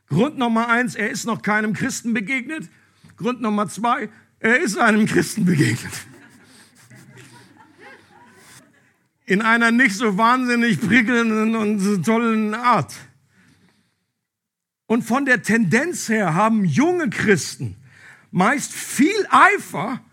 Grund 0.07 0.37
Nummer 0.37 0.67
eins, 0.69 0.95
er 0.95 1.09
ist 1.09 1.25
noch 1.25 1.41
keinem 1.41 1.73
Christen 1.73 2.13
begegnet. 2.13 2.69
Grund 3.17 3.41
Nummer 3.41 3.67
zwei, 3.67 4.09
er 4.39 4.59
ist 4.59 4.77
einem 4.77 5.05
Christen 5.05 5.45
begegnet. 5.45 5.91
In 9.25 9.41
einer 9.41 9.71
nicht 9.71 9.95
so 9.95 10.17
wahnsinnig 10.17 10.79
prickelnden 10.81 11.55
und 11.55 11.79
so 11.79 11.97
tollen 11.97 12.53
Art. 12.53 12.93
Und 14.87 15.03
von 15.03 15.25
der 15.25 15.43
Tendenz 15.43 16.09
her 16.09 16.33
haben 16.33 16.65
junge 16.65 17.11
Christen 17.11 17.75
meist 18.31 18.73
viel 18.73 19.27
Eifer 19.29 20.03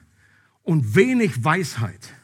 und 0.62 0.94
wenig 0.94 1.42
Weisheit. 1.42 2.15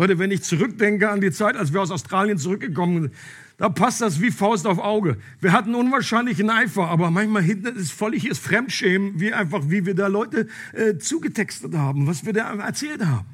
Leute, 0.00 0.18
wenn 0.18 0.30
ich 0.30 0.42
zurückdenke 0.42 1.10
an 1.10 1.20
die 1.20 1.30
Zeit, 1.30 1.56
als 1.56 1.74
wir 1.74 1.82
aus 1.82 1.90
Australien 1.90 2.38
zurückgekommen 2.38 3.02
sind, 3.02 3.14
da 3.58 3.68
passt 3.68 4.00
das 4.00 4.22
wie 4.22 4.30
Faust 4.30 4.66
auf 4.66 4.78
Auge. 4.78 5.18
Wir 5.40 5.52
hatten 5.52 5.74
unwahrscheinlichen 5.74 6.48
Eifer, 6.48 6.88
aber 6.88 7.10
manchmal 7.10 7.42
hinten 7.42 7.76
ist 7.76 7.92
völliges 7.92 8.38
Fremdschämen, 8.38 9.20
wie 9.20 9.34
einfach, 9.34 9.64
wie 9.68 9.84
wir 9.84 9.94
da 9.94 10.06
Leute 10.06 10.48
äh, 10.72 10.96
zugetextet 10.96 11.74
haben, 11.74 12.06
was 12.06 12.24
wir 12.24 12.32
da 12.32 12.50
erzählt 12.54 13.04
haben. 13.04 13.26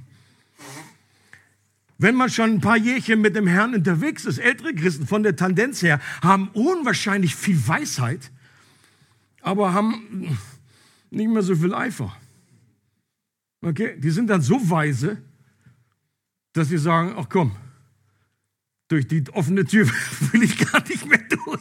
Wenn 1.99 2.17
man 2.17 2.31
schon 2.31 2.55
ein 2.55 2.61
paar 2.61 2.79
Jährchen 2.79 3.21
mit 3.21 3.37
dem 3.37 3.47
Herrn 3.47 3.73
unterwegs 3.73 4.25
ist, 4.25 4.39
ältere 4.39 4.75
Christen 4.75 5.07
von 5.07 5.23
der 5.23 5.37
Tendenz 5.37 5.83
her, 5.83 6.01
haben 6.21 6.49
unwahrscheinlich 6.49 7.37
viel 7.37 7.69
Weisheit, 7.69 8.33
aber 9.41 9.73
haben 9.73 10.37
nicht 11.13 11.31
mehr 11.31 11.43
so 11.43 11.55
viel 11.55 11.73
Eifer. 11.73 12.17
Okay, 13.63 13.95
die 13.99 14.11
sind 14.11 14.27
dann 14.29 14.43
so 14.43 14.69
weise, 14.69 15.19
dass 16.57 16.69
sie 16.69 16.79
sagen, 16.79 17.15
ach 17.17 17.27
komm, 17.29 17.53
durch 18.89 19.07
die 19.07 19.25
offene 19.33 19.65
Tür 19.65 19.87
will 20.33 20.43
ich 20.43 20.59
gar 20.59 20.83
nicht 20.89 21.07
mehr 21.07 21.23
durch. 21.29 21.61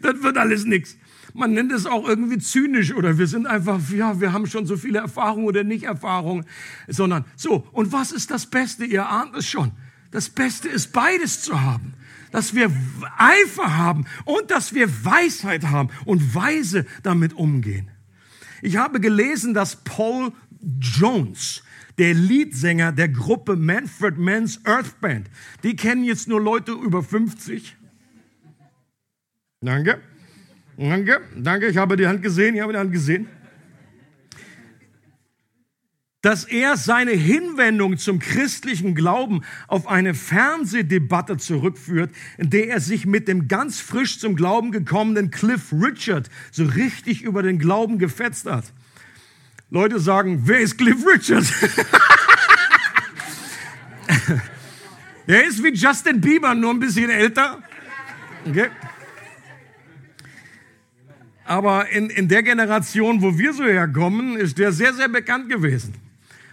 Das 0.00 0.22
wird 0.22 0.38
alles 0.38 0.64
nichts. 0.64 0.96
Man 1.34 1.52
nennt 1.52 1.72
es 1.72 1.86
auch 1.86 2.08
irgendwie 2.08 2.38
zynisch 2.38 2.94
oder 2.94 3.18
wir 3.18 3.26
sind 3.26 3.46
einfach, 3.46 3.78
ja, 3.90 4.20
wir 4.20 4.32
haben 4.32 4.46
schon 4.46 4.66
so 4.66 4.76
viele 4.76 4.98
Erfahrungen 4.98 5.46
oder 5.46 5.62
nicht 5.62 5.84
Erfahrungen, 5.84 6.46
sondern 6.88 7.24
so. 7.36 7.66
Und 7.72 7.92
was 7.92 8.12
ist 8.12 8.30
das 8.30 8.46
Beste? 8.46 8.84
Ihr 8.84 9.08
ahnt 9.08 9.36
es 9.36 9.46
schon. 9.46 9.72
Das 10.10 10.30
Beste 10.30 10.68
ist 10.68 10.92
beides 10.92 11.42
zu 11.42 11.60
haben. 11.60 11.94
Dass 12.32 12.54
wir 12.54 12.70
Eifer 13.16 13.76
haben 13.76 14.04
und 14.24 14.50
dass 14.50 14.74
wir 14.74 15.04
Weisheit 15.04 15.64
haben 15.64 15.88
und 16.04 16.34
weise 16.34 16.86
damit 17.02 17.32
umgehen. 17.32 17.90
Ich 18.60 18.76
habe 18.76 19.00
gelesen, 19.00 19.54
dass 19.54 19.76
Paul 19.76 20.32
Jones 20.80 21.62
der 21.98 22.14
Leadsänger 22.14 22.92
der 22.92 23.08
Gruppe 23.08 23.56
Manfred 23.56 24.18
Mann's 24.18 24.60
Earth 24.64 25.00
Band. 25.00 25.28
Die 25.62 25.76
kennen 25.76 26.04
jetzt 26.04 26.28
nur 26.28 26.40
Leute 26.40 26.72
über 26.72 27.02
50. 27.02 27.76
Danke. 29.60 30.00
Danke. 30.76 31.20
Danke. 31.36 31.66
Ich 31.66 31.76
habe 31.76 31.96
die 31.96 32.06
Hand 32.06 32.22
gesehen. 32.22 32.54
Ich 32.54 32.60
habe 32.60 32.72
die 32.72 32.78
Hand 32.78 32.92
gesehen 32.92 33.28
dass 36.20 36.44
er 36.44 36.76
seine 36.76 37.12
Hinwendung 37.12 37.96
zum 37.96 38.18
christlichen 38.18 38.94
Glauben 38.94 39.42
auf 39.68 39.86
eine 39.86 40.14
Fernsehdebatte 40.14 41.36
zurückführt, 41.36 42.10
in 42.38 42.50
der 42.50 42.68
er 42.68 42.80
sich 42.80 43.06
mit 43.06 43.28
dem 43.28 43.46
ganz 43.46 43.80
frisch 43.80 44.18
zum 44.18 44.34
Glauben 44.34 44.72
gekommenen 44.72 45.30
Cliff 45.30 45.72
Richard 45.72 46.28
so 46.50 46.64
richtig 46.64 47.22
über 47.22 47.42
den 47.42 47.58
Glauben 47.58 47.98
gefetzt 47.98 48.46
hat. 48.46 48.64
Leute 49.70 50.00
sagen, 50.00 50.42
wer 50.44 50.60
ist 50.60 50.78
Cliff 50.78 51.04
Richard? 51.06 51.44
er 55.26 55.44
ist 55.44 55.62
wie 55.62 55.74
Justin 55.74 56.20
Bieber, 56.20 56.54
nur 56.54 56.70
ein 56.70 56.80
bisschen 56.80 57.10
älter. 57.10 57.62
Okay. 58.46 58.68
Aber 61.44 61.88
in, 61.90 62.08
in 62.10 62.28
der 62.28 62.42
Generation, 62.42 63.20
wo 63.20 63.36
wir 63.36 63.52
so 63.52 63.64
herkommen, 63.64 64.36
ist 64.36 64.56
der 64.58 64.72
sehr, 64.72 64.94
sehr 64.94 65.08
bekannt 65.08 65.50
gewesen. 65.50 65.94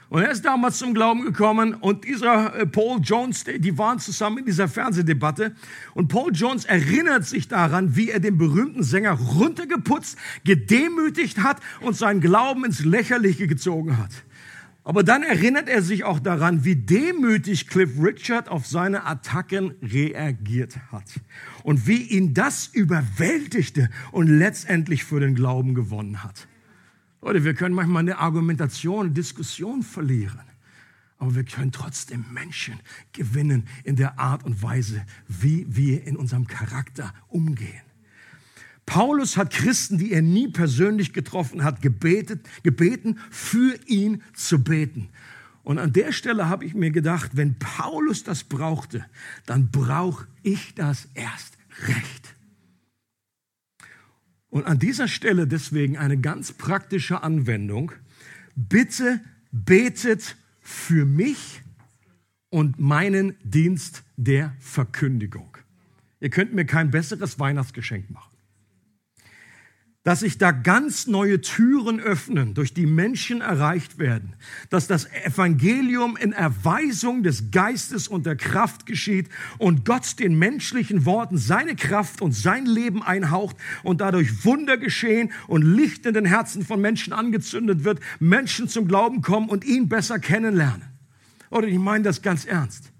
Und 0.10 0.22
er 0.22 0.32
ist 0.32 0.46
damals 0.46 0.78
zum 0.78 0.94
Glauben 0.94 1.24
gekommen 1.24 1.74
und 1.74 2.06
dieser 2.06 2.56
äh, 2.56 2.66
Paul 2.68 3.00
Jones, 3.02 3.44
die 3.44 3.78
waren 3.78 4.00
zusammen 4.00 4.40
in 4.40 4.46
dieser 4.46 4.68
Fernsehdebatte. 4.68 5.56
Und 5.96 6.10
Paul 6.10 6.32
Jones 6.34 6.66
erinnert 6.66 7.26
sich 7.26 7.48
daran, 7.48 7.96
wie 7.96 8.10
er 8.10 8.20
den 8.20 8.38
berühmten 8.38 8.84
Sänger 8.84 9.14
runtergeputzt, 9.14 10.18
gedemütigt 10.44 11.40
hat 11.40 11.60
und 11.82 11.96
seinen 11.96 12.22
Glauben 12.22 12.66
ins 12.66 12.86
Lächerliche 12.86 13.48
gezogen 13.48 13.98
hat. 13.98 14.12
Aber 14.84 15.02
dann 15.02 15.24
erinnert 15.24 15.68
er 15.68 15.82
sich 15.82 16.04
auch 16.04 16.20
daran, 16.20 16.64
wie 16.64 16.76
demütig 16.76 17.68
Cliff 17.68 17.90
Richard 18.00 18.50
auf 18.50 18.68
seine 18.68 19.08
Attacken 19.08 19.74
reagiert 19.82 20.78
hat 20.92 21.06
und 21.64 21.88
wie 21.88 22.04
ihn 22.04 22.36
das 22.36 22.68
überwältigte 22.68 23.90
und 24.12 24.28
letztendlich 24.28 25.04
für 25.04 25.20
den 25.20 25.34
Glauben 25.34 25.74
gewonnen 25.74 26.24
hat. 26.24 26.48
Leute, 27.26 27.44
wir 27.44 27.56
können 27.56 27.74
manchmal 27.74 28.02
eine 28.02 28.20
Argumentation, 28.20 29.16
Diskussion 29.16 29.82
verlieren. 29.82 30.42
Aber 31.18 31.34
wir 31.34 31.44
können 31.44 31.72
trotzdem 31.72 32.24
Menschen 32.32 32.80
gewinnen 33.14 33.68
in 33.84 33.96
der 33.96 34.20
Art 34.20 34.44
und 34.44 34.62
Weise, 34.62 35.04
wie 35.28 35.66
wir 35.68 36.06
in 36.06 36.18
unserem 36.18 36.46
Charakter 36.46 37.16
umgehen. 37.28 37.82
Paulus 38.86 39.38
hat 39.38 39.50
Christen, 39.52 39.98
die 39.98 40.12
er 40.12 40.22
nie 40.22 40.50
persönlich 40.50 41.14
getroffen 41.14 41.64
hat, 41.64 41.82
gebetet, 41.82 42.48
gebeten, 42.62 43.18
für 43.32 43.76
ihn 43.88 44.22
zu 44.36 44.64
beten. 44.64 45.10
Und 45.64 45.80
an 45.80 45.94
der 45.94 46.12
Stelle 46.12 46.48
habe 46.48 46.64
ich 46.64 46.76
mir 46.76 46.92
gedacht, 46.92 47.32
wenn 47.34 47.58
Paulus 47.58 48.24
das 48.24 48.44
brauchte, 48.44 49.04
dann 49.48 49.72
brauche 49.72 50.28
ich 50.44 50.76
das 50.76 51.08
erst 51.16 51.58
recht. 51.88 52.35
Und 54.56 54.68
an 54.68 54.80
dieser 54.80 55.10
Stelle 55.10 55.48
deswegen 55.48 55.98
eine 55.98 56.16
ganz 56.16 56.54
praktische 56.54 57.24
Anwendung. 57.24 57.92
Bitte 58.56 59.20
betet 59.52 60.38
für 60.62 61.06
mich 61.06 61.62
und 62.52 62.80
meinen 62.80 63.36
Dienst 63.44 64.04
der 64.16 64.56
Verkündigung. 64.62 65.58
Ihr 66.22 66.30
könnt 66.30 66.54
mir 66.54 66.64
kein 66.64 66.90
besseres 66.90 67.38
Weihnachtsgeschenk 67.38 68.10
machen 68.10 68.35
dass 70.06 70.20
sich 70.20 70.38
da 70.38 70.52
ganz 70.52 71.08
neue 71.08 71.42
Türen 71.42 72.00
öffnen, 72.00 72.54
durch 72.54 72.76
die 72.76 72.86
Menschen 72.86 73.42
erreicht 73.42 73.98
werden, 73.98 74.34
dass 74.70 74.86
das 74.86 75.12
Evangelium 75.26 76.16
in 76.16 76.32
Erweisung 76.32 77.24
des 77.24 77.50
Geistes 77.50 78.08
und 78.08 78.28
der 78.28 78.36
Kraft 78.36 78.86
geschieht 78.86 79.30
und 79.58 79.84
Gott 79.84 80.20
den 80.20 80.38
menschlichen 80.38 81.06
Worten 81.06 81.40
seine 81.40 81.76
Kraft 81.76 82.22
und 82.22 82.34
sein 82.34 82.68
Leben 82.68 83.02
einhaucht 83.02 83.58
und 83.82 84.00
dadurch 84.00 84.46
Wunder 84.46 84.78
geschehen 84.78 85.32
und 85.48 85.64
Licht 85.64 86.06
in 86.06 86.14
den 86.14 86.26
Herzen 86.26 86.64
von 86.64 86.80
Menschen 86.80 87.12
angezündet 87.12 87.84
wird, 87.84 88.00
Menschen 88.20 88.68
zum 88.68 88.88
Glauben 88.88 89.24
kommen 89.24 89.50
und 89.50 89.66
ihn 89.66 89.90
besser 89.90 90.20
kennenlernen. 90.20 90.84
Oder 91.50 91.68
ich 91.68 91.80
meine 91.80 92.04
das 92.04 92.22
ganz 92.22 92.46
ernst. 92.46 92.92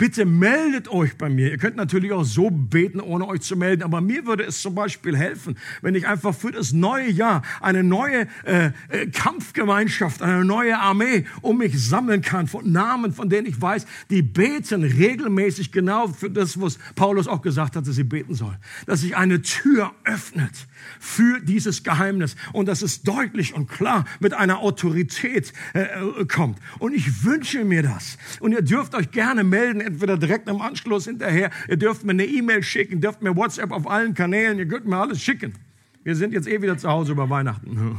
Bitte 0.00 0.24
meldet 0.24 0.88
euch 0.88 1.18
bei 1.18 1.28
mir. 1.28 1.50
Ihr 1.50 1.58
könnt 1.58 1.76
natürlich 1.76 2.10
auch 2.12 2.24
so 2.24 2.48
beten, 2.48 3.00
ohne 3.00 3.28
euch 3.28 3.42
zu 3.42 3.54
melden. 3.54 3.82
Aber 3.82 4.00
mir 4.00 4.24
würde 4.24 4.44
es 4.44 4.62
zum 4.62 4.74
Beispiel 4.74 5.14
helfen, 5.14 5.58
wenn 5.82 5.94
ich 5.94 6.08
einfach 6.08 6.34
für 6.34 6.50
das 6.50 6.72
neue 6.72 7.10
Jahr 7.10 7.42
eine 7.60 7.84
neue 7.84 8.26
äh, 8.46 8.70
äh, 8.88 9.08
Kampfgemeinschaft, 9.12 10.22
eine 10.22 10.42
neue 10.42 10.78
Armee 10.78 11.26
um 11.42 11.58
mich 11.58 11.78
sammeln 11.86 12.22
kann 12.22 12.46
von 12.46 12.72
Namen, 12.72 13.12
von 13.12 13.28
denen 13.28 13.46
ich 13.46 13.60
weiß, 13.60 13.84
die 14.08 14.22
beten 14.22 14.84
regelmäßig 14.84 15.70
genau 15.70 16.08
für 16.08 16.30
das, 16.30 16.58
was 16.58 16.78
Paulus 16.94 17.28
auch 17.28 17.42
gesagt 17.42 17.76
hat, 17.76 17.86
dass 17.86 17.96
sie 17.96 18.04
beten 18.04 18.34
sollen. 18.34 18.56
Dass 18.86 19.02
sich 19.02 19.18
eine 19.18 19.42
Tür 19.42 19.92
öffnet 20.04 20.66
für 20.98 21.40
dieses 21.42 21.82
Geheimnis 21.82 22.36
und 22.54 22.68
dass 22.68 22.80
es 22.80 23.02
deutlich 23.02 23.52
und 23.52 23.68
klar 23.68 24.06
mit 24.18 24.32
einer 24.32 24.60
Autorität 24.60 25.52
äh, 25.74 25.82
äh 25.82 26.24
kommt. 26.24 26.58
Und 26.78 26.94
ich 26.94 27.22
wünsche 27.22 27.66
mir 27.66 27.82
das. 27.82 28.16
Und 28.40 28.52
ihr 28.52 28.62
dürft 28.62 28.94
euch 28.94 29.10
gerne 29.10 29.44
melden 29.44 29.89
entweder 29.90 30.16
direkt 30.16 30.48
im 30.48 30.60
Anschluss 30.60 31.04
hinterher. 31.04 31.50
Ihr 31.68 31.76
dürft 31.76 32.04
mir 32.04 32.12
eine 32.12 32.24
E-Mail 32.24 32.62
schicken, 32.62 33.00
dürft 33.00 33.22
mir 33.22 33.36
WhatsApp 33.36 33.72
auf 33.72 33.88
allen 33.88 34.14
Kanälen, 34.14 34.58
ihr 34.58 34.68
könnt 34.68 34.86
mir 34.86 34.96
alles 34.96 35.20
schicken. 35.22 35.54
Wir 36.02 36.16
sind 36.16 36.32
jetzt 36.32 36.48
eh 36.48 36.62
wieder 36.62 36.78
zu 36.78 36.88
Hause 36.88 37.12
über 37.12 37.28
Weihnachten. 37.28 37.98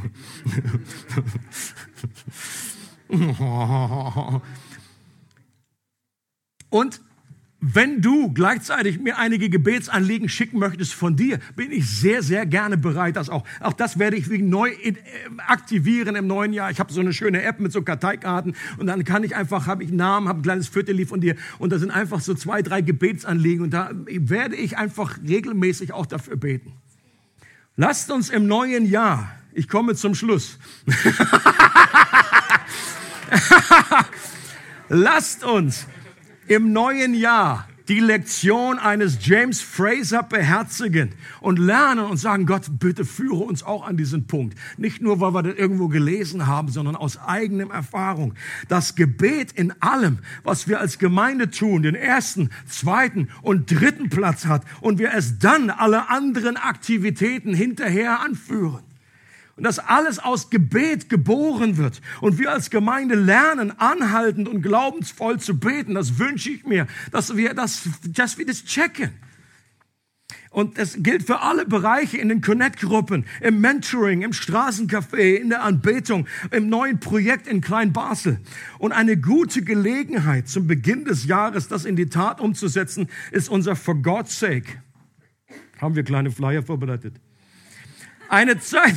Und 6.70 7.00
wenn 7.64 8.02
du 8.02 8.32
gleichzeitig 8.32 8.98
mir 8.98 9.18
einige 9.18 9.48
Gebetsanliegen 9.48 10.28
schicken 10.28 10.58
möchtest 10.58 10.94
von 10.94 11.14
dir, 11.14 11.38
bin 11.54 11.70
ich 11.70 11.88
sehr, 11.88 12.20
sehr 12.24 12.44
gerne 12.44 12.76
bereit, 12.76 13.14
das 13.14 13.30
auch. 13.30 13.44
Auch 13.60 13.72
das 13.72 14.00
werde 14.00 14.16
ich 14.16 14.28
neu 14.28 14.70
äh, 14.70 14.94
aktivieren 15.46 16.16
im 16.16 16.26
neuen 16.26 16.52
Jahr. 16.52 16.72
Ich 16.72 16.80
habe 16.80 16.92
so 16.92 17.00
eine 17.00 17.12
schöne 17.12 17.40
App 17.44 17.60
mit 17.60 17.70
so 17.70 17.82
Karteikarten 17.82 18.56
und 18.78 18.88
dann 18.88 19.04
kann 19.04 19.22
ich 19.22 19.36
einfach, 19.36 19.68
habe 19.68 19.84
ich 19.84 19.92
Namen, 19.92 20.26
habe 20.26 20.40
ein 20.40 20.42
kleines 20.42 20.66
Viertellied 20.66 21.08
von 21.08 21.20
dir 21.20 21.36
und 21.60 21.70
da 21.70 21.78
sind 21.78 21.92
einfach 21.92 22.20
so 22.20 22.34
zwei, 22.34 22.62
drei 22.62 22.80
Gebetsanliegen 22.80 23.62
und 23.62 23.70
da 23.70 23.92
werde 24.06 24.56
ich 24.56 24.76
einfach 24.76 25.18
regelmäßig 25.24 25.92
auch 25.92 26.06
dafür 26.06 26.36
beten. 26.36 26.72
Lasst 27.76 28.10
uns 28.10 28.28
im 28.28 28.48
neuen 28.48 28.86
Jahr, 28.86 29.30
ich 29.52 29.68
komme 29.68 29.94
zum 29.94 30.16
Schluss. 30.16 30.58
Lasst 34.88 35.44
uns 35.44 35.86
im 36.46 36.72
neuen 36.72 37.14
Jahr 37.14 37.68
die 37.88 38.00
Lektion 38.00 38.78
eines 38.78 39.18
James 39.26 39.60
Fraser 39.60 40.22
beherzigen 40.22 41.10
und 41.40 41.58
lernen 41.58 42.04
und 42.06 42.16
sagen, 42.16 42.46
Gott, 42.46 42.62
bitte 42.78 43.04
führe 43.04 43.44
uns 43.44 43.62
auch 43.62 43.86
an 43.86 43.96
diesen 43.96 44.26
Punkt. 44.26 44.56
Nicht 44.76 45.02
nur, 45.02 45.20
weil 45.20 45.34
wir 45.34 45.42
das 45.42 45.56
irgendwo 45.56 45.88
gelesen 45.88 46.46
haben, 46.46 46.68
sondern 46.68 46.96
aus 46.96 47.18
eigenem 47.18 47.70
Erfahrung. 47.70 48.34
Das 48.68 48.94
Gebet 48.94 49.52
in 49.52 49.72
allem, 49.82 50.18
was 50.44 50.68
wir 50.68 50.80
als 50.80 50.98
Gemeinde 50.98 51.50
tun, 51.50 51.82
den 51.82 51.94
ersten, 51.94 52.50
zweiten 52.66 53.28
und 53.42 53.70
dritten 53.70 54.08
Platz 54.08 54.46
hat 54.46 54.64
und 54.80 54.98
wir 54.98 55.12
es 55.14 55.38
dann 55.38 55.70
alle 55.70 56.08
anderen 56.08 56.56
Aktivitäten 56.56 57.54
hinterher 57.54 58.20
anführen. 58.20 58.91
Und 59.56 59.64
dass 59.64 59.78
alles 59.78 60.18
aus 60.18 60.50
Gebet 60.50 61.08
geboren 61.08 61.76
wird. 61.76 62.00
Und 62.20 62.38
wir 62.38 62.50
als 62.52 62.70
Gemeinde 62.70 63.14
lernen, 63.14 63.78
anhaltend 63.78 64.48
und 64.48 64.62
glaubensvoll 64.62 65.40
zu 65.40 65.58
beten. 65.58 65.94
Das 65.94 66.18
wünsche 66.18 66.50
ich 66.50 66.64
mir, 66.64 66.86
dass 67.10 67.36
wir 67.36 67.54
das, 67.54 67.82
dass 68.06 68.38
wir 68.38 68.46
das 68.46 68.64
checken. 68.64 69.10
Und 70.52 70.76
das 70.76 70.96
gilt 70.98 71.22
für 71.22 71.40
alle 71.40 71.64
Bereiche 71.64 72.18
in 72.18 72.28
den 72.28 72.42
Connect-Gruppen, 72.42 73.24
im 73.40 73.60
Mentoring, 73.60 74.20
im 74.22 74.32
Straßencafé, 74.32 75.36
in 75.36 75.48
der 75.48 75.62
Anbetung, 75.62 76.26
im 76.50 76.68
neuen 76.68 77.00
Projekt 77.00 77.46
in 77.46 77.62
Klein-Basel. 77.62 78.38
Und 78.78 78.92
eine 78.92 79.16
gute 79.16 79.62
Gelegenheit 79.62 80.48
zum 80.48 80.66
Beginn 80.66 81.06
des 81.06 81.24
Jahres, 81.24 81.68
das 81.68 81.86
in 81.86 81.96
die 81.96 82.10
Tat 82.10 82.40
umzusetzen, 82.40 83.08
ist 83.30 83.48
unser 83.48 83.76
For 83.76 83.94
God's 83.94 84.38
Sake. 84.38 84.82
Haben 85.80 85.96
wir 85.96 86.02
kleine 86.02 86.30
Flyer 86.30 86.62
vorbereitet? 86.62 87.14
Eine 88.28 88.60
Zeit, 88.60 88.94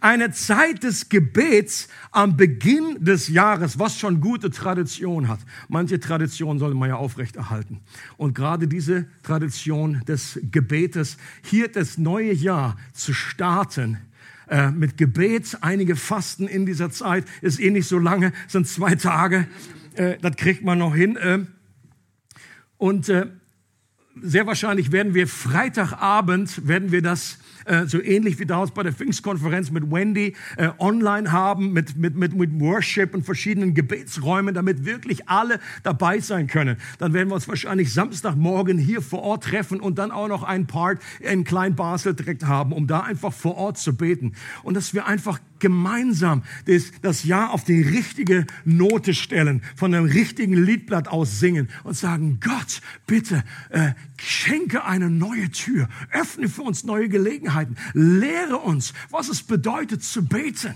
eine 0.00 0.30
Zeit 0.30 0.82
des 0.82 1.08
Gebets 1.08 1.88
am 2.12 2.36
Beginn 2.36 2.96
des 3.04 3.28
Jahres, 3.28 3.78
was 3.78 3.98
schon 3.98 4.20
gute 4.20 4.50
Tradition 4.50 5.28
hat. 5.28 5.40
Manche 5.68 5.98
Traditionen 5.98 6.58
sollte 6.58 6.76
man 6.76 6.88
ja 6.88 6.96
aufrechterhalten. 6.96 7.80
Und 8.16 8.34
gerade 8.34 8.68
diese 8.68 9.06
Tradition 9.22 10.02
des 10.06 10.38
Gebetes, 10.50 11.16
hier 11.42 11.68
das 11.68 11.98
neue 11.98 12.32
Jahr 12.32 12.76
zu 12.92 13.12
starten, 13.12 13.98
äh, 14.48 14.70
mit 14.70 14.96
Gebet, 14.96 15.58
einige 15.60 15.96
Fasten 15.96 16.48
in 16.48 16.64
dieser 16.64 16.90
Zeit, 16.90 17.24
ist 17.42 17.60
eh 17.60 17.70
nicht 17.70 17.88
so 17.88 17.98
lange, 17.98 18.32
sind 18.46 18.66
zwei 18.66 18.94
Tage, 18.94 19.46
äh, 19.94 20.16
das 20.22 20.36
kriegt 20.36 20.64
man 20.64 20.78
noch 20.78 20.94
hin. 20.94 21.16
Äh, 21.16 21.44
und 22.78 23.08
äh, 23.08 23.26
sehr 24.22 24.46
wahrscheinlich 24.46 24.92
werden 24.92 25.14
wir 25.14 25.26
Freitagabend, 25.26 26.66
werden 26.66 26.92
wir 26.92 27.02
das 27.02 27.38
äh, 27.68 27.86
so 27.86 28.02
ähnlich 28.02 28.38
wie 28.38 28.46
damals 28.46 28.70
bei 28.70 28.82
der 28.82 28.92
Pfingstkonferenz 28.92 29.70
mit 29.70 29.90
Wendy, 29.90 30.34
äh, 30.56 30.70
online 30.78 31.30
haben, 31.32 31.72
mit, 31.72 31.96
mit, 31.96 32.16
mit, 32.16 32.34
mit 32.34 32.60
Worship 32.60 33.14
und 33.14 33.24
verschiedenen 33.24 33.74
Gebetsräumen, 33.74 34.54
damit 34.54 34.84
wirklich 34.84 35.28
alle 35.28 35.60
dabei 35.82 36.20
sein 36.20 36.46
können. 36.46 36.78
Dann 36.98 37.12
werden 37.12 37.28
wir 37.28 37.34
uns 37.34 37.48
wahrscheinlich 37.48 37.92
Samstagmorgen 37.92 38.78
hier 38.78 39.02
vor 39.02 39.22
Ort 39.22 39.44
treffen 39.44 39.80
und 39.80 39.98
dann 39.98 40.10
auch 40.10 40.28
noch 40.28 40.42
einen 40.42 40.66
Part 40.66 41.00
in 41.20 41.44
Klein 41.44 41.76
Basel 41.76 42.14
direkt 42.14 42.46
haben, 42.46 42.72
um 42.72 42.86
da 42.86 43.00
einfach 43.00 43.32
vor 43.32 43.56
Ort 43.56 43.78
zu 43.78 43.96
beten. 43.96 44.32
Und 44.62 44.74
dass 44.74 44.94
wir 44.94 45.06
einfach 45.06 45.38
gemeinsam 45.60 46.42
das, 47.02 47.24
Jahr 47.24 47.52
auf 47.52 47.64
die 47.64 47.82
richtige 47.82 48.46
Note 48.64 49.14
stellen, 49.14 49.62
von 49.76 49.94
einem 49.94 50.06
richtigen 50.06 50.54
Liedblatt 50.54 51.08
aus 51.08 51.40
singen 51.40 51.68
und 51.84 51.96
sagen, 51.96 52.40
Gott, 52.40 52.80
bitte, 53.06 53.44
äh, 53.70 53.92
schenke 54.20 54.84
eine 54.84 55.10
neue 55.10 55.50
Tür, 55.50 55.88
öffne 56.12 56.48
für 56.48 56.62
uns 56.62 56.84
neue 56.84 57.08
Gelegenheiten, 57.08 57.76
lehre 57.92 58.58
uns, 58.58 58.92
was 59.10 59.28
es 59.28 59.42
bedeutet 59.42 60.02
zu 60.02 60.24
beten 60.24 60.74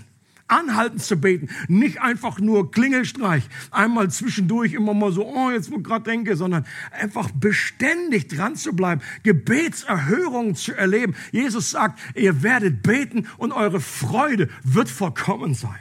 anhalten 0.53 0.99
zu 0.99 1.17
beten. 1.17 1.49
Nicht 1.67 2.01
einfach 2.01 2.39
nur 2.39 2.71
Klingelstreich, 2.71 3.43
einmal 3.71 4.09
zwischendurch 4.09 4.73
immer 4.73 4.93
mal 4.93 5.11
so, 5.11 5.25
oh, 5.27 5.51
jetzt 5.51 5.71
wo 5.71 5.77
ich 5.77 5.83
gerade 5.83 6.05
denke, 6.05 6.35
sondern 6.35 6.65
einfach 6.91 7.31
beständig 7.31 8.27
dran 8.27 8.55
zu 8.55 8.73
bleiben, 8.73 9.01
Gebetserhörungen 9.23 10.55
zu 10.55 10.73
erleben. 10.73 11.15
Jesus 11.31 11.71
sagt, 11.71 11.99
ihr 12.15 12.43
werdet 12.43 12.83
beten 12.83 13.27
und 13.37 13.51
eure 13.51 13.79
Freude 13.79 14.49
wird 14.63 14.89
vollkommen 14.89 15.53
sein. 15.53 15.79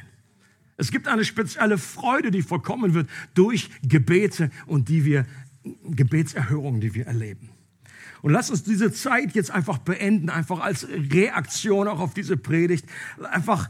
Es 0.77 0.91
gibt 0.91 1.07
eine 1.07 1.25
spezielle 1.25 1.79
Freude, 1.79 2.31
die 2.31 2.43
vollkommen 2.43 2.95
wird 2.95 3.09
durch 3.35 3.71
Gebete 3.83 4.51
und 4.67 4.89
die 4.89 5.05
wir, 5.05 5.27
Gebetserhörungen, 5.85 6.81
die 6.81 6.95
wir 6.95 7.07
erleben. 7.07 7.51
Und 8.23 8.33
lass 8.33 8.51
uns 8.51 8.63
diese 8.63 8.93
Zeit 8.93 9.35
jetzt 9.35 9.51
einfach 9.51 9.79
beenden, 9.79 10.31
einfach 10.31 10.61
als 10.61 10.87
Reaktion 10.89 11.89
auch 11.89 12.01
auf 12.01 12.15
diese 12.15 12.37
Predigt. 12.37 12.87
Einfach 13.21 13.69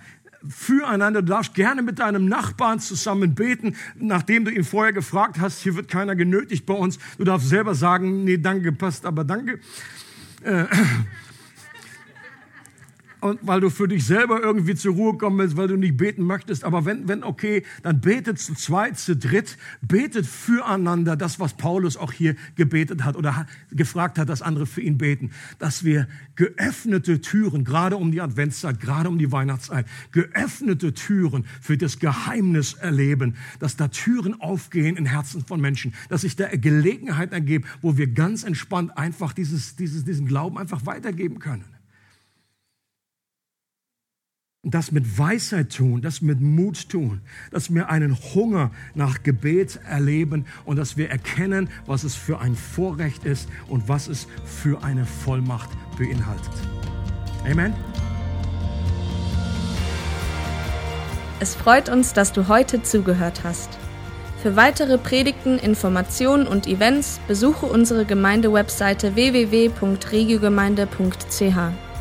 füreinander. 0.48 1.22
Du 1.22 1.28
darfst 1.32 1.54
gerne 1.54 1.82
mit 1.82 1.98
deinem 1.98 2.26
Nachbarn 2.26 2.80
zusammen 2.80 3.34
beten, 3.34 3.76
nachdem 3.96 4.44
du 4.44 4.50
ihn 4.50 4.64
vorher 4.64 4.92
gefragt 4.92 5.38
hast. 5.40 5.62
Hier 5.62 5.76
wird 5.76 5.88
keiner 5.88 6.16
genötigt 6.16 6.66
bei 6.66 6.74
uns. 6.74 6.98
Du 7.18 7.24
darfst 7.24 7.48
selber 7.48 7.74
sagen, 7.74 8.24
nee, 8.24 8.38
danke, 8.38 8.72
passt, 8.72 9.06
aber 9.06 9.24
danke. 9.24 9.60
Äh, 10.42 10.64
und 13.22 13.38
weil 13.42 13.60
du 13.60 13.70
für 13.70 13.86
dich 13.86 14.04
selber 14.04 14.42
irgendwie 14.42 14.74
zur 14.74 14.94
Ruhe 14.94 15.16
kommen 15.16 15.38
willst, 15.38 15.56
weil 15.56 15.68
du 15.68 15.76
nicht 15.76 15.96
beten 15.96 16.24
möchtest. 16.24 16.64
Aber 16.64 16.84
wenn, 16.84 17.06
wenn 17.06 17.22
okay, 17.22 17.62
dann 17.82 18.00
betet 18.00 18.40
zu 18.40 18.54
zweit, 18.54 18.98
zu 18.98 19.16
dritt, 19.16 19.56
betet 19.80 20.26
füreinander 20.26 21.16
das, 21.16 21.38
was 21.38 21.54
Paulus 21.54 21.96
auch 21.96 22.12
hier 22.12 22.34
gebetet 22.56 23.04
hat 23.04 23.16
oder 23.16 23.46
gefragt 23.70 24.18
hat, 24.18 24.28
dass 24.28 24.42
andere 24.42 24.66
für 24.66 24.80
ihn 24.80 24.98
beten. 24.98 25.30
Dass 25.60 25.84
wir 25.84 26.08
geöffnete 26.34 27.20
Türen, 27.20 27.64
gerade 27.64 27.96
um 27.96 28.10
die 28.10 28.20
Adventszeit, 28.20 28.80
gerade 28.80 29.08
um 29.08 29.18
die 29.18 29.30
Weihnachtszeit, 29.30 29.86
geöffnete 30.10 30.92
Türen 30.92 31.44
für 31.60 31.78
das 31.78 32.00
Geheimnis 32.00 32.74
erleben, 32.74 33.36
dass 33.60 33.76
da 33.76 33.86
Türen 33.86 34.40
aufgehen 34.40 34.96
in 34.96 35.06
Herzen 35.06 35.44
von 35.44 35.60
Menschen, 35.60 35.94
dass 36.08 36.22
sich 36.22 36.34
da 36.34 36.48
Gelegenheit 36.48 37.32
ergeben, 37.32 37.66
wo 37.82 37.96
wir 37.96 38.08
ganz 38.08 38.42
entspannt 38.42 38.98
einfach 38.98 39.32
dieses, 39.32 39.76
dieses, 39.76 40.04
diesen 40.04 40.26
Glauben 40.26 40.58
einfach 40.58 40.86
weitergeben 40.86 41.38
können 41.38 41.71
das 44.64 44.92
mit 44.92 45.18
Weisheit 45.18 45.74
tun, 45.74 46.02
das 46.02 46.22
mit 46.22 46.40
Mut 46.40 46.88
tun, 46.88 47.20
dass 47.50 47.74
wir 47.74 47.88
einen 47.88 48.16
Hunger 48.32 48.70
nach 48.94 49.24
Gebet 49.24 49.80
erleben 49.88 50.44
und 50.64 50.76
dass 50.76 50.96
wir 50.96 51.10
erkennen, 51.10 51.68
was 51.86 52.04
es 52.04 52.14
für 52.14 52.38
ein 52.38 52.54
Vorrecht 52.54 53.24
ist 53.24 53.48
und 53.68 53.88
was 53.88 54.06
es 54.06 54.28
für 54.44 54.84
eine 54.84 55.04
Vollmacht 55.04 55.68
beinhaltet. 55.98 56.52
Amen. 57.44 57.74
Es 61.40 61.56
freut 61.56 61.88
uns, 61.88 62.12
dass 62.12 62.32
du 62.32 62.46
heute 62.46 62.84
zugehört 62.84 63.42
hast. 63.42 63.76
Für 64.42 64.54
weitere 64.54 64.96
Predigten, 64.96 65.58
Informationen 65.58 66.46
und 66.46 66.68
Events 66.68 67.20
besuche 67.26 67.66
unsere 67.66 68.04
Gemeindewebseite 68.04 69.16
www.regiogemeinde.ch. 69.16 71.91